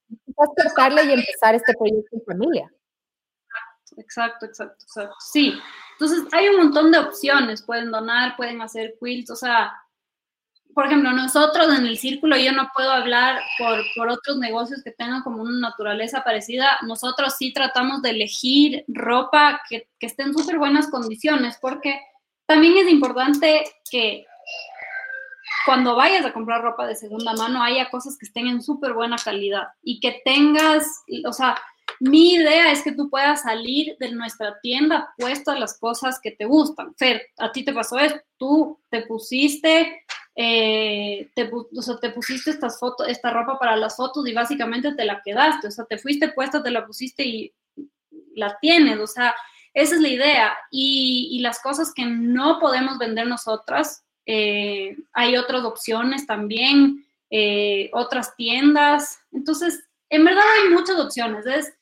Quizás 0.08 0.48
cortarle 0.56 1.04
y 1.04 1.12
empezar 1.12 1.54
este 1.54 1.72
proyecto 1.74 2.16
en 2.16 2.22
familia. 2.26 2.72
Exacto, 3.96 4.46
exacto, 4.46 4.84
exacto. 4.84 5.14
Sí. 5.20 5.54
Entonces 5.92 6.24
hay 6.32 6.48
un 6.48 6.56
montón 6.56 6.90
de 6.90 6.98
opciones. 6.98 7.62
Pueden 7.62 7.90
donar, 7.90 8.36
pueden 8.36 8.60
hacer 8.62 8.94
quilts, 9.00 9.30
o 9.30 9.36
sea, 9.36 9.72
por 10.74 10.86
ejemplo, 10.86 11.12
nosotros 11.12 11.78
en 11.78 11.86
el 11.86 11.98
círculo, 11.98 12.36
yo 12.36 12.52
no 12.52 12.70
puedo 12.74 12.90
hablar 12.90 13.40
por, 13.58 13.84
por, 13.94 14.08
otros 14.08 14.38
negocios 14.38 14.82
que 14.82 14.90
tengan 14.90 15.22
como 15.22 15.42
una 15.42 15.68
naturaleza 15.68 16.24
parecida, 16.24 16.78
nosotros 16.82 17.34
sí 17.38 17.52
tratamos 17.52 18.00
de 18.00 18.10
elegir 18.10 18.84
ropa 18.88 19.60
que, 19.68 19.88
que 19.98 20.06
esté 20.06 20.22
en 20.22 20.32
súper 20.32 20.58
buenas 20.58 20.88
condiciones, 20.88 21.58
porque 21.60 22.00
también 22.46 22.78
es 22.78 22.90
importante 22.90 23.64
que 23.90 24.24
cuando 25.64 25.94
vayas 25.94 26.24
a 26.24 26.32
comprar 26.32 26.62
ropa 26.62 26.86
de 26.86 26.96
segunda 26.96 27.34
mano 27.34 27.62
haya 27.62 27.90
cosas 27.90 28.16
que 28.18 28.26
estén 28.26 28.46
en 28.46 28.62
súper 28.62 28.94
buena 28.94 29.16
calidad 29.16 29.68
y 29.82 30.00
que 30.00 30.22
tengas, 30.24 30.86
o 31.26 31.32
sea, 31.32 31.56
mi 32.02 32.34
idea 32.34 32.72
es 32.72 32.82
que 32.82 32.92
tú 32.92 33.08
puedas 33.08 33.42
salir 33.42 33.96
de 34.00 34.10
nuestra 34.10 34.58
tienda 34.60 35.14
puesto 35.16 35.54
las 35.54 35.78
cosas 35.78 36.18
que 36.20 36.32
te 36.32 36.44
gustan. 36.44 36.94
Fer, 36.96 37.22
a 37.38 37.52
ti 37.52 37.64
te 37.64 37.72
pasó 37.72 37.98
esto, 37.98 38.20
tú 38.36 38.80
te 38.90 39.02
pusiste 39.02 40.04
eh, 40.34 41.30
te 41.34 42.10
pusiste 42.10 42.50
estas 42.50 42.78
fotos, 42.80 43.06
esta 43.08 43.30
ropa 43.30 43.58
para 43.58 43.76
las 43.76 43.96
fotos 43.96 44.26
y 44.26 44.32
básicamente 44.32 44.94
te 44.94 45.04
la 45.04 45.20
quedaste, 45.22 45.68
o 45.68 45.70
sea, 45.70 45.84
te 45.84 45.98
fuiste 45.98 46.30
puesta, 46.30 46.62
te 46.62 46.70
la 46.70 46.86
pusiste 46.86 47.22
y 47.24 47.52
la 48.34 48.58
tienes, 48.60 48.98
o 48.98 49.06
sea, 49.06 49.34
esa 49.74 49.94
es 49.94 50.00
la 50.00 50.08
idea. 50.08 50.56
Y, 50.70 51.38
las 51.40 51.60
cosas 51.60 51.92
que 51.94 52.04
no 52.04 52.58
podemos 52.58 52.98
vender 52.98 53.26
nosotras, 53.26 54.04
eh, 54.26 54.96
hay 55.12 55.36
otras 55.36 55.64
opciones 55.64 56.26
también, 56.26 57.04
eh, 57.30 57.90
otras 57.92 58.34
tiendas. 58.36 59.18
Entonces, 59.32 59.84
en 60.08 60.24
verdad 60.24 60.44
hay 60.62 60.70
muchas 60.70 60.98
opciones. 60.98 61.46
Es 61.46 61.72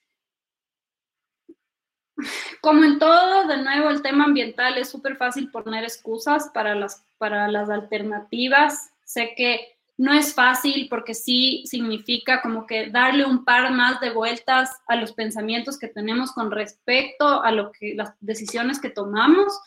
como 2.61 2.85
en 2.85 2.99
todo, 2.99 3.47
de 3.47 3.59
nuevo, 3.59 3.91
el 3.91 4.03
tema 4.03 4.25
ambiental 4.25 4.79
es 4.79 4.91
súper 4.91 5.17
fácil 5.17 5.51
poner 5.51 5.85
excusas 5.85 6.51
para 6.53 6.75
las, 6.75 7.05
para 7.19 7.49
las 7.49 7.71
alternativas. 7.71 8.91
Sé 9.05 9.35
que 9.37 9.77
no 10.01 10.15
es 10.15 10.35
fácil 10.35 10.87
porque 10.89 11.13
sí 11.13 11.63
significa 11.67 12.41
como 12.41 12.67
que 12.67 12.89
darle 12.89 13.27
un 13.27 13.45
par 13.45 13.71
más 13.71 14.01
de 14.01 14.11
vueltas 14.11 14.71
a 14.87 14.97
los 14.97 15.13
pensamientos 15.13 15.79
que 15.79 15.89
tenemos 15.89 16.33
con 16.33 16.51
respecto 16.51 17.43
a 17.43 17.53
lo 17.53 17.71
que 17.71 17.95
las 17.95 18.15
decisiones 18.21 18.81
que 18.81 18.89
tomamos, 18.89 19.61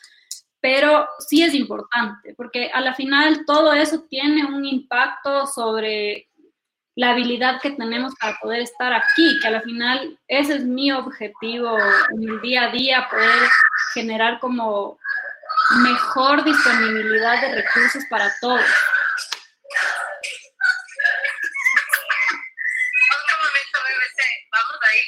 pero 0.59 1.07
sí 1.19 1.43
es 1.43 1.53
importante 1.53 2.33
porque 2.35 2.71
a 2.73 2.81
la 2.81 2.95
final 2.95 3.45
todo 3.45 3.73
eso 3.73 4.05
tiene 4.09 4.43
un 4.45 4.65
impacto 4.65 5.45
sobre 5.45 6.29
la 6.95 7.09
habilidad 7.11 7.59
que 7.61 7.71
tenemos 7.71 8.13
para 8.19 8.37
poder 8.39 8.61
estar 8.61 8.93
aquí, 8.93 9.39
que 9.41 9.47
al 9.47 9.61
final 9.63 10.19
ese 10.27 10.55
es 10.57 10.63
mi 10.63 10.91
objetivo 10.91 11.77
en 11.79 12.29
el 12.29 12.41
día 12.41 12.65
a 12.65 12.71
día, 12.71 13.07
poder 13.09 13.49
generar 13.93 14.39
como 14.39 14.99
mejor 15.81 16.43
disponibilidad 16.43 17.41
de 17.41 17.55
recursos 17.55 18.03
para 18.09 18.31
todos. 18.39 18.61
Otro 23.11 23.37
momento, 23.37 23.79
BBC, 23.89 24.21
vamos 24.51 24.79
ahí. 24.81 25.01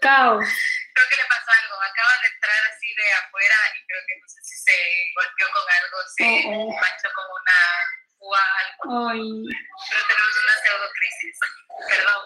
Caos. 0.00 0.46
Creo 0.94 1.08
que 1.08 1.16
le 1.16 1.24
pasó 1.28 1.50
algo, 1.50 1.74
acaba 1.82 2.12
de 2.22 2.28
entrar 2.28 2.60
así 2.70 2.94
de 2.94 3.12
afuera 3.14 3.56
y 3.74 3.86
creo 3.86 4.02
que 4.06 4.14
no 4.20 4.28
sé 4.28 4.40
si 4.42 4.56
se 4.62 4.76
golpeó 5.16 5.46
con 5.50 5.62
algo, 5.62 5.98
se 6.14 6.24
oh, 6.24 6.68
oh. 6.68 6.70
manchó 6.70 7.08
con 7.14 7.24
una 7.24 7.58
Ay. 8.22 9.44
Pero 9.48 10.02
tenemos 10.08 10.36
una 10.44 10.54
pseudo 10.62 10.86
crisis. 10.94 11.36
Perdón. 11.88 12.22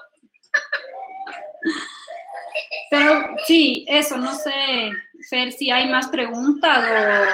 Pero 2.90 3.36
sí, 3.46 3.84
eso, 3.88 4.16
no 4.16 4.34
sé, 4.34 4.92
Fer, 5.28 5.52
si 5.52 5.70
hay 5.70 5.88
más 5.88 6.08
preguntas 6.08 6.78
o... 6.78 7.24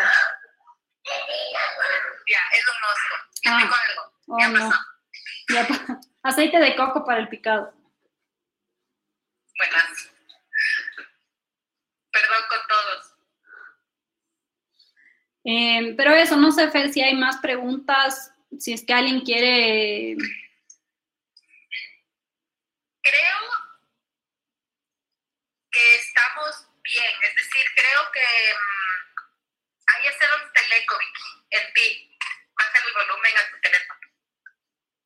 Ya, 2.27 2.41
es 2.53 2.65
un 2.69 2.85
oso. 2.85 3.15
Ah. 3.47 3.59
algo. 3.59 4.03
Oh, 4.29 4.39
ya 4.39 4.49
no. 4.49 4.71
Ya, 5.49 5.67
aceite 6.23 6.59
de 6.59 6.77
coco 6.77 7.05
para 7.05 7.21
el 7.21 7.29
picado. 7.29 7.75
Buenas. 9.59 10.11
Perdón 12.13 12.43
con 12.49 12.59
todos. 12.69 13.15
Eh, 15.45 15.95
pero 15.97 16.13
eso, 16.13 16.37
no 16.37 16.53
sé, 16.53 16.71
Fer, 16.71 16.93
si 16.93 17.03
hay 17.03 17.15
más 17.17 17.39
preguntas 17.39 18.33
si 18.59 18.72
es 18.72 18.84
que 18.84 18.92
alguien 18.92 19.20
quiere... 19.20 20.16
Creo 23.03 23.40
que 25.70 25.94
estamos 25.96 26.66
bien, 26.82 27.12
es 27.22 27.34
decir, 27.34 27.62
creo 27.74 28.12
que 28.12 28.20
um, 28.20 29.30
ahí 29.86 30.07
es 30.09 30.18
donde 30.18 30.46
está 30.46 30.61
el 30.61 30.82
eco, 30.82 30.98
en 31.51 31.74
ti. 31.74 32.18
Baja 32.57 32.78
el 32.86 32.92
volumen 32.92 33.32
a 33.36 33.51
tu 33.51 33.61
teléfono. 33.62 34.01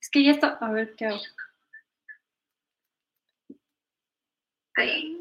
Es 0.01 0.11
que 0.11 0.25
ya 0.25 0.33
está, 0.33 0.59
a 0.61 0.71
ver 0.71 0.95
qué 0.97 1.07
hago. 1.07 1.23
Ahí. 4.77 5.17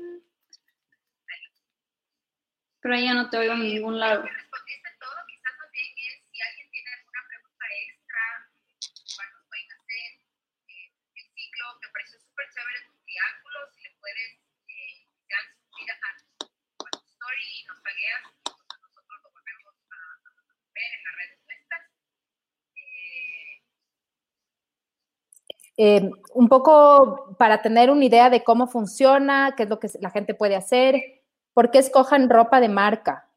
Pero 2.82 2.96
ahí 2.96 3.06
ya 3.06 3.14
no 3.14 3.30
te 3.30 3.38
oigo 3.38 3.54
en 3.54 3.64
ningún 3.64 4.00
lado. 4.00 4.28
Eh, 25.76 26.12
un 26.34 26.50
poco 26.50 27.36
para 27.38 27.62
tener 27.62 27.90
una 27.90 28.06
idea 28.06 28.30
de 28.30 28.44
cómo 28.44 28.68
funciona, 28.68 29.54
qué 29.58 29.64
es 29.64 29.70
lo 29.70 29.80
que 29.80 29.90
la 30.02 30.12
gente 30.12 30.36
puede 30.36 30.56
hacer, 30.56 31.02
¿por 31.54 31.72
qué 31.72 31.80
escojan 31.80 32.30
ropa 32.30 32.60
de 32.60 32.70
marca? 32.70 33.28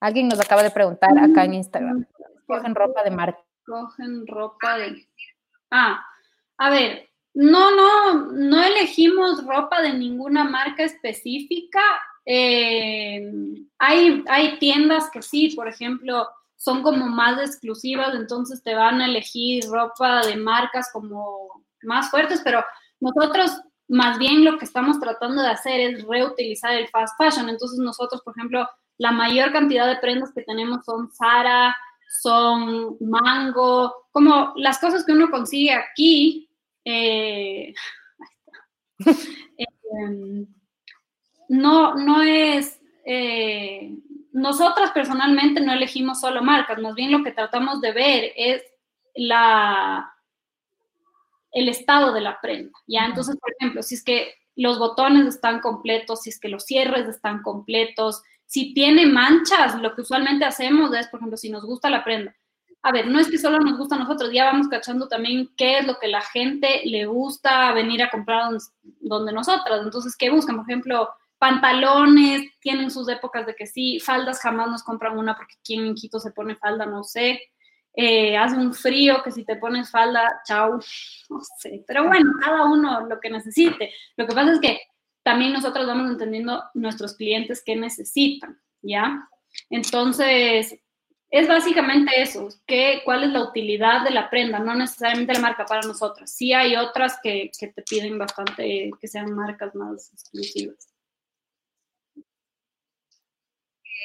Alguien 0.00 0.28
nos 0.28 0.40
acaba 0.40 0.62
de 0.62 0.70
preguntar 0.70 1.16
acá 1.18 1.44
en 1.44 1.54
Instagram. 1.54 2.06
Escogen 2.40 2.74
ropa 2.74 3.02
de 3.02 3.10
marca. 3.10 3.38
Escogen 3.60 4.26
ropa 4.26 4.78
de... 4.78 5.08
Ah, 5.70 6.04
a 6.58 6.70
ver, 6.70 7.08
no, 7.34 7.74
no, 7.74 8.32
no 8.32 8.62
elegimos 8.62 9.44
ropa 9.46 9.82
de 9.82 9.92
ninguna 9.94 10.44
marca 10.44 10.84
específica. 10.84 11.80
Eh, 12.24 13.30
hay, 13.78 14.24
hay 14.28 14.58
tiendas 14.58 15.10
que 15.10 15.22
sí, 15.22 15.54
por 15.54 15.68
ejemplo, 15.68 16.28
son 16.66 16.82
como 16.82 17.06
más 17.06 17.38
exclusivas, 17.40 18.12
entonces 18.16 18.60
te 18.60 18.74
van 18.74 19.00
a 19.00 19.06
elegir 19.06 19.62
ropa 19.70 20.26
de 20.26 20.34
marcas 20.34 20.90
como 20.92 21.62
más 21.82 22.10
fuertes, 22.10 22.40
pero 22.42 22.64
nosotros 22.98 23.52
más 23.86 24.18
bien 24.18 24.44
lo 24.44 24.58
que 24.58 24.64
estamos 24.64 24.98
tratando 24.98 25.42
de 25.42 25.50
hacer 25.50 25.78
es 25.78 26.02
reutilizar 26.02 26.72
el 26.72 26.88
fast 26.88 27.14
fashion. 27.16 27.48
Entonces 27.48 27.78
nosotros, 27.78 28.20
por 28.22 28.36
ejemplo, 28.36 28.68
la 28.98 29.12
mayor 29.12 29.52
cantidad 29.52 29.86
de 29.86 30.00
prendas 30.00 30.32
que 30.34 30.42
tenemos 30.42 30.84
son 30.84 31.08
Zara, 31.12 31.76
son 32.20 32.96
Mango, 32.98 33.94
como 34.10 34.52
las 34.56 34.80
cosas 34.80 35.04
que 35.04 35.12
uno 35.12 35.30
consigue 35.30 35.72
aquí. 35.72 36.50
Eh, 36.84 37.72
em, 40.00 40.48
no, 41.48 41.94
no 41.94 42.22
es, 42.22 42.80
eh, 43.04 43.94
nosotras 44.36 44.90
personalmente 44.90 45.62
no 45.62 45.72
elegimos 45.72 46.20
solo 46.20 46.42
marcas, 46.42 46.78
más 46.78 46.94
bien 46.94 47.10
lo 47.10 47.24
que 47.24 47.32
tratamos 47.32 47.80
de 47.80 47.92
ver 47.92 48.32
es 48.36 48.62
la, 49.14 50.12
el 51.52 51.70
estado 51.70 52.12
de 52.12 52.20
la 52.20 52.38
prenda, 52.38 52.78
¿ya? 52.86 53.06
Entonces, 53.06 53.38
por 53.40 53.50
ejemplo, 53.58 53.82
si 53.82 53.94
es 53.94 54.04
que 54.04 54.34
los 54.54 54.78
botones 54.78 55.26
están 55.26 55.60
completos, 55.60 56.20
si 56.20 56.28
es 56.28 56.38
que 56.38 56.50
los 56.50 56.64
cierres 56.64 57.08
están 57.08 57.40
completos, 57.40 58.22
si 58.44 58.74
tiene 58.74 59.06
manchas, 59.06 59.80
lo 59.80 59.94
que 59.94 60.02
usualmente 60.02 60.44
hacemos 60.44 60.94
es, 60.94 61.08
por 61.08 61.20
ejemplo, 61.20 61.38
si 61.38 61.48
nos 61.48 61.64
gusta 61.64 61.88
la 61.88 62.04
prenda, 62.04 62.36
a 62.82 62.92
ver, 62.92 63.06
no 63.06 63.18
es 63.18 63.30
que 63.30 63.38
solo 63.38 63.58
nos 63.60 63.78
gusta 63.78 63.94
a 63.94 64.00
nosotros, 64.00 64.30
ya 64.34 64.44
vamos 64.44 64.68
cachando 64.68 65.08
también 65.08 65.50
qué 65.56 65.78
es 65.78 65.86
lo 65.86 65.98
que 65.98 66.08
la 66.08 66.20
gente 66.20 66.82
le 66.84 67.06
gusta 67.06 67.72
venir 67.72 68.02
a 68.02 68.10
comprar 68.10 68.52
donde 69.00 69.32
nosotras. 69.32 69.80
Entonces, 69.82 70.14
¿qué 70.14 70.28
buscan? 70.28 70.56
Por 70.56 70.70
ejemplo, 70.70 71.08
pantalones, 71.38 72.50
tienen 72.60 72.90
sus 72.90 73.08
épocas 73.08 73.46
de 73.46 73.54
que 73.54 73.66
sí, 73.66 74.00
faldas 74.00 74.40
jamás 74.40 74.68
nos 74.68 74.82
compran 74.82 75.18
una 75.18 75.36
porque 75.36 75.54
quien 75.62 75.86
en 75.86 75.94
Quito 75.94 76.18
se 76.18 76.32
pone 76.32 76.56
falda, 76.56 76.86
no 76.86 77.04
sé. 77.04 77.40
Eh, 77.98 78.36
hace 78.36 78.56
un 78.56 78.74
frío 78.74 79.22
que 79.22 79.32
si 79.32 79.44
te 79.44 79.56
pones 79.56 79.90
falda, 79.90 80.42
chau, 80.46 80.72
no 81.30 81.40
sé. 81.58 81.84
Pero 81.86 82.06
bueno, 82.06 82.32
cada 82.40 82.64
uno 82.64 83.06
lo 83.06 83.20
que 83.20 83.30
necesite. 83.30 83.92
Lo 84.16 84.26
que 84.26 84.34
pasa 84.34 84.52
es 84.52 84.60
que 84.60 84.80
también 85.22 85.52
nosotros 85.52 85.86
vamos 85.86 86.10
entendiendo 86.10 86.64
nuestros 86.74 87.16
clientes 87.16 87.62
qué 87.64 87.74
necesitan, 87.74 88.60
¿ya? 88.82 89.28
Entonces, 89.70 90.78
es 91.30 91.48
básicamente 91.48 92.20
eso, 92.20 92.48
que, 92.66 93.02
cuál 93.04 93.24
es 93.24 93.30
la 93.30 93.42
utilidad 93.42 94.04
de 94.04 94.10
la 94.10 94.30
prenda, 94.30 94.58
no 94.58 94.74
necesariamente 94.74 95.34
la 95.34 95.40
marca 95.40 95.66
para 95.66 95.86
nosotros. 95.86 96.30
Sí 96.30 96.52
hay 96.52 96.76
otras 96.76 97.18
que, 97.22 97.50
que 97.58 97.68
te 97.68 97.82
piden 97.82 98.18
bastante 98.18 98.90
que 99.00 99.08
sean 99.08 99.34
marcas 99.34 99.74
más 99.74 100.12
exclusivas. 100.12 100.95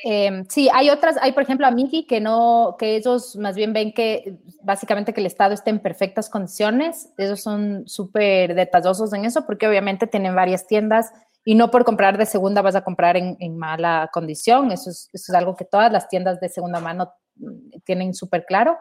Em, 0.04 0.46
sí, 0.50 0.68
hay 0.74 0.90
otras, 0.90 1.18
hay 1.22 1.32
por 1.32 1.44
ejemplo 1.44 1.68
a 1.68 1.72
Miki 1.72 2.06
que 2.08 2.20
no, 2.20 2.76
que 2.80 2.96
ellos 2.96 3.36
más 3.36 3.56
bien 3.56 3.72
ven 3.72 3.94
que 3.94 4.38
básicamente 4.64 5.14
que 5.14 5.22
el 5.22 5.28
Estado 5.28 5.54
esté 5.54 5.70
en 5.70 5.80
perfectas 5.80 6.30
condiciones, 6.30 7.10
ellos 7.18 7.42
son 7.42 7.88
súper 7.88 8.56
detallosos 8.56 9.14
en 9.14 9.26
eso 9.26 9.46
porque 9.46 9.68
obviamente 9.68 10.08
tienen 10.08 10.36
varias 10.36 10.66
tiendas 10.66 11.12
y 11.46 11.56
no 11.56 11.70
por 11.70 11.86
comprar 11.86 12.18
de 12.18 12.26
segunda 12.26 12.62
vas 12.64 12.76
a 12.76 12.84
comprar 12.84 13.16
en, 13.16 13.58
mala 13.58 14.10
condición, 14.12 14.72
eso 14.72 14.90
es, 14.90 15.10
eso 15.14 15.32
es, 15.32 15.36
algo 15.36 15.56
que 15.56 15.66
todas 15.66 15.92
las 15.92 16.08
tiendas 16.08 16.40
de 16.40 16.50
segunda 16.50 16.80
mano 16.80 17.14
mm, 17.36 17.82
tienen 17.84 18.14
súper 18.16 18.46
claro, 18.46 18.78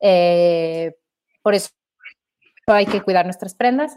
eh, 0.00 0.96
por 1.42 1.54
eso 1.54 1.68
hay 2.66 2.86
que 2.86 3.02
cuidar 3.02 3.24
nuestras 3.24 3.54
prendas. 3.54 3.96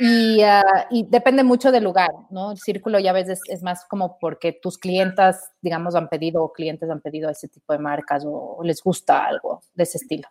Ah, 0.00 0.86
y, 0.90 1.06
depende 1.08 1.42
mucho 1.42 1.72
del 1.72 1.84
lugar, 1.84 2.10
¿no? 2.30 2.52
El 2.52 2.58
círculo 2.58 2.98
ya 2.98 3.10
a 3.10 3.14
veces 3.14 3.40
es 3.48 3.62
más 3.62 3.84
como 3.86 4.18
porque 4.18 4.52
tus 4.52 4.78
clientas, 4.78 5.52
digamos, 5.60 5.94
han 5.96 6.08
pedido 6.08 6.42
o 6.42 6.52
clientes 6.52 6.88
han 6.88 7.00
pedido 7.00 7.28
ese 7.28 7.48
tipo 7.48 7.72
de 7.72 7.80
marcas 7.80 8.24
o, 8.26 8.60
les 8.62 8.82
gusta 8.82 9.24
algo 9.24 9.62
de 9.74 9.82
ese 9.82 9.98
estilo. 9.98 10.28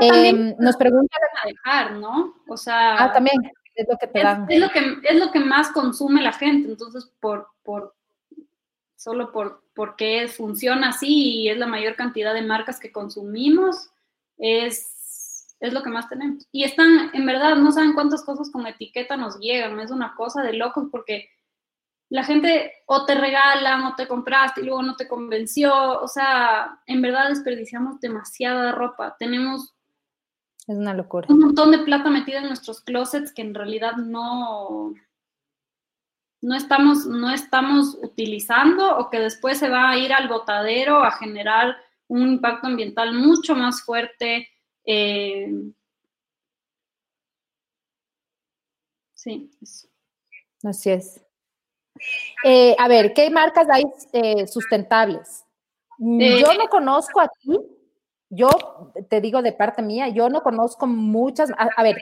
Em, 0.00 0.56
nos 0.58 0.76
preguntan 0.76 1.20
a 1.42 1.48
dejar, 1.48 1.92
¿no? 1.92 2.34
O 2.48 2.56
sea, 2.56 3.04
ah, 3.04 3.12
también 3.12 3.36
es 3.74 3.86
lo 3.88 3.96
que 3.96 4.06
te 4.08 4.22
dan. 4.22 4.46
Es, 4.48 4.58
lo 4.60 4.70
que 4.70 4.80
es 5.04 5.18
lo 5.18 5.30
que 5.30 5.40
más 5.40 5.68
consume 5.68 6.22
la 6.22 6.32
gente, 6.32 6.68
entonces 6.68 7.10
por 7.20 7.48
por 7.62 7.94
solo 8.96 9.30
por 9.30 9.62
porque 9.74 10.26
funciona 10.26 10.88
así 10.88 11.42
y 11.42 11.48
es 11.48 11.58
la 11.58 11.66
mayor 11.66 11.94
cantidad 11.94 12.34
de 12.34 12.42
marcas 12.42 12.80
que 12.80 12.90
consumimos 12.90 13.90
es 14.38 14.95
es 15.60 15.72
lo 15.72 15.82
que 15.82 15.90
más 15.90 16.08
tenemos. 16.08 16.46
Y 16.52 16.64
están, 16.64 17.10
en 17.12 17.26
verdad, 17.26 17.56
no 17.56 17.72
saben 17.72 17.94
cuántas 17.94 18.24
cosas 18.24 18.50
con 18.50 18.66
etiqueta 18.66 19.16
nos 19.16 19.38
llegan, 19.38 19.78
es 19.80 19.90
una 19.90 20.14
cosa 20.14 20.42
de 20.42 20.52
locos 20.52 20.88
porque 20.90 21.28
la 22.08 22.24
gente 22.24 22.72
o 22.86 23.04
te 23.04 23.14
regalan 23.14 23.84
o 23.84 23.94
te 23.96 24.06
compraste 24.06 24.60
y 24.60 24.64
luego 24.64 24.82
no 24.82 24.96
te 24.96 25.08
convenció, 25.08 26.00
o 26.00 26.08
sea, 26.08 26.80
en 26.86 27.02
verdad 27.02 27.28
desperdiciamos 27.28 28.00
demasiada 28.00 28.72
ropa, 28.72 29.16
tenemos... 29.18 29.74
Es 30.68 30.76
una 30.76 30.94
locura. 30.94 31.26
Un 31.30 31.40
montón 31.40 31.70
de 31.70 31.78
plata 31.78 32.10
metida 32.10 32.38
en 32.38 32.48
nuestros 32.48 32.80
closets 32.80 33.32
que 33.32 33.42
en 33.42 33.54
realidad 33.54 33.96
no, 33.96 34.94
no 36.42 36.54
estamos, 36.54 37.06
no 37.06 37.30
estamos 37.30 37.98
utilizando 38.02 38.98
o 38.98 39.10
que 39.10 39.18
después 39.18 39.58
se 39.58 39.68
va 39.68 39.90
a 39.90 39.98
ir 39.98 40.12
al 40.12 40.28
botadero 40.28 41.02
a 41.02 41.12
generar 41.12 41.76
un 42.08 42.22
impacto 42.22 42.68
ambiental 42.68 43.14
mucho 43.14 43.54
más 43.54 43.82
fuerte, 43.82 44.48
eh, 44.86 45.52
sí, 49.14 49.50
Así 50.62 50.90
es. 50.90 51.20
Eh, 52.44 52.74
a 52.78 52.88
ver, 52.88 53.12
¿qué 53.14 53.30
marcas 53.30 53.68
hay 53.70 53.84
eh, 54.12 54.46
sustentables? 54.46 55.44
Yo 55.98 56.54
no 56.58 56.68
conozco 56.68 57.20
aquí, 57.20 57.58
yo 58.28 58.50
te 59.08 59.20
digo 59.20 59.40
de 59.40 59.52
parte 59.52 59.82
mía, 59.82 60.08
yo 60.08 60.28
no 60.28 60.42
conozco 60.42 60.86
muchas, 60.86 61.50
a, 61.56 61.82
ver, 61.82 61.96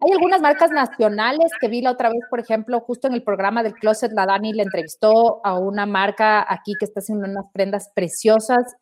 hay 0.00 0.12
algunas 0.12 0.40
marcas 0.40 0.70
nacionales 0.70 1.50
que 1.60 1.68
vi 1.68 1.82
la 1.82 1.90
otra 1.90 2.08
vez, 2.08 2.20
por 2.30 2.40
ejemplo, 2.40 2.80
justo 2.80 3.06
en 3.06 3.12
el 3.12 3.22
programa 3.22 3.62
del 3.62 3.74
Closet, 3.74 4.12
la 4.12 4.24
Dani 4.24 4.54
le 4.54 4.62
entrevistó 4.62 5.44
a 5.44 5.58
una 5.58 5.84
marca 5.84 6.46
aquí 6.48 6.72
que 6.78 6.86
está 6.86 7.00
haciendo 7.00 7.26
unas 7.28 7.46
prendas 7.52 7.90
preciosas 7.94 8.76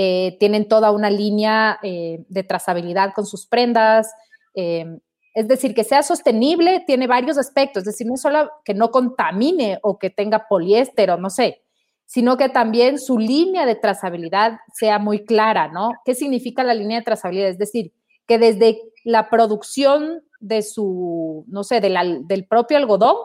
eh, 0.00 0.36
tienen 0.38 0.68
toda 0.68 0.92
una 0.92 1.10
línea 1.10 1.80
eh, 1.82 2.24
de 2.28 2.44
trazabilidad 2.44 3.12
con 3.14 3.26
sus 3.26 3.48
prendas. 3.48 4.08
Eh, 4.54 4.86
es 5.34 5.48
decir, 5.48 5.74
que 5.74 5.82
sea 5.82 6.04
sostenible 6.04 6.84
tiene 6.86 7.08
varios 7.08 7.36
aspectos, 7.36 7.80
es 7.80 7.86
decir, 7.86 8.06
no 8.06 8.16
solo 8.16 8.48
que 8.64 8.74
no 8.74 8.92
contamine 8.92 9.80
o 9.82 9.98
que 9.98 10.10
tenga 10.10 10.46
poliéster 10.46 11.10
o 11.10 11.16
no 11.16 11.30
sé, 11.30 11.64
sino 12.06 12.36
que 12.36 12.48
también 12.48 13.00
su 13.00 13.18
línea 13.18 13.66
de 13.66 13.74
trazabilidad 13.74 14.60
sea 14.72 15.00
muy 15.00 15.24
clara, 15.24 15.66
¿no? 15.66 15.90
¿Qué 16.04 16.14
significa 16.14 16.62
la 16.62 16.74
línea 16.74 17.00
de 17.00 17.04
trazabilidad? 17.04 17.48
Es 17.48 17.58
decir, 17.58 17.92
que 18.28 18.38
desde 18.38 18.80
la 19.02 19.28
producción 19.28 20.22
de 20.38 20.62
su, 20.62 21.44
no 21.48 21.64
sé, 21.64 21.80
del 21.80 22.46
propio 22.46 22.76
algodón 22.76 23.16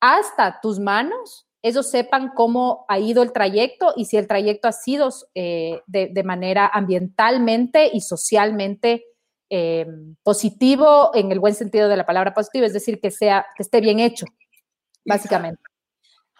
hasta 0.00 0.62
tus 0.62 0.80
manos, 0.80 1.45
ellos 1.66 1.90
sepan 1.90 2.30
cómo 2.32 2.84
ha 2.88 3.00
ido 3.00 3.24
el 3.24 3.32
trayecto 3.32 3.92
y 3.96 4.04
si 4.04 4.16
el 4.16 4.28
trayecto 4.28 4.68
ha 4.68 4.72
sido 4.72 5.08
eh, 5.34 5.80
de, 5.88 6.22
manera 6.22 6.70
ambientalmente 6.72 7.90
y 7.92 8.02
socialmente 8.02 9.04
eh, 9.50 9.84
positivo 10.22 11.10
en 11.12 11.32
el 11.32 11.40
buen 11.40 11.54
sentido 11.54 11.88
de 11.88 11.96
la 11.96 12.06
palabra 12.06 12.34
positivo, 12.34 12.64
es 12.64 12.72
decir, 12.72 13.00
que, 13.00 13.10
sea, 13.10 13.46
que 13.56 13.64
esté 13.64 13.80
bien 13.80 13.98
hecho, 13.98 14.26
básicamente. 15.04 15.60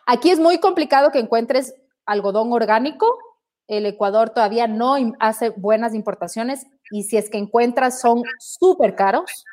Aquí 0.06 0.30
es 0.30 0.38
muy 0.38 0.60
complicado 0.60 1.10
que 1.10 1.18
encuentres 1.18 1.74
algodón 2.04 2.52
orgánico. 2.52 3.18
El 3.66 3.84
Ecuador 3.86 4.30
todavía 4.30 4.68
no 4.68 4.94
hace 5.18 5.48
buenas 5.48 5.92
importaciones 5.92 6.68
y 6.92 7.02
si 7.02 7.16
es 7.16 7.30
que 7.30 7.38
encuentras 7.38 8.00
son 8.00 8.22
súper 8.38 8.94
caros. 8.94 9.44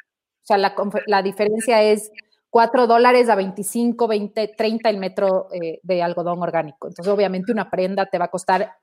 O 0.44 0.46
sea, 0.46 0.60
la, 0.60 0.76
la 1.08 1.24
diferencia 1.24 1.82
es 1.82 2.12
4 2.54 2.86
dólares 2.86 3.30
a 3.30 3.36
25, 3.36 4.08
20, 4.08 4.54
30 4.56 4.90
el 4.92 4.98
metro 5.00 5.48
eh, 5.52 5.80
de 5.82 6.04
algodón 6.04 6.40
orgánico. 6.40 6.88
Entonces, 6.88 7.12
obviamente, 7.12 7.52
una 7.52 7.68
prenda 7.68 8.06
te 8.06 8.20
va 8.20 8.26
a 8.26 8.28
costar. 8.28 8.78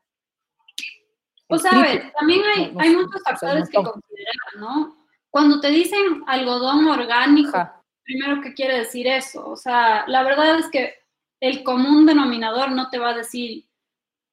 O 1.47 1.57
sea, 1.57 1.71
a 1.71 1.83
ver, 1.83 2.12
también 2.18 2.43
hay, 2.53 2.75
hay 2.77 2.97
muchos 2.97 3.23
factores 3.23 3.68
que 3.68 3.77
considerar, 3.77 4.57
¿no? 4.59 5.07
Cuando 5.31 5.61
te 5.61 5.71
dicen 5.71 6.25
algodón 6.27 6.85
orgánico, 6.89 7.57
primero, 8.03 8.41
¿qué 8.43 8.55
quiere 8.55 8.79
decir 8.79 9.07
eso? 9.07 9.49
O 9.49 9.55
sea, 9.55 10.05
la 10.09 10.25
verdad 10.25 10.59
es 10.59 10.68
que 10.68 10.95
el 11.39 11.62
común 11.62 12.07
denominador 12.07 12.73
no 12.73 12.91
te 12.91 12.99
va 12.99 13.11
a 13.11 13.18
decir 13.18 13.68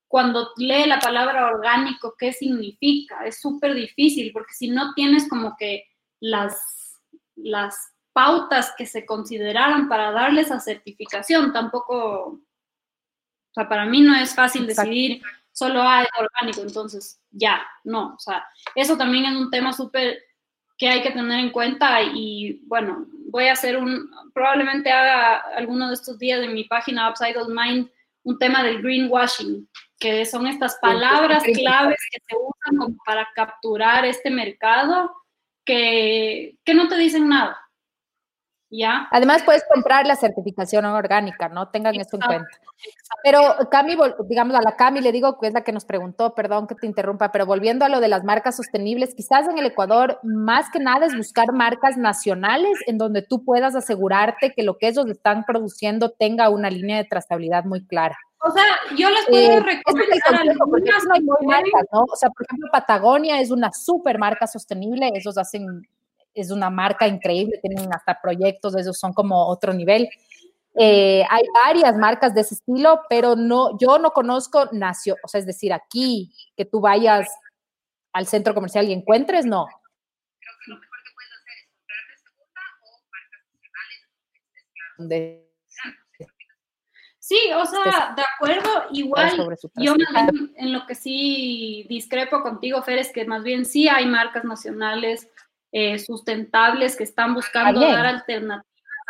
cuando 0.08 0.50
lee 0.58 0.88
la 0.88 1.00
palabra 1.00 1.46
orgánico 1.46 2.16
qué 2.18 2.34
significa. 2.34 3.24
Es 3.24 3.40
súper 3.40 3.76
difícil 3.76 4.32
porque 4.34 4.56
si 4.56 4.72
no 4.72 4.96
tienes 4.96 5.30
como 5.30 5.56
que 5.60 5.84
las, 6.20 7.00
las 7.36 7.94
pautas 8.18 8.74
que 8.76 8.88
se 8.88 9.06
consideraran 9.06 9.88
para 9.88 10.10
darle 10.10 10.42
esa 10.42 10.60
certificación. 10.60 11.54
Tampoco, 11.54 11.96
o 12.26 12.42
sea, 13.54 13.70
para 13.70 13.86
mí 13.86 14.02
no 14.02 14.16
es 14.16 14.34
fácil 14.34 14.66
decidir 14.66 15.22
solo 15.52 15.84
hay 15.84 16.08
orgánico, 16.20 16.62
entonces 16.62 17.20
ya, 17.30 17.62
no, 17.84 18.16
o 18.16 18.20
sea, 18.20 18.44
eso 18.74 18.98
también 18.98 19.26
es 19.26 19.36
un 19.36 19.52
tema 19.52 19.72
súper 19.72 20.20
que 20.80 20.90
hay 20.90 21.04
que 21.04 21.12
tener 21.12 21.40
en 21.40 21.52
cuenta 21.52 22.02
y 22.02 22.62
bueno, 22.66 23.06
voy 23.30 23.48
a 23.48 23.54
hacer 23.54 23.78
un, 23.78 24.10
probablemente 24.34 24.92
haga 24.92 25.38
alguno 25.56 25.88
de 25.88 25.94
estos 25.94 26.18
días 26.18 26.42
en 26.42 26.54
mi 26.54 26.64
página 26.64 27.10
Upside 27.10 27.34
Down 27.34 27.56
Mind 27.56 27.90
un 28.24 28.38
tema 28.40 28.64
del 28.64 28.82
greenwashing, 28.82 29.68
que 30.00 30.26
son 30.26 30.48
estas 30.48 30.78
palabras 30.80 31.44
claves 31.44 32.00
que 32.12 32.20
se 32.28 32.36
usan 32.36 32.98
para 33.06 33.28
capturar 33.36 34.06
este 34.06 34.32
mercado 34.32 35.12
que, 35.66 36.58
que 36.64 36.74
no 36.74 36.88
te 36.88 36.98
dicen 36.98 37.30
nada 37.30 37.67
¿Ya? 38.70 39.08
Además, 39.12 39.44
puedes 39.44 39.64
comprar 39.74 40.06
la 40.06 40.18
certificación 40.18 40.84
orgánica, 40.86 41.48
¿no? 41.48 41.70
Tengan 41.70 41.96
esto 41.96 42.18
en 42.18 42.22
cuenta. 42.22 42.50
Pero 43.24 43.40
Cami, 43.72 43.96
digamos, 44.28 44.56
a 44.56 44.62
la 44.62 44.76
Cami 44.76 45.00
le 45.00 45.14
digo 45.14 45.40
que 45.40 45.48
es 45.48 45.54
la 45.54 45.64
que 45.64 45.72
nos 45.72 45.86
preguntó, 45.86 46.36
perdón 46.36 46.68
que 46.68 46.76
te 46.76 46.86
interrumpa, 46.86 47.32
pero 47.32 47.46
volviendo 47.46 47.86
a 47.86 47.90
lo 47.90 48.02
de 48.02 48.10
las 48.10 48.26
marcas 48.26 48.58
sostenibles, 48.58 49.16
quizás 49.16 49.48
en 49.48 49.58
el 49.58 49.68
Ecuador, 49.68 50.20
más 50.24 50.70
que 50.70 50.80
nada 50.80 51.06
es 51.06 51.16
buscar 51.16 51.54
marcas 51.54 51.98
nacionales 51.98 52.78
en 52.88 52.98
donde 52.98 53.22
tú 53.22 53.46
puedas 53.46 53.74
asegurarte 53.74 54.54
que 54.54 54.64
lo 54.64 54.78
que 54.78 54.90
ellos 54.90 55.08
están 55.08 55.46
produciendo 55.46 56.12
tenga 56.12 56.50
una 56.50 56.70
línea 56.70 56.98
de 56.98 57.06
trazabilidad 57.06 57.64
muy 57.64 57.86
clara. 57.86 58.18
O 58.40 58.52
sea, 58.52 58.64
yo 58.96 59.10
les 59.10 59.26
puedo 59.28 59.52
eh, 59.52 59.60
recomendar 59.62 60.50
algunas. 60.50 61.04
No 61.06 61.14
hay 61.14 61.48
marcas, 61.48 61.86
¿no? 61.92 62.04
O 62.04 62.16
sea, 62.16 62.30
por 62.30 62.46
ejemplo, 62.46 62.70
Patagonia 62.72 63.42
es 63.42 63.50
una 63.50 63.72
super 63.72 64.20
marca 64.20 64.46
sostenible, 64.46 65.10
ellos 65.16 65.38
hacen 65.38 65.88
es 66.42 66.52
una 66.52 66.70
marca 66.70 67.08
increíble, 67.08 67.60
tienen 67.62 67.94
hasta 67.94 68.20
proyectos, 68.22 68.76
esos 68.76 68.98
son 68.98 69.14
como 69.14 69.48
otro 69.48 69.74
nivel. 69.74 70.10
Eh, 70.80 71.24
hay 71.30 71.44
varias 71.66 71.98
marcas 71.98 72.36
de 72.36 72.42
ese 72.42 72.54
estilo, 72.54 73.02
pero 73.10 73.36
no, 73.36 73.78
yo 73.80 73.98
no 73.98 74.12
conozco 74.12 74.70
nacio, 74.72 75.16
o 75.24 75.28
sea, 75.28 75.40
es 75.40 75.48
decir, 75.48 75.74
aquí 75.74 76.32
que 76.56 76.66
tú 76.66 76.80
vayas 76.80 77.28
al 78.14 78.28
centro 78.28 78.54
comercial 78.54 78.88
y 78.88 78.94
encuentres, 78.94 79.46
no. 79.46 79.66
Creo 79.66 80.54
que 80.64 80.72
lo 80.72 80.78
mejor 80.78 80.98
que 81.04 81.12
puedes 81.16 81.32
hacer 81.32 81.54
es 81.58 81.68
comprar 81.76 81.98
de 82.08 82.18
segunda 82.18 82.62
o 82.84 82.98
marcas 83.12 83.42
nacionales. 84.96 85.48
Sí, 87.20 87.40
o 87.54 87.66
sea, 87.66 88.14
de 88.16 88.24
acuerdo, 88.36 88.70
igual 88.92 89.36
yo 89.76 89.96
en 90.56 90.74
lo 90.74 90.86
que 90.86 90.96
sí 90.96 91.86
discrepo 91.90 92.42
contigo, 92.42 92.82
Fer, 92.84 93.00
es 93.00 93.12
que 93.12 93.26
más 93.26 93.44
bien 93.44 93.66
sí 93.66 93.90
hay 93.90 94.06
marcas 94.06 94.46
nacionales 94.46 95.28
eh, 95.72 96.00
sustentables 96.00 96.96
que 96.96 97.04
están 97.04 97.34
buscando 97.34 97.82
dar 97.82 98.06
alternativas 98.06 98.66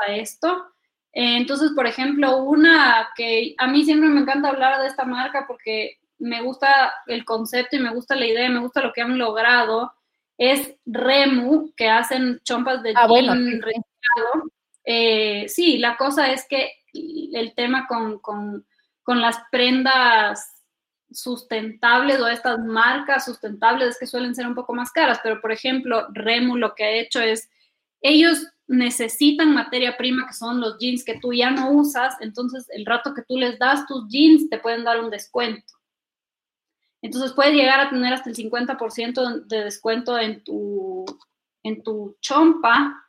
a 0.08 0.14
esto. 0.14 0.66
Eh, 1.14 1.38
entonces, 1.38 1.72
por 1.76 1.88
ejemplo, 1.88 2.38
una 2.38 3.10
que 3.16 3.56
a 3.58 3.68
mí 3.68 3.84
siempre 3.84 4.10
me 4.10 4.22
encanta 4.22 4.50
hablar 4.50 4.82
de 4.82 4.88
esta 4.88 5.06
marca 5.06 5.46
porque 5.48 5.98
me 6.20 6.42
gusta 6.42 6.94
el 7.08 7.26
concepto 7.26 7.76
y 7.76 7.80
me 7.80 7.94
gusta 7.94 8.16
la 8.16 8.26
idea, 8.26 8.50
me 8.50 8.60
gusta 8.60 8.82
lo 8.82 8.94
que 8.94 9.02
han 9.02 9.18
logrado, 9.18 9.94
es 10.38 10.76
Remu, 10.86 11.74
que 11.76 11.90
hacen 11.90 12.40
chompas 12.44 12.84
de 12.84 12.94
ah, 12.96 13.08
jean 13.08 13.62
eh, 14.90 15.50
sí, 15.50 15.80
la 15.80 15.98
cosa 15.98 16.32
es 16.32 16.48
que 16.48 16.72
el 16.94 17.54
tema 17.56 17.88
con, 17.88 18.20
con, 18.20 18.66
con 19.04 19.20
las 19.20 19.38
prendas 19.52 20.57
sustentables 21.12 22.20
o 22.20 22.28
estas 22.28 22.60
marcas 22.60 23.26
sustentables 23.26 23.90
es 23.90 24.00
que 24.00 24.08
suelen 24.08 24.36
ser 24.36 24.48
un 24.48 24.56
poco 24.56 24.74
más 24.74 24.92
caras, 24.92 25.20
pero 25.24 25.40
por 25.42 25.52
ejemplo, 25.52 26.08
Remu 26.14 26.58
lo 26.58 26.76
que 26.76 26.84
ha 26.84 26.92
hecho 26.92 27.22
es, 27.22 27.50
ellos 28.02 28.46
necesitan 28.68 29.54
materia 29.54 29.96
prima 29.98 30.28
que 30.28 30.34
son 30.34 30.60
los 30.60 30.78
jeans 30.78 31.04
que 31.04 31.20
tú 31.20 31.34
ya 31.34 31.50
no 31.50 31.72
usas, 31.72 32.16
entonces 32.20 32.68
el 32.70 32.86
rato 32.86 33.14
que 33.14 33.24
tú 33.24 33.38
les 33.38 33.58
das 33.58 33.86
tus 33.86 34.08
jeans 34.10 34.50
te 34.50 34.60
pueden 34.60 34.84
dar 34.84 35.02
un 35.02 35.10
descuento. 35.10 35.74
Entonces 37.02 37.32
puedes 37.34 37.54
llegar 37.54 37.80
a 37.80 37.90
tener 37.90 38.14
hasta 38.14 38.30
el 38.30 38.36
50% 38.36 39.46
de 39.46 39.64
descuento 39.64 40.18
en 40.20 40.44
tu, 40.44 41.06
en 41.64 41.84
tu 41.84 42.18
chompa 42.20 43.08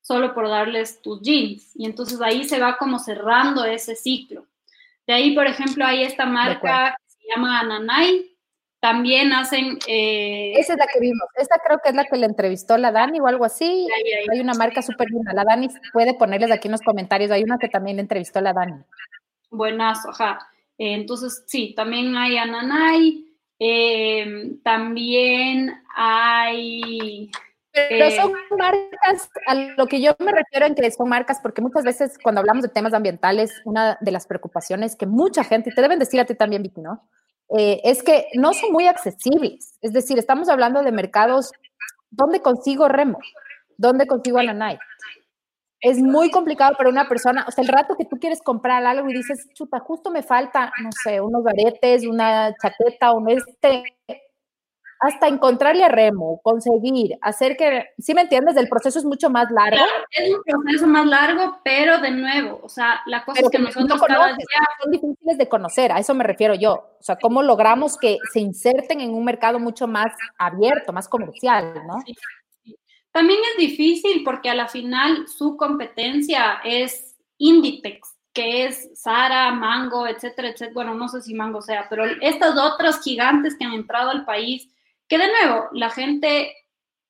solo 0.00 0.34
por 0.34 0.48
darles 0.48 1.02
tus 1.02 1.20
jeans. 1.20 1.70
Y 1.74 1.84
entonces 1.84 2.20
ahí 2.20 2.44
se 2.44 2.58
va 2.58 2.78
como 2.78 2.98
cerrando 2.98 3.64
ese 3.64 3.94
ciclo. 3.94 4.46
De 5.06 5.14
ahí, 5.14 5.34
por 5.34 5.46
ejemplo, 5.46 5.84
hay 5.84 6.02
esta 6.02 6.26
marca 6.26 6.96
llama 7.28 7.60
Ananay. 7.60 8.32
También 8.80 9.32
hacen... 9.32 9.78
Eh, 9.88 10.52
Esa 10.56 10.74
es 10.74 10.78
la 10.78 10.86
que 10.86 11.00
vimos. 11.00 11.26
Esta 11.36 11.58
creo 11.64 11.78
que 11.82 11.88
es 11.88 11.94
la 11.94 12.04
que 12.04 12.16
le 12.16 12.26
entrevistó 12.26 12.76
la 12.76 12.92
Dani 12.92 13.18
o 13.20 13.26
algo 13.26 13.44
así. 13.44 13.88
Hay 14.30 14.40
una 14.40 14.54
marca 14.54 14.82
súper 14.82 15.08
linda. 15.10 15.32
La 15.32 15.44
Dani 15.44 15.68
puede 15.92 16.14
ponerles 16.14 16.52
aquí 16.52 16.68
en 16.68 16.72
los 16.72 16.82
comentarios. 16.82 17.30
Hay 17.30 17.42
una 17.42 17.58
que 17.58 17.68
también 17.68 17.96
le 17.96 18.02
entrevistó 18.02 18.40
la 18.40 18.52
Dani. 18.52 18.82
Buenazo, 19.50 20.10
ajá. 20.10 20.38
Eh, 20.78 20.92
entonces, 20.94 21.42
sí, 21.46 21.74
también 21.74 22.16
hay 22.16 22.36
Ananay. 22.36 23.24
Eh, 23.58 24.52
también 24.62 25.82
hay... 25.96 27.30
Pero 27.88 28.10
son 28.10 28.32
marcas, 28.56 29.30
a 29.46 29.54
lo 29.54 29.86
que 29.86 30.00
yo 30.00 30.16
me 30.18 30.32
refiero 30.32 30.66
en 30.66 30.74
que 30.74 30.90
son 30.90 31.08
marcas, 31.08 31.40
porque 31.42 31.60
muchas 31.60 31.84
veces 31.84 32.18
cuando 32.22 32.40
hablamos 32.40 32.62
de 32.62 32.70
temas 32.70 32.94
ambientales, 32.94 33.52
una 33.64 33.98
de 34.00 34.10
las 34.10 34.26
preocupaciones 34.26 34.96
que 34.96 35.06
mucha 35.06 35.44
gente, 35.44 35.70
y 35.70 35.74
te 35.74 35.82
deben 35.82 35.98
decir 35.98 36.18
a 36.18 36.24
ti 36.24 36.34
también, 36.34 36.62
Vicky, 36.62 36.80
¿no? 36.80 37.06
Eh, 37.56 37.80
es 37.84 38.02
que 38.02 38.26
no 38.34 38.54
son 38.54 38.72
muy 38.72 38.86
accesibles. 38.86 39.74
Es 39.82 39.92
decir, 39.92 40.18
estamos 40.18 40.48
hablando 40.48 40.82
de 40.82 40.90
mercados, 40.90 41.52
¿dónde 42.10 42.40
consigo 42.40 42.88
Remo? 42.88 43.18
¿Dónde 43.76 44.06
consigo 44.06 44.38
Ananay? 44.38 44.78
Es 45.80 45.98
muy 45.98 46.30
complicado 46.30 46.74
para 46.76 46.88
una 46.88 47.06
persona, 47.08 47.44
o 47.46 47.50
sea, 47.50 47.62
el 47.62 47.68
rato 47.68 47.94
que 47.96 48.06
tú 48.06 48.18
quieres 48.18 48.40
comprar 48.42 48.84
algo 48.86 49.08
y 49.10 49.12
dices, 49.14 49.48
chuta, 49.52 49.78
justo 49.80 50.10
me 50.10 50.22
falta, 50.22 50.72
no 50.82 50.88
sé, 51.04 51.20
unos 51.20 51.46
aretes, 51.46 52.06
una 52.06 52.54
chaqueta, 52.60 53.12
un 53.12 53.30
este, 53.30 53.84
hasta 55.00 55.28
encontrarle 55.28 55.88
Remo, 55.88 56.40
conseguir, 56.42 57.16
hacer 57.20 57.56
que, 57.56 57.86
¿sí 57.98 58.14
me 58.14 58.22
entiendes? 58.22 58.56
El 58.56 58.68
proceso 58.68 58.98
es 58.98 59.04
mucho 59.04 59.30
más 59.30 59.50
largo. 59.50 59.84
es 60.10 60.34
un 60.34 60.42
proceso 60.42 60.86
más 60.86 61.06
largo, 61.06 61.58
pero 61.64 61.98
de 61.98 62.10
nuevo, 62.10 62.60
o 62.62 62.68
sea, 62.68 63.00
la 63.06 63.24
cosa 63.24 63.40
es 63.40 63.50
que, 63.50 63.58
nosotros 63.58 64.00
cada 64.02 64.28
día... 64.28 64.46
Son 64.82 64.90
difíciles 64.90 65.38
de 65.38 65.48
conocer, 65.48 65.92
a 65.92 65.98
eso 65.98 66.14
me 66.14 66.24
refiero 66.24 66.54
yo. 66.54 66.96
O 66.98 67.02
sea, 67.02 67.16
cómo 67.16 67.42
logramos 67.42 67.96
que 67.98 68.18
se 68.32 68.40
inserten 68.40 69.00
en 69.00 69.14
un 69.14 69.24
mercado 69.24 69.58
mucho 69.58 69.86
más 69.86 70.12
abierto, 70.38 70.92
más 70.92 71.08
comercial, 71.08 71.74
¿no? 71.86 71.96
También 73.12 73.40
es 73.52 73.58
difícil 73.58 74.22
porque 74.24 74.50
a 74.50 74.54
la 74.54 74.68
final 74.68 75.26
su 75.28 75.56
competencia 75.56 76.60
es 76.64 77.16
Inditex, 77.38 78.16
que 78.32 78.66
es 78.66 78.90
Sara, 78.94 79.50
Mango, 79.52 80.06
etcétera, 80.06 80.48
etcétera. 80.48 80.74
Bueno, 80.74 80.94
no 80.94 81.08
sé 81.08 81.22
si 81.22 81.32
Mango 81.32 81.62
sea, 81.62 81.86
pero 81.88 82.04
estos 82.20 82.58
otros 82.58 83.00
gigantes 83.02 83.56
que 83.56 83.64
han 83.64 83.72
entrado 83.72 84.10
al 84.10 84.26
país 84.26 84.68
que 85.08 85.18
de 85.18 85.28
nuevo, 85.28 85.68
la 85.72 85.90
gente, 85.90 86.54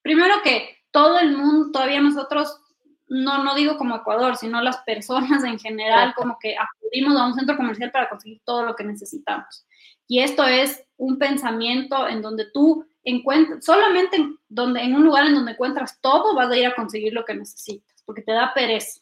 primero 0.03 0.43
que 0.43 0.77
todo 0.91 1.19
el 1.19 1.37
mundo, 1.37 1.71
todavía 1.73 2.01
nosotros, 2.01 2.61
no, 3.09 3.45
no 3.45 3.55
digo 3.55 3.77
como 3.77 3.97
Ecuador, 3.97 4.37
sino 4.37 4.61
las 4.63 4.79
personas 4.79 5.45
en 5.45 5.59
general, 5.59 6.15
como 6.15 6.39
que 6.39 6.57
acudimos 6.57 7.17
a 7.17 7.27
un 7.27 7.35
centro 7.35 7.57
comercial 7.57 7.91
para 7.91 8.09
conseguir 8.09 8.41
todo 8.45 8.65
lo 8.65 8.75
que 8.75 8.85
necesitamos. 8.85 9.67
Y 10.09 10.21
esto 10.21 10.45
es 10.45 10.83
un 10.97 11.19
pensamiento 11.19 12.09
en 12.09 12.23
donde 12.23 12.47
tú 12.53 12.87
encuentras, 13.03 13.65
solamente 13.65 14.17
en, 14.17 14.39
donde, 14.49 14.81
en 14.81 14.95
un 14.95 15.05
lugar 15.05 15.27
en 15.27 15.35
donde 15.35 15.53
encuentras 15.53 16.01
todo, 16.01 16.35
vas 16.35 16.51
a 16.51 16.57
ir 16.57 16.67
a 16.67 16.75
conseguir 16.75 17.13
lo 17.13 17.25
que 17.25 17.35
necesitas, 17.35 18.03
porque 18.05 18.23
te 18.23 18.33
da 18.33 18.53
pereza. 18.55 19.01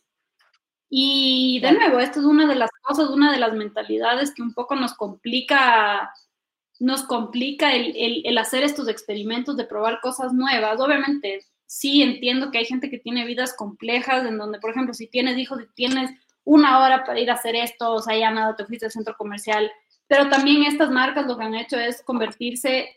Y 0.90 1.60
de 1.60 1.72
nuevo, 1.72 1.98
esto 1.98 2.20
es 2.20 2.26
una 2.26 2.46
de 2.46 2.54
las 2.54 2.70
cosas, 2.82 3.10
una 3.10 3.32
de 3.32 3.38
las 3.38 3.52
mentalidades 3.54 4.32
que 4.34 4.42
un 4.42 4.54
poco 4.54 4.76
nos 4.76 4.94
complica 4.94 6.12
nos 6.80 7.04
complica 7.04 7.72
el, 7.74 8.36
hacer 8.38 8.64
estos 8.64 8.88
experimentos 8.88 9.56
de 9.56 9.64
probar 9.64 10.00
cosas 10.00 10.32
nuevas. 10.32 10.80
Obviamente, 10.80 11.44
sí 11.66 12.02
entiendo 12.02 12.50
que 12.50 12.58
hay 12.58 12.64
gente 12.64 12.90
que 12.90 12.98
tiene 12.98 13.24
vidas 13.24 13.54
complejas 13.56 14.24
en 14.26 14.38
donde, 14.38 14.58
por 14.58 14.70
ejemplo, 14.70 14.94
si 14.94 15.06
tienes 15.06 15.38
hijos 15.38 15.60
y 15.62 15.66
tienes 15.74 16.10
una 16.44 16.80
hora 16.80 17.04
para 17.04 17.20
ir 17.20 17.30
a 17.30 17.34
hacer 17.34 17.56
esto, 17.56 17.92
o 17.92 18.02
sea, 18.02 18.16
ya 18.16 18.30
nada, 18.30 18.54
te 18.56 18.66
fuiste 18.66 18.86
al 18.86 18.92
centro 18.92 19.16
comercial, 19.16 19.70
pero 20.06 20.28
también 20.28 20.64
estas 20.64 20.90
marcas 20.90 21.26
lo 21.26 21.38
que 21.38 21.44
han 21.44 21.54
hecho 21.54 21.78
es 21.78 22.02
convertirse, 22.02 22.88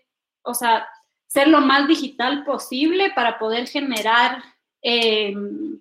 o 0.42 0.54
sea, 0.54 0.88
ser 1.28 1.48
lo 1.48 1.62
más 1.62 1.88
digital 1.88 2.44
posible 2.44 3.12
para 3.16 3.40
poder 3.40 3.68
generar 3.68 4.44
em, 4.82 5.80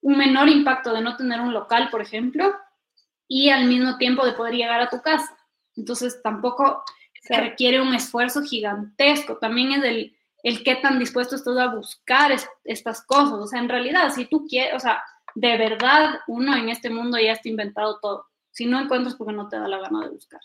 un 0.00 0.16
menor 0.16 0.48
impacto 0.48 0.92
de 0.92 1.02
no 1.02 1.16
tener 1.16 1.40
un 1.40 1.52
local, 1.52 1.88
por 1.90 2.00
ejemplo, 2.00 2.54
y 3.26 3.50
al 3.50 3.66
mismo 3.66 3.98
tiempo 3.98 4.24
de 4.24 4.32
poder 4.32 4.54
llegar 4.54 4.80
a 4.80 4.88
tu 4.88 5.02
casa. 5.02 5.36
Entonces, 5.76 6.20
tampoco 6.22 6.82
se 7.28 7.40
requiere 7.40 7.80
un 7.80 7.94
esfuerzo 7.94 8.42
gigantesco. 8.42 9.36
También 9.36 9.72
es 9.72 9.84
el, 9.84 10.16
el 10.42 10.64
qué 10.64 10.76
tan 10.76 10.98
dispuesto 10.98 11.36
estás 11.36 11.58
a 11.58 11.74
buscar 11.74 12.32
estas 12.64 13.04
cosas. 13.04 13.34
O 13.34 13.46
sea, 13.46 13.60
en 13.60 13.68
realidad, 13.68 14.10
si 14.14 14.24
tú 14.24 14.46
quieres, 14.48 14.74
o 14.74 14.80
sea, 14.80 15.02
de 15.34 15.58
verdad, 15.58 16.20
uno 16.26 16.56
en 16.56 16.70
este 16.70 16.88
mundo 16.88 17.18
ya 17.18 17.32
está 17.32 17.50
inventado 17.50 17.98
todo. 18.00 18.26
Si 18.50 18.64
no 18.64 18.80
encuentras, 18.80 19.14
porque 19.14 19.34
no 19.34 19.46
te 19.48 19.58
da 19.58 19.68
la 19.68 19.78
gana 19.78 20.00
de 20.00 20.08
buscar. 20.08 20.40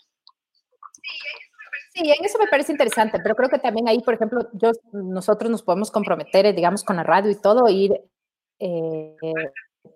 Sí, 1.94 2.02
en 2.10 2.24
eso 2.24 2.38
me 2.38 2.48
parece 2.48 2.72
interesante, 2.72 3.18
pero 3.22 3.34
creo 3.34 3.48
que 3.48 3.58
también 3.58 3.88
ahí, 3.88 4.00
por 4.00 4.14
ejemplo, 4.14 4.48
yo, 4.52 4.72
nosotros 4.92 5.50
nos 5.50 5.62
podemos 5.62 5.90
comprometer, 5.90 6.54
digamos, 6.54 6.84
con 6.84 6.96
la 6.96 7.02
radio 7.02 7.30
y 7.30 7.40
todo, 7.40 7.68
ir 7.68 7.98
eh, 8.58 9.16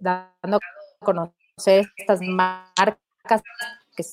dando 0.01 0.59
conocer 1.01 1.87
estas 1.97 2.21
marcas 2.23 3.43
que 3.95 4.05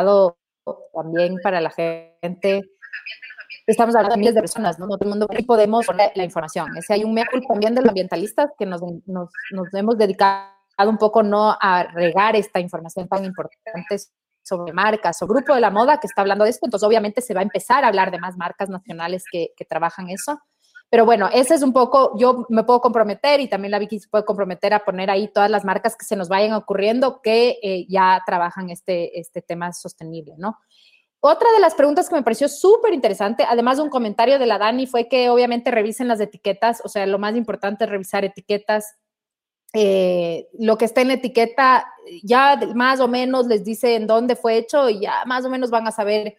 son 0.00 0.76
también 0.94 1.36
para 1.42 1.60
la 1.60 1.70
gente. 1.70 2.62
Estamos 3.66 3.94
hablando 3.94 4.14
de 4.14 4.20
miles 4.20 4.34
de 4.34 4.40
personas, 4.40 4.78
¿no? 4.78 4.86
No 4.86 4.96
todo 4.96 5.04
el 5.04 5.10
mundo 5.10 5.28
y 5.38 5.44
podemos 5.44 5.86
poner 5.86 6.10
la 6.14 6.24
información. 6.24 6.76
Ese 6.76 6.94
hay 6.94 7.04
un 7.04 7.14
mea 7.14 7.26
también 7.48 7.74
de 7.74 7.82
los 7.82 7.90
ambientalistas 7.90 8.50
que 8.58 8.66
nos, 8.66 8.80
nos, 9.06 9.30
nos 9.52 9.74
hemos 9.74 9.96
dedicado 9.98 10.52
un 10.78 10.98
poco 10.98 11.22
no 11.22 11.56
a 11.60 11.84
regar 11.84 12.34
esta 12.34 12.58
información 12.60 13.08
tan 13.08 13.24
importante 13.24 13.98
sobre 14.42 14.72
marcas 14.72 15.22
o 15.22 15.26
grupo 15.26 15.54
de 15.54 15.60
la 15.60 15.70
moda 15.70 15.98
que 15.98 16.06
está 16.06 16.22
hablando 16.22 16.44
de 16.44 16.50
esto, 16.50 16.66
entonces 16.66 16.86
obviamente 16.86 17.20
se 17.20 17.34
va 17.34 17.40
a 17.40 17.44
empezar 17.44 17.84
a 17.84 17.88
hablar 17.88 18.10
de 18.10 18.18
más 18.18 18.36
marcas 18.36 18.68
nacionales 18.68 19.24
que, 19.30 19.50
que 19.56 19.64
trabajan 19.64 20.08
eso, 20.08 20.40
Pero 20.92 21.06
bueno, 21.06 21.30
ese 21.32 21.54
es 21.54 21.62
un 21.62 21.72
poco, 21.72 22.12
yo 22.18 22.44
me 22.50 22.64
puedo 22.64 22.82
comprometer 22.82 23.40
y 23.40 23.48
también 23.48 23.70
la 23.70 23.78
Vicky 23.78 23.98
se 23.98 24.10
puede 24.10 24.26
comprometer 24.26 24.74
a 24.74 24.84
poner 24.84 25.08
ahí 25.08 25.26
todas 25.26 25.50
las 25.50 25.64
marcas 25.64 25.96
que 25.96 26.04
se 26.04 26.16
nos 26.16 26.28
vayan 26.28 26.52
ocurriendo 26.52 27.22
que 27.22 27.58
eh, 27.62 27.86
ya 27.88 28.22
trabajan 28.26 28.68
este, 28.68 29.18
este 29.18 29.40
tema 29.40 29.72
sostenible, 29.72 30.34
¿no? 30.36 30.58
Otra 31.20 31.50
de 31.52 31.60
las 31.60 31.74
preguntas 31.74 32.10
que 32.10 32.14
me 32.14 32.22
pareció 32.22 32.46
súper 32.46 32.92
interesante, 32.92 33.42
además 33.48 33.78
de 33.78 33.84
un 33.84 33.88
comentario 33.88 34.38
de 34.38 34.44
la 34.44 34.58
Dani, 34.58 34.86
fue 34.86 35.08
que 35.08 35.30
obviamente 35.30 35.70
revisen 35.70 36.08
las 36.08 36.20
etiquetas, 36.20 36.82
o 36.84 36.90
sea, 36.90 37.06
lo 37.06 37.18
más 37.18 37.36
importante 37.36 37.84
es 37.84 37.90
revisar 37.90 38.26
etiquetas. 38.26 38.94
Eh, 39.72 40.46
lo 40.58 40.76
que 40.76 40.84
está 40.84 41.00
en 41.00 41.08
la 41.08 41.14
etiqueta 41.14 41.86
ya 42.22 42.60
más 42.74 43.00
o 43.00 43.08
menos 43.08 43.46
les 43.46 43.64
dice 43.64 43.94
en 43.94 44.06
dónde 44.06 44.36
fue 44.36 44.58
hecho 44.58 44.90
y 44.90 45.00
ya 45.00 45.24
más 45.24 45.46
o 45.46 45.48
menos 45.48 45.70
van 45.70 45.88
a 45.88 45.90
saber 45.90 46.36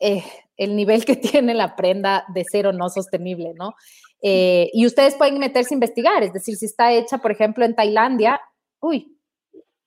eh, 0.00 0.24
el 0.56 0.76
nivel 0.76 1.04
que 1.04 1.16
tiene 1.42 1.54
la 1.54 1.76
prenda 1.76 2.24
de 2.28 2.44
ser 2.44 2.66
o 2.66 2.72
no 2.72 2.88
sostenible, 2.88 3.54
¿no? 3.54 3.74
Eh, 4.22 4.70
y 4.72 4.86
ustedes 4.86 5.14
pueden 5.14 5.38
meterse 5.38 5.74
a 5.74 5.76
investigar, 5.76 6.22
es 6.22 6.32
decir, 6.32 6.56
si 6.56 6.66
está 6.66 6.92
hecha, 6.92 7.18
por 7.18 7.30
ejemplo, 7.30 7.64
en 7.64 7.74
Tailandia, 7.74 8.40
uy, 8.80 9.16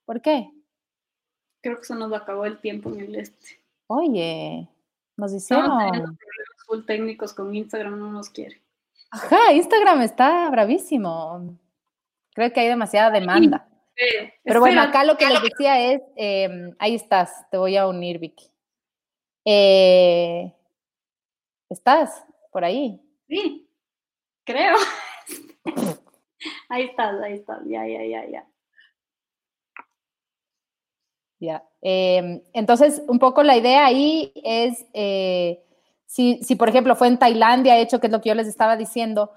¿por 0.04 0.22
qué? 0.22 0.50
Creo 1.62 1.78
que 1.78 1.84
se 1.84 1.94
nos 1.94 2.12
acabó 2.12 2.46
el 2.46 2.60
tiempo 2.60 2.90
en 2.90 3.00
el 3.00 3.16
este. 3.16 3.60
Oye, 3.86 4.68
nos 5.16 5.34
hicieron... 5.34 5.68
No, 5.68 6.16
full 6.66 6.84
técnicos 6.84 7.34
con 7.34 7.54
Instagram 7.54 7.98
no 7.98 8.12
nos 8.12 8.30
quiere. 8.30 8.62
Ajá, 9.10 9.52
Instagram 9.52 10.02
está 10.02 10.48
bravísimo. 10.50 11.58
Creo 12.32 12.52
que 12.52 12.60
hay 12.60 12.68
demasiada 12.68 13.10
demanda. 13.10 13.68
Pero 14.44 14.60
bueno, 14.60 14.80
acá 14.80 15.04
lo 15.04 15.16
que 15.16 15.28
les 15.28 15.42
decía 15.42 15.92
es, 15.92 16.00
em, 16.16 16.74
ahí 16.78 16.94
estás, 16.94 17.48
te 17.50 17.58
voy 17.58 17.76
a 17.76 17.86
unir, 17.86 18.18
Vicky. 18.18 18.49
Eh, 19.44 20.52
¿Estás 21.68 22.24
por 22.50 22.64
ahí? 22.64 23.00
Sí, 23.28 23.68
creo. 24.44 24.76
ahí 26.68 26.84
estás, 26.84 27.20
ahí 27.22 27.34
estás, 27.34 27.60
ya, 27.66 27.86
ya, 27.86 28.04
ya, 28.04 28.26
ya. 28.28 28.46
Ya. 31.38 31.64
Em, 31.80 32.42
entonces, 32.52 33.02
un 33.08 33.18
poco 33.18 33.42
la 33.42 33.56
idea 33.56 33.86
ahí 33.86 34.30
es, 34.44 34.84
eh, 34.92 35.62
si, 36.04 36.42
si, 36.42 36.54
por 36.56 36.68
ejemplo 36.68 36.94
fue 36.96 37.08
en 37.08 37.18
Tailandia 37.18 37.78
hecho, 37.78 37.98
que 37.98 38.08
es 38.08 38.12
lo 38.12 38.20
que 38.20 38.28
yo 38.28 38.34
les 38.34 38.46
estaba 38.46 38.76
diciendo, 38.76 39.32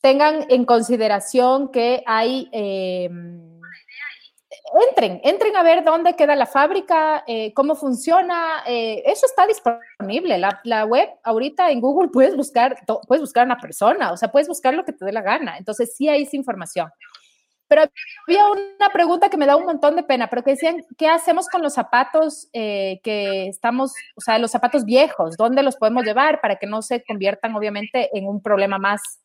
tengan 0.00 0.46
en 0.48 0.64
consideración 0.64 1.70
que 1.70 2.02
hay 2.06 2.48
em, 2.52 3.47
entren, 4.88 5.20
entren 5.24 5.56
a 5.56 5.62
ver 5.62 5.84
dónde 5.84 6.14
queda 6.14 6.36
la 6.36 6.46
fábrica, 6.46 7.24
eh, 7.26 7.52
cómo 7.54 7.74
funciona. 7.74 8.62
Eh, 8.66 9.02
eso 9.06 9.26
está 9.26 9.46
disponible. 9.46 10.38
La, 10.38 10.84
web 10.84 11.08
ahorita 11.22 11.70
en 11.70 11.80
Google 11.80 12.08
puedes 12.08 12.36
buscar, 12.36 12.76
puedes 13.06 13.20
buscar 13.20 13.46
una 13.46 13.58
persona, 13.58 14.12
o 14.12 14.16
sea, 14.16 14.30
puedes 14.30 14.48
buscar 14.48 14.74
lo 14.74 14.84
que 14.84 14.92
te 14.92 15.04
dé 15.04 15.12
la 15.12 15.22
gana. 15.22 15.58
Entonces 15.58 15.94
sí 15.94 16.08
hay 16.08 16.22
esa 16.22 16.36
información. 16.36 16.90
Pero 17.68 17.82
había 18.26 18.46
una 18.48 18.88
pregunta 18.92 19.28
que 19.28 19.36
me 19.36 19.44
da 19.44 19.56
un 19.56 19.66
montón 19.66 19.94
de 19.94 20.02
pena, 20.02 20.30
pero 20.30 20.42
que 20.42 20.52
decían, 20.52 20.86
¿qué 20.96 21.06
hacemos 21.06 21.48
con 21.48 21.62
los 21.62 21.74
zapatos 21.74 22.48
eh, 22.54 22.98
que 23.02 23.46
estamos, 23.48 23.92
o 24.16 24.22
sea, 24.22 24.38
los 24.38 24.50
zapatos 24.50 24.86
viejos? 24.86 25.36
¿Dónde 25.36 25.62
los 25.62 25.76
podemos 25.76 26.04
llevar 26.04 26.40
para 26.40 26.56
que 26.56 26.66
no 26.66 26.80
se 26.80 27.04
conviertan, 27.04 27.54
obviamente, 27.54 28.08
en 28.16 28.26
un 28.26 28.42
problema 28.42 28.78
más 28.78 29.20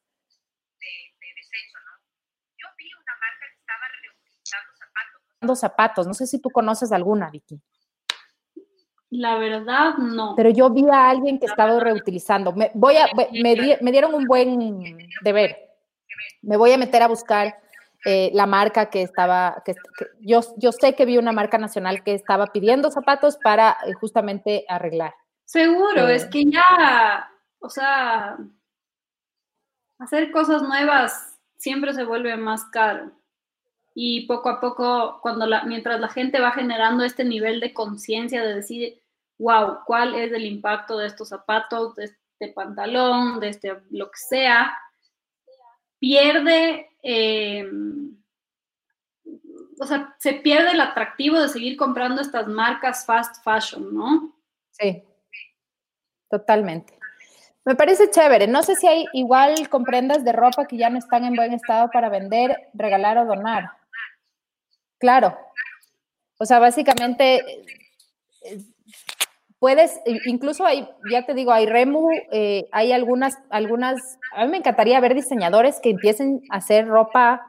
zapatos. 5.60 6.08
No 6.08 6.14
sé 6.14 6.28
si 6.28 6.40
tú 6.40 6.50
conoces 6.50 6.92
alguna, 6.92 7.30
Vicky. 7.30 7.62
La 9.16 9.38
verdad, 9.38 9.96
no. 9.98 10.34
Pero 10.36 10.50
yo 10.50 10.72
vi 10.72 10.88
a 10.90 11.10
alguien 11.10 11.40
que 11.40 11.46
estaba 11.46 11.80
reutilizando. 11.80 12.52
Me, 12.54 12.72
voy 12.74 12.96
a, 12.98 13.06
me, 13.32 13.92
dieron 13.92 14.16
un 14.16 14.26
buen 14.26 15.08
deber. 15.22 15.56
Me 16.42 16.58
voy 16.58 16.72
a 16.72 16.80
meter 16.80 17.04
a 17.04 17.08
buscar 17.08 17.56
eh, 18.06 18.32
la 18.34 18.48
marca 18.48 18.90
que 18.90 19.04
estaba, 19.04 19.62
que, 19.64 19.76
yo, 20.20 20.42
yo 20.58 20.72
sé 20.72 20.96
que 20.96 21.06
vi 21.06 21.20
una 21.20 21.32
marca 21.32 21.60
nacional 21.60 22.04
que 22.04 22.16
estaba 22.16 22.48
pidiendo 22.48 22.90
zapatos 22.90 23.38
para 23.38 23.78
eh, 23.86 23.94
justamente 23.94 24.66
arreglar. 24.68 25.14
Seguro, 25.46 26.08
es 26.08 26.24
eh. 26.24 26.30
que 26.32 26.46
ya, 26.46 27.30
o 27.60 27.70
sea, 27.70 28.38
hacer 30.00 30.32
cosas 30.32 30.64
nuevas 30.64 31.40
siempre 31.58 31.94
se 31.94 32.04
vuelve 32.04 32.36
más 32.36 32.66
caro 32.66 33.12
y 33.96 34.26
poco 34.26 34.50
a 34.50 34.60
poco, 34.60 35.20
cuando 35.22 35.46
la, 35.46 35.64
mientras 35.66 36.00
la 36.00 36.10
gente 36.10 36.40
va 36.40 36.52
generando 36.52 37.04
este 37.04 37.24
nivel 37.24 37.60
de 37.60 37.74
conciencia 37.74 38.44
de 38.44 38.56
decir, 38.56 39.02
wow, 39.38 39.80
¿cuál 39.86 40.16
es 40.16 40.32
el 40.32 40.46
impacto 40.46 40.98
de 40.98 41.08
estos 41.08 41.30
zapatos, 41.30 41.96
de 41.96 42.06
este 42.06 42.48
pantalón, 42.54 43.40
de 43.40 43.50
este 43.50 43.80
lo 43.92 44.08
que 44.08 44.18
sea? 44.18 44.76
Pierde, 46.00 46.90
eh, 47.04 47.70
o 49.80 49.86
sea, 49.86 50.16
se 50.20 50.34
pierde 50.34 50.72
el 50.72 50.82
atractivo 50.82 51.40
de 51.40 51.50
seguir 51.50 51.78
comprando 51.78 52.22
estas 52.22 52.48
marcas 52.48 53.06
fast 53.06 53.44
fashion, 53.44 53.94
¿no? 53.94 54.36
Sí, 54.72 55.04
totalmente. 56.30 56.98
Me 57.66 57.76
parece 57.76 58.10
chévere. 58.10 58.48
No 58.48 58.62
sé 58.64 58.76
si 58.76 58.88
hay 58.88 59.06
igual 59.14 59.70
comprendas 59.70 60.26
de 60.26 60.34
ropa 60.34 60.66
que 60.66 60.78
ya 60.78 60.90
no 60.90 60.98
están 60.98 61.24
en 61.24 61.36
buen 61.36 61.54
estado 61.54 61.90
para 61.92 62.10
vender, 62.10 62.70
regalar 62.74 63.18
o 63.20 63.26
donar. 63.26 63.83
Claro. 65.04 65.38
O 66.40 66.46
sea, 66.46 66.60
básicamente 66.60 67.44
eh, 68.46 68.58
puedes, 69.60 70.00
incluso 70.24 70.66
hay, 70.66 70.88
ya 71.12 71.26
te 71.26 71.34
digo, 71.34 71.52
hay 71.52 71.66
Remu, 71.66 72.10
eh, 72.32 72.70
hay 72.72 72.94
algunas, 72.94 73.38
algunas, 73.50 74.18
a 74.34 74.46
mí 74.46 74.52
me 74.52 74.58
encantaría 74.60 75.02
ver 75.02 75.14
diseñadores 75.14 75.82
que 75.82 75.90
empiecen 75.90 76.42
a 76.50 76.60
hacer 76.60 76.88
ropa 76.88 77.46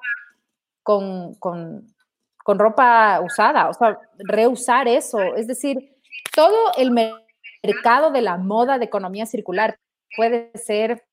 con, 0.82 1.36
con, 1.36 1.94
con 2.42 2.58
ropa 2.58 3.20
usada, 3.20 3.68
o 3.68 3.72
sea, 3.72 4.00
reusar 4.18 4.88
eso. 4.88 5.20
Es 5.36 5.46
decir, 5.46 5.96
todo 6.34 6.72
el 6.76 6.90
mercado 6.90 8.10
de 8.10 8.22
la 8.22 8.36
moda 8.36 8.78
de 8.78 8.86
economía 8.86 9.26
circular 9.26 9.78
puede 10.16 10.50
ser. 10.56 11.04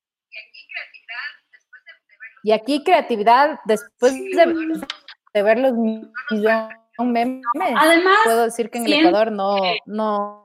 Y 2.44 2.52
aquí 2.52 2.84
creatividad, 2.84 3.60
después 3.66 4.14
de 4.14 4.82
de 5.34 5.44
ver 5.44 5.60
los 5.60 5.74
millones 5.74 6.76
memes, 7.10 7.44
Además, 7.78 8.18
puedo 8.24 8.46
decir 8.46 8.70
que 8.70 8.80
en 8.80 8.86
el 8.86 8.94
Ecuador 8.94 9.32
no, 9.32 9.58
no, 9.86 10.44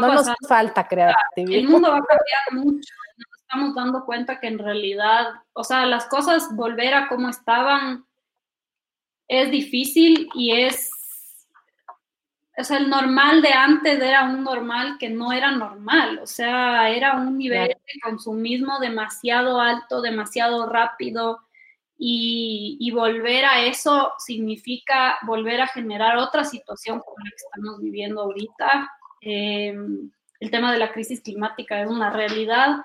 no 0.00 0.12
nos 0.12 0.26
falta 0.46 0.86
creatividad. 0.86 1.60
El 1.60 1.68
mundo 1.68 1.90
va 1.90 1.98
a 1.98 2.04
cambiar 2.04 2.64
mucho. 2.64 2.94
Nos 3.16 3.40
estamos 3.40 3.74
dando 3.74 4.04
cuenta 4.04 4.38
que 4.40 4.48
en 4.48 4.58
realidad, 4.58 5.28
o 5.52 5.64
sea, 5.64 5.86
las 5.86 6.06
cosas 6.06 6.54
volver 6.54 6.94
a 6.94 7.08
como 7.08 7.28
estaban 7.28 8.04
es 9.28 9.50
difícil 9.50 10.28
y 10.34 10.52
es, 10.52 10.90
o 12.58 12.64
sea, 12.64 12.78
el 12.78 12.88
normal 12.88 13.42
de 13.42 13.52
antes 13.52 14.00
era 14.00 14.24
un 14.24 14.44
normal 14.44 14.96
que 14.98 15.08
no 15.08 15.32
era 15.32 15.50
normal, 15.50 16.20
o 16.22 16.26
sea, 16.26 16.90
era 16.90 17.16
un 17.16 17.36
nivel 17.38 17.68
de 17.68 18.00
consumismo 18.02 18.78
demasiado 18.78 19.60
alto, 19.60 20.00
demasiado 20.00 20.68
rápido, 20.68 21.45
y, 21.98 22.90
volver 22.92 23.44
a 23.44 23.64
eso 23.64 24.12
significa 24.18 25.18
volver 25.26 25.60
a 25.60 25.66
generar 25.66 26.16
otra 26.16 26.44
situación 26.44 27.00
como 27.00 27.16
la 27.24 27.30
que 27.30 27.36
estamos 27.36 27.80
viviendo 27.80 28.22
ahorita. 28.22 28.90
Em, 29.20 30.10
el 30.40 30.50
tema 30.50 30.72
de 30.72 30.78
la 30.78 30.92
crisis 30.92 31.22
climática 31.22 31.80
es 31.80 31.88
una 31.88 32.10
realidad 32.10 32.78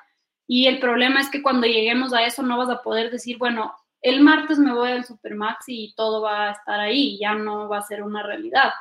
y 0.48 0.68
el 0.68 0.80
problema 0.80 1.20
es 1.20 1.30
que 1.30 1.42
cuando 1.42 1.68
lleguemos 1.68 2.14
a 2.14 2.26
eso 2.26 2.44
no 2.44 2.58
vas 2.58 2.70
a 2.70 2.82
poder 2.82 3.12
decir, 3.12 3.38
bueno, 3.38 3.74
el 4.02 4.22
martes 4.22 4.58
me 4.58 4.74
voy 4.74 4.92
al 4.92 5.06
Supermax 5.06 5.66
y 5.68 5.94
todo 5.96 6.22
va 6.22 6.50
a 6.50 6.52
estar 6.52 6.80
ahí, 6.80 7.20
ya 7.20 7.36
no 7.36 7.70
va 7.70 7.80
a 7.80 7.84
ser 7.84 8.04
una 8.04 8.24
realidad. 8.24 8.72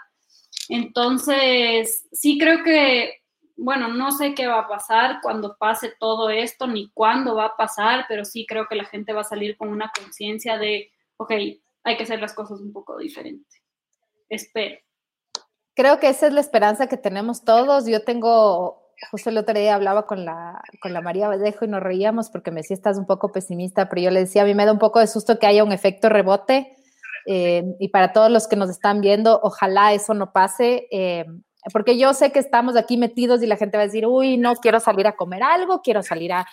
Entonces, 0.68 2.08
sí 2.12 2.38
creo 2.38 2.62
que 2.62 3.19
bueno, 3.60 3.88
no 3.88 4.10
sé 4.10 4.34
qué 4.34 4.46
va 4.46 4.60
a 4.60 4.68
pasar 4.68 5.18
cuando 5.22 5.56
pase 5.58 5.92
todo 6.00 6.30
esto, 6.30 6.66
ni 6.66 6.90
cuándo 6.92 7.34
va 7.34 7.44
a 7.44 7.56
pasar, 7.56 8.06
pero 8.08 8.24
sí 8.24 8.46
creo 8.46 8.66
que 8.66 8.74
la 8.74 8.84
gente 8.84 9.12
va 9.12 9.20
a 9.20 9.24
salir 9.24 9.56
con 9.58 9.68
una 9.68 9.92
conciencia 9.94 10.56
de, 10.56 10.90
ok, 11.18 11.30
hay 11.84 11.96
que 11.96 12.02
hacer 12.04 12.20
las 12.20 12.32
cosas 12.32 12.60
un 12.60 12.72
poco 12.72 12.96
diferente. 12.96 13.46
Espero. 14.30 14.78
Creo 15.74 16.00
que 16.00 16.08
esa 16.08 16.26
es 16.26 16.32
la 16.32 16.40
esperanza 16.40 16.86
que 16.86 16.96
tenemos 16.96 17.44
todos. 17.44 17.86
Yo 17.86 18.02
tengo, 18.02 18.92
justo 19.10 19.28
el 19.28 19.36
otro 19.36 19.58
día 19.58 19.74
hablaba 19.74 20.06
con 20.06 20.24
la, 20.24 20.62
con 20.80 20.94
la 20.94 21.02
María 21.02 21.28
Vallejo 21.28 21.66
y 21.66 21.68
nos 21.68 21.82
reíamos 21.82 22.30
porque 22.30 22.50
me 22.50 22.60
decía, 22.60 22.74
estás 22.74 22.96
un 22.96 23.06
poco 23.06 23.30
pesimista, 23.30 23.90
pero 23.90 24.00
yo 24.00 24.10
le 24.10 24.20
decía, 24.20 24.42
a 24.42 24.46
mí 24.46 24.54
me 24.54 24.64
da 24.64 24.72
un 24.72 24.78
poco 24.78 25.00
de 25.00 25.06
susto 25.06 25.38
que 25.38 25.46
haya 25.46 25.64
un 25.64 25.72
efecto 25.72 26.08
rebote. 26.08 26.76
Eh, 27.26 27.62
y 27.78 27.88
para 27.88 28.14
todos 28.14 28.30
los 28.30 28.48
que 28.48 28.56
nos 28.56 28.70
están 28.70 29.02
viendo, 29.02 29.38
ojalá 29.42 29.92
eso 29.92 30.14
no 30.14 30.32
pase. 30.32 30.88
Eh, 30.90 31.26
porque 31.72 31.98
yo 31.98 32.14
sé 32.14 32.32
que 32.32 32.38
estamos 32.38 32.76
aquí 32.76 32.96
metidos 32.96 33.42
y 33.42 33.46
la 33.46 33.56
gente 33.56 33.76
va 33.76 33.82
a 33.82 33.86
decir, 33.86 34.06
uy, 34.06 34.38
no 34.38 34.54
quiero 34.56 34.80
salir 34.80 35.06
a 35.06 35.16
comer 35.16 35.42
algo, 35.42 35.82
quiero 35.82 36.02
salir 36.02 36.32
a, 36.32 36.46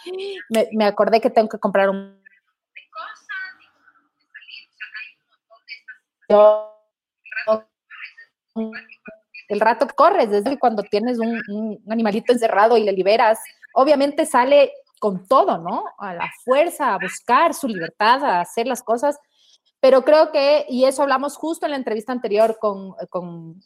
me, 0.74 0.86
acordé 0.86 1.22
que 1.22 1.30
tengo 1.30 1.49
que 1.49 1.60
comprar 1.60 1.89
un... 1.89 2.22
el 9.47 9.60
rato 9.60 9.88
que 9.88 9.95
corres, 9.95 10.30
desde 10.30 10.60
cuando 10.60 10.84
tienes 10.84 11.20
un, 11.20 11.82
animalito 11.89 12.34
encerrado 12.34 12.76
y 12.78 12.84
le 12.84 12.91
liberas, 12.91 13.39
obviamente 13.74 14.26
sale 14.26 14.74
con 14.99 15.26
todo, 15.28 15.58
¿no? 15.58 15.86
A 15.99 16.14
la 16.14 16.30
fuerza, 16.43 16.93
a 16.93 16.99
buscar 16.99 17.53
su 17.53 17.68
libertad, 17.68 18.24
a 18.26 18.41
hacer 18.41 18.68
las 18.68 18.84
cosas. 18.84 19.18
Pero 19.80 20.03
creo 20.03 20.32
que, 20.32 20.66
y 20.68 20.86
eso 20.86 21.03
hablamos 21.03 21.38
justo 21.38 21.66
en 21.66 21.72
la 21.72 21.78
entrevista 21.78 22.12
anterior 22.12 22.58
con, 22.60 22.93
con, 23.10 23.62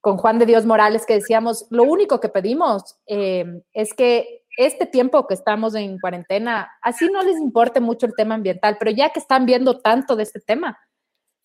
con 0.00 0.16
Juan 0.16 0.38
de 0.38 0.46
Dios 0.46 0.66
Morales, 0.66 1.06
que 1.06 1.14
decíamos, 1.14 1.66
lo 1.70 1.84
único 1.84 2.20
que 2.20 2.28
pedimos 2.28 2.96
eh, 3.06 3.62
es 3.72 3.94
que 3.94 4.44
este 4.56 4.86
tiempo 4.86 5.26
que 5.26 5.34
estamos 5.34 5.74
en 5.74 5.98
cuarentena, 5.98 6.70
así 6.82 7.08
no 7.10 7.22
les 7.22 7.38
importe 7.38 7.80
mucho 7.80 8.06
el 8.06 8.14
tema 8.14 8.34
ambiental, 8.34 8.76
pero 8.78 8.90
ya 8.90 9.10
que 9.10 9.20
están 9.20 9.46
viendo 9.46 9.80
tanto 9.80 10.16
de 10.16 10.22
este 10.22 10.40
tema, 10.40 10.78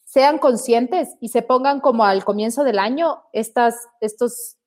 sean 0.05 0.37
conscientes 0.39 1.15
y 1.19 1.29
se 1.29 1.41
pongan 1.41 1.79
como 1.79 2.03
al 2.05 2.23
comienzo 2.23 2.63
del 2.63 2.79
año 2.79 3.23
estas, 3.33 3.87
estos 3.99 4.57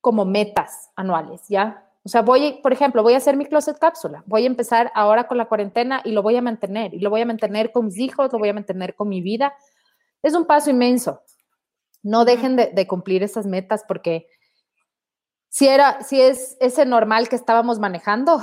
como 0.00 0.24
metas 0.24 0.90
anuales, 0.96 1.42
¿ya? 1.48 1.86
O 2.02 2.08
sea, 2.08 2.22
voy, 2.22 2.60
por 2.62 2.72
ejemplo, 2.72 3.02
voy 3.02 3.14
a 3.14 3.18
hacer 3.18 3.36
mi 3.36 3.44
closet 3.44 3.78
cápsula, 3.78 4.24
voy 4.26 4.44
a 4.44 4.46
empezar 4.46 4.90
ahora 4.94 5.28
con 5.28 5.36
la 5.36 5.46
cuarentena 5.46 6.00
y 6.04 6.12
lo 6.12 6.22
voy 6.22 6.36
a 6.36 6.42
mantener, 6.42 6.94
y 6.94 7.00
lo 7.00 7.10
voy 7.10 7.20
a 7.20 7.26
mantener 7.26 7.72
con 7.72 7.86
mis 7.86 7.98
hijos, 7.98 8.32
lo 8.32 8.38
voy 8.38 8.48
a 8.48 8.54
mantener 8.54 8.94
con 8.94 9.08
mi 9.08 9.20
vida. 9.20 9.54
Es 10.22 10.34
un 10.34 10.46
paso 10.46 10.70
inmenso. 10.70 11.22
No 12.02 12.24
dejen 12.24 12.56
de, 12.56 12.86
cumplir 12.86 13.22
esas 13.22 13.46
metas 13.46 13.84
porque 13.86 14.26
si 15.48 15.68
era, 15.68 16.00
si 16.02 16.20
es 16.20 16.56
ese 16.60 16.86
normal 16.86 17.28
que 17.28 17.36
estábamos 17.36 17.78
manejando, 17.78 18.42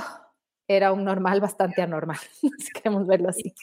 era 0.68 0.92
un 0.92 1.04
normal 1.04 1.40
bastante 1.40 1.82
anormal, 1.82 2.18
si 2.58 2.72
queremos 2.72 3.06
verlo 3.06 3.30
así. 3.30 3.54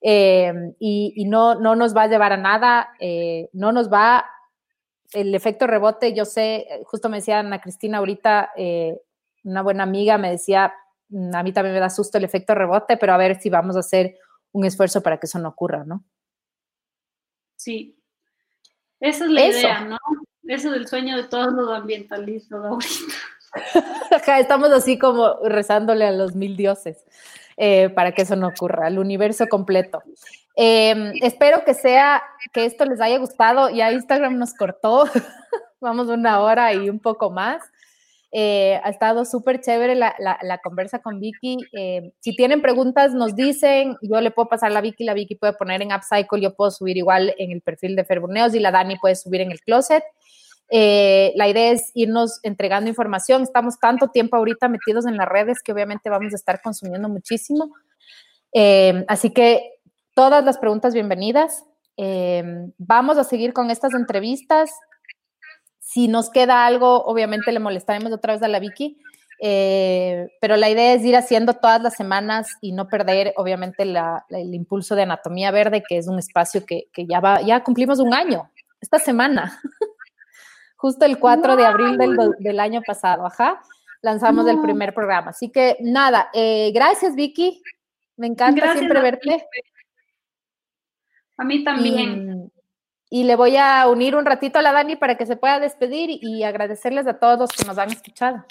Em, 0.00 0.74
y, 0.80 1.24
no, 1.26 1.54
no 1.54 1.76
nos 1.76 1.96
va 1.96 2.02
a 2.02 2.08
llevar 2.08 2.32
a 2.32 2.36
nada, 2.36 2.90
eh, 2.98 3.48
no 3.52 3.70
nos 3.70 3.90
va, 3.90 4.26
el 5.12 5.34
efecto 5.34 5.66
rebote, 5.66 6.12
yo 6.14 6.24
sé, 6.24 6.66
justo 6.84 7.08
me 7.08 7.18
decía 7.18 7.38
Ana 7.38 7.60
Cristina 7.60 7.98
ahorita, 7.98 8.50
eh, 8.56 8.98
una 9.44 9.62
buena 9.62 9.84
amiga 9.84 10.18
me 10.18 10.30
decía, 10.30 10.74
mm, 11.08 11.34
a 11.34 11.42
mí 11.42 11.52
también 11.52 11.74
me 11.74 11.80
da 11.80 11.90
susto 11.90 12.18
el 12.18 12.24
efecto 12.24 12.54
rebote, 12.54 12.96
pero 12.96 13.12
a 13.12 13.16
ver 13.16 13.40
si 13.40 13.50
vamos 13.50 13.76
a 13.76 13.80
hacer 13.80 14.18
un 14.52 14.64
esfuerzo 14.64 15.02
para 15.02 15.18
que 15.18 15.26
eso 15.26 15.38
no 15.38 15.50
ocurra, 15.50 15.84
¿no? 15.84 16.04
Sí, 17.56 18.01
esa 19.02 19.24
es 19.24 19.30
la 19.30 19.44
idea, 19.44 19.80
¿no? 19.82 19.98
Ese 20.44 20.68
es 20.68 20.74
el 20.74 20.88
sueño 20.88 21.16
de 21.16 21.24
todos 21.24 21.52
los 21.52 21.68
ambientalistas 21.70 22.64
ahorita. 22.64 23.14
Acá 24.16 24.38
estamos 24.38 24.70
así 24.70 24.98
como 24.98 25.34
rezándole 25.44 26.06
a 26.06 26.12
los 26.12 26.34
mil 26.34 26.56
dioses 26.56 27.04
eh, 27.56 27.90
para 27.90 28.12
que 28.12 28.22
eso 28.22 28.36
no 28.36 28.48
ocurra, 28.48 28.86
al 28.86 28.98
universo 28.98 29.46
completo. 29.48 30.02
Em, 30.54 31.12
espero 31.22 31.64
que 31.64 31.74
sea, 31.74 32.22
que 32.52 32.64
esto 32.64 32.84
les 32.84 33.00
haya 33.00 33.18
gustado. 33.18 33.70
Ya 33.70 33.92
Instagram 33.92 34.38
nos 34.38 34.54
cortó, 34.54 35.04
vamos 35.80 36.08
una 36.08 36.40
hora 36.40 36.72
y 36.72 36.88
un 36.88 37.00
poco 37.00 37.30
más. 37.30 37.62
Eh, 38.34 38.80
ha 38.82 38.88
estado 38.88 39.26
súper 39.26 39.60
chévere 39.60 39.94
la, 39.94 40.16
la, 40.18 40.58
conversa 40.58 41.00
con 41.00 41.20
Vicky. 41.20 41.58
Eh, 41.72 42.12
si 42.20 42.34
tienen 42.34 42.62
preguntas, 42.62 43.12
nos 43.12 43.36
dicen. 43.36 43.96
Yo 44.00 44.22
le 44.22 44.30
puedo 44.30 44.48
pasar 44.48 44.72
la 44.72 44.80
Vicky, 44.80 45.04
la 45.04 45.12
Vicky 45.12 45.34
puede 45.34 45.52
poner 45.52 45.82
en 45.82 45.92
Upcycle, 45.92 46.40
yo 46.40 46.54
puedo 46.54 46.70
subir 46.70 46.96
igual 46.96 47.34
en 47.36 47.52
el 47.52 47.60
perfil 47.60 47.94
de 47.94 48.06
Ferburneos 48.06 48.54
y 48.54 48.60
la 48.60 48.70
Dani 48.70 48.96
puede 48.98 49.16
subir 49.16 49.42
en 49.42 49.52
el 49.52 49.60
closet. 49.60 50.02
Eh, 50.70 51.34
la 51.36 51.46
idea 51.46 51.72
es 51.72 51.90
irnos 51.92 52.40
entregando 52.42 52.88
información. 52.88 53.42
Estamos 53.42 53.78
tanto 53.78 54.08
tiempo 54.08 54.36
ahorita 54.36 54.66
metidos 54.68 55.04
en 55.04 55.18
las 55.18 55.28
redes 55.28 55.58
que 55.62 55.72
obviamente 55.72 56.08
vamos 56.08 56.32
a 56.32 56.36
estar 56.36 56.62
consumiendo 56.62 57.10
muchísimo. 57.10 57.74
así 59.08 59.30
que 59.30 59.74
todas 60.14 60.42
las 60.42 60.56
preguntas 60.56 60.94
bienvenidas. 60.94 61.64
vamos 62.78 63.18
a 63.18 63.24
seguir 63.24 63.52
con 63.52 63.70
estas 63.70 63.92
entrevistas. 63.92 64.70
Si 65.92 66.08
nos 66.08 66.30
queda 66.30 66.64
algo, 66.64 67.04
obviamente 67.04 67.52
le 67.52 67.58
molestaremos 67.58 68.12
otra 68.12 68.32
vez 68.32 68.42
a 68.42 68.48
la 68.48 68.60
Vicky, 68.60 68.98
eh, 69.44 70.28
pero 70.40 70.56
la 70.56 70.70
idea 70.70 70.94
es 70.94 71.04
ir 71.04 71.16
haciendo 71.16 71.52
todas 71.54 71.82
las 71.82 71.96
semanas 71.96 72.56
y 72.62 72.72
no 72.72 72.88
perder, 72.88 73.34
obviamente, 73.36 73.82
el 73.82 74.54
impulso 74.54 74.94
de 74.94 75.02
Anatomía 75.02 75.50
Verde, 75.50 75.82
que 75.86 75.98
es 75.98 76.08
un 76.08 76.18
espacio 76.18 76.64
que, 76.64 76.88
ya, 76.96 77.20
va, 77.20 77.42
ya 77.42 77.62
cumplimos 77.62 77.98
un 77.98 78.14
año, 78.14 78.50
esta 78.80 78.98
semana, 78.98 79.60
justo 80.76 81.04
el 81.04 81.18
4 81.18 81.56
de 81.56 81.66
abril 81.66 81.98
del, 82.38 82.60
año 82.60 82.80
pasado, 82.86 83.26
ajá, 83.26 83.60
lanzamos 84.00 84.48
el 84.48 84.62
primer 84.62 84.94
programa. 84.94 85.30
Así 85.30 85.50
que 85.50 85.76
nada, 85.80 86.30
eh, 86.32 86.70
gracias 86.72 87.14
Vicky, 87.14 87.62
me 88.16 88.28
encanta 88.28 88.72
siempre 88.74 89.02
verte. 89.02 89.46
A 91.36 91.44
mí 91.44 91.64
también. 91.64 92.41
Y 92.41 92.41
le 93.24 93.36
voy 93.36 93.58
a 93.58 93.86
unir 93.88 94.16
un 94.16 94.24
ratito 94.24 94.58
a 94.58 94.62
la 94.62 94.72
Dani 94.72 94.96
para 94.96 95.18
que 95.18 95.26
se 95.26 95.36
pueda 95.36 95.60
despedir 95.60 96.08
y 96.22 96.44
agradecerles 96.44 97.06
a 97.06 97.18
todos 97.18 97.38
los 97.38 97.50
que 97.50 97.64
nos 97.66 97.76
han 97.76 97.90
escuchado. 97.90 98.44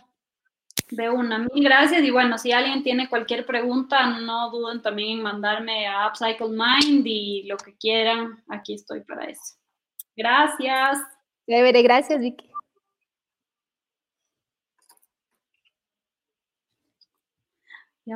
De 0.92 1.10
una, 1.10 1.40
mil 1.40 1.64
gracias. 1.64 2.04
Y 2.04 2.12
bueno, 2.12 2.38
si 2.38 2.52
alguien 2.52 2.84
tiene 2.84 3.10
cualquier 3.10 3.46
pregunta, 3.46 4.06
no 4.20 4.52
duden 4.52 4.82
también 4.82 5.18
en 5.18 5.24
mandarme 5.24 5.88
a 5.88 6.08
Upcycle 6.08 6.50
Mind 6.50 7.04
y 7.08 7.44
lo 7.48 7.58
que 7.58 7.76
quieran, 7.76 8.44
aquí 8.50 8.76
estoy 8.76 9.02
para 9.02 9.26
eso. 9.26 9.56
Gracias. 10.16 11.00
Chévere, 11.48 11.82
gracias, 11.82 12.20
Vicky. 12.20 12.52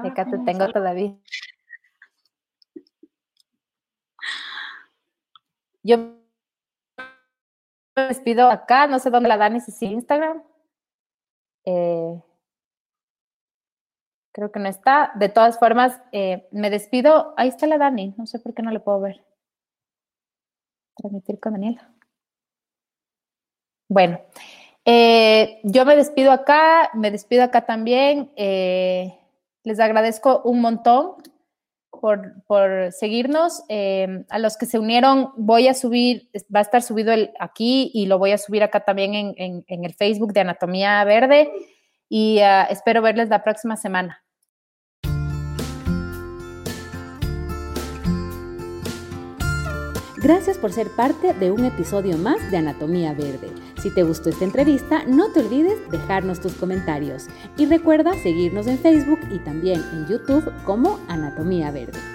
Acá 0.04 0.30
te 0.30 0.38
tengo 0.39 0.68
todavía. 0.72 1.16
Yo 5.82 6.14
me 7.96 8.08
despido 8.08 8.50
acá, 8.50 8.88
no 8.88 9.00
sé 9.00 9.10
dónde 9.10 9.30
la 9.30 9.38
Dani, 9.38 9.60
si 9.62 9.72
sí 9.72 9.86
Instagram. 9.86 10.43
Eh, 11.66 12.22
creo 14.34 14.52
que 14.52 14.60
no 14.60 14.70
está. 14.70 15.12
De 15.16 15.30
todas 15.30 15.58
formas, 15.58 16.00
eh, 16.12 16.48
me 16.52 16.70
despido. 16.70 17.34
Ahí 17.38 17.50
está 17.50 17.68
la 17.68 17.78
Dani, 17.78 18.14
no 18.18 18.26
sé 18.26 18.39
por 18.39 18.54
qué 18.54 18.62
no 18.62 18.72
le 18.72 18.80
puedo 18.80 19.00
ver. 19.02 19.24
Transmitir 20.98 21.39
con 21.39 21.54
Daniela. 21.54 21.91
Bueno, 23.88 24.20
eh, 24.86 25.60
yo 25.64 25.86
me 25.86 25.96
despido 25.96 26.32
acá, 26.32 26.89
me 26.93 27.12
despido 27.12 27.43
acá 27.43 27.66
también. 27.66 28.32
les 28.36 29.80
agradezco 29.80 30.41
un 30.43 30.62
montón 30.62 31.16
por, 32.00 32.91
seguirnos. 32.91 33.64
Em, 33.70 34.26
a 34.30 34.39
los 34.39 34.58
que 34.58 34.66
se 34.66 34.80
unieron, 34.80 35.32
voy 35.38 35.68
a 35.68 35.74
subir, 35.74 36.30
va 36.54 36.60
a 36.60 36.64
estar 36.64 36.82
subido 36.82 37.14
el, 37.14 37.32
aquí 37.39 37.91
y 37.93 38.06
lo 38.08 38.18
voy 38.20 38.32
a 38.32 38.38
subir 38.38 38.64
acá 38.64 38.82
también 38.82 39.34
en, 39.38 39.64
el 39.68 39.93
Facebook 39.93 40.34
de 40.34 40.41
Anatomía 40.41 41.04
Verde 41.04 41.52
y 42.10 42.39
ah, 42.39 42.68
espero 42.70 43.02
verles 43.02 43.30
la 43.30 43.43
próxima 43.43 43.78
semana. 43.78 44.25
Gracias 50.26 50.58
por 50.58 50.72
ser 50.72 50.90
parte 50.90 51.36
de 51.36 51.52
un 51.52 51.66
episodio 51.66 52.18
más 52.18 52.50
de 52.50 52.58
Anatomía 52.58 53.14
Verde. 53.14 53.52
Si 53.80 53.92
te 53.92 54.02
gustó 54.02 54.30
esta 54.30 54.44
entrevista, 54.44 55.04
no 55.06 55.32
te 55.32 55.42
olvides 55.42 55.78
dejarnos 55.92 56.40
tus 56.40 56.54
comentarios 56.54 57.28
y 57.60 57.68
recuerda 57.68 58.12
seguirnos 58.24 58.66
en 58.66 58.80
Facebook 58.80 59.20
y 59.30 59.38
también 59.38 59.84
en 59.94 60.08
YouTube 60.08 60.52
como 60.64 61.00
Anatomía 61.10 61.70
Verde. 61.70 62.14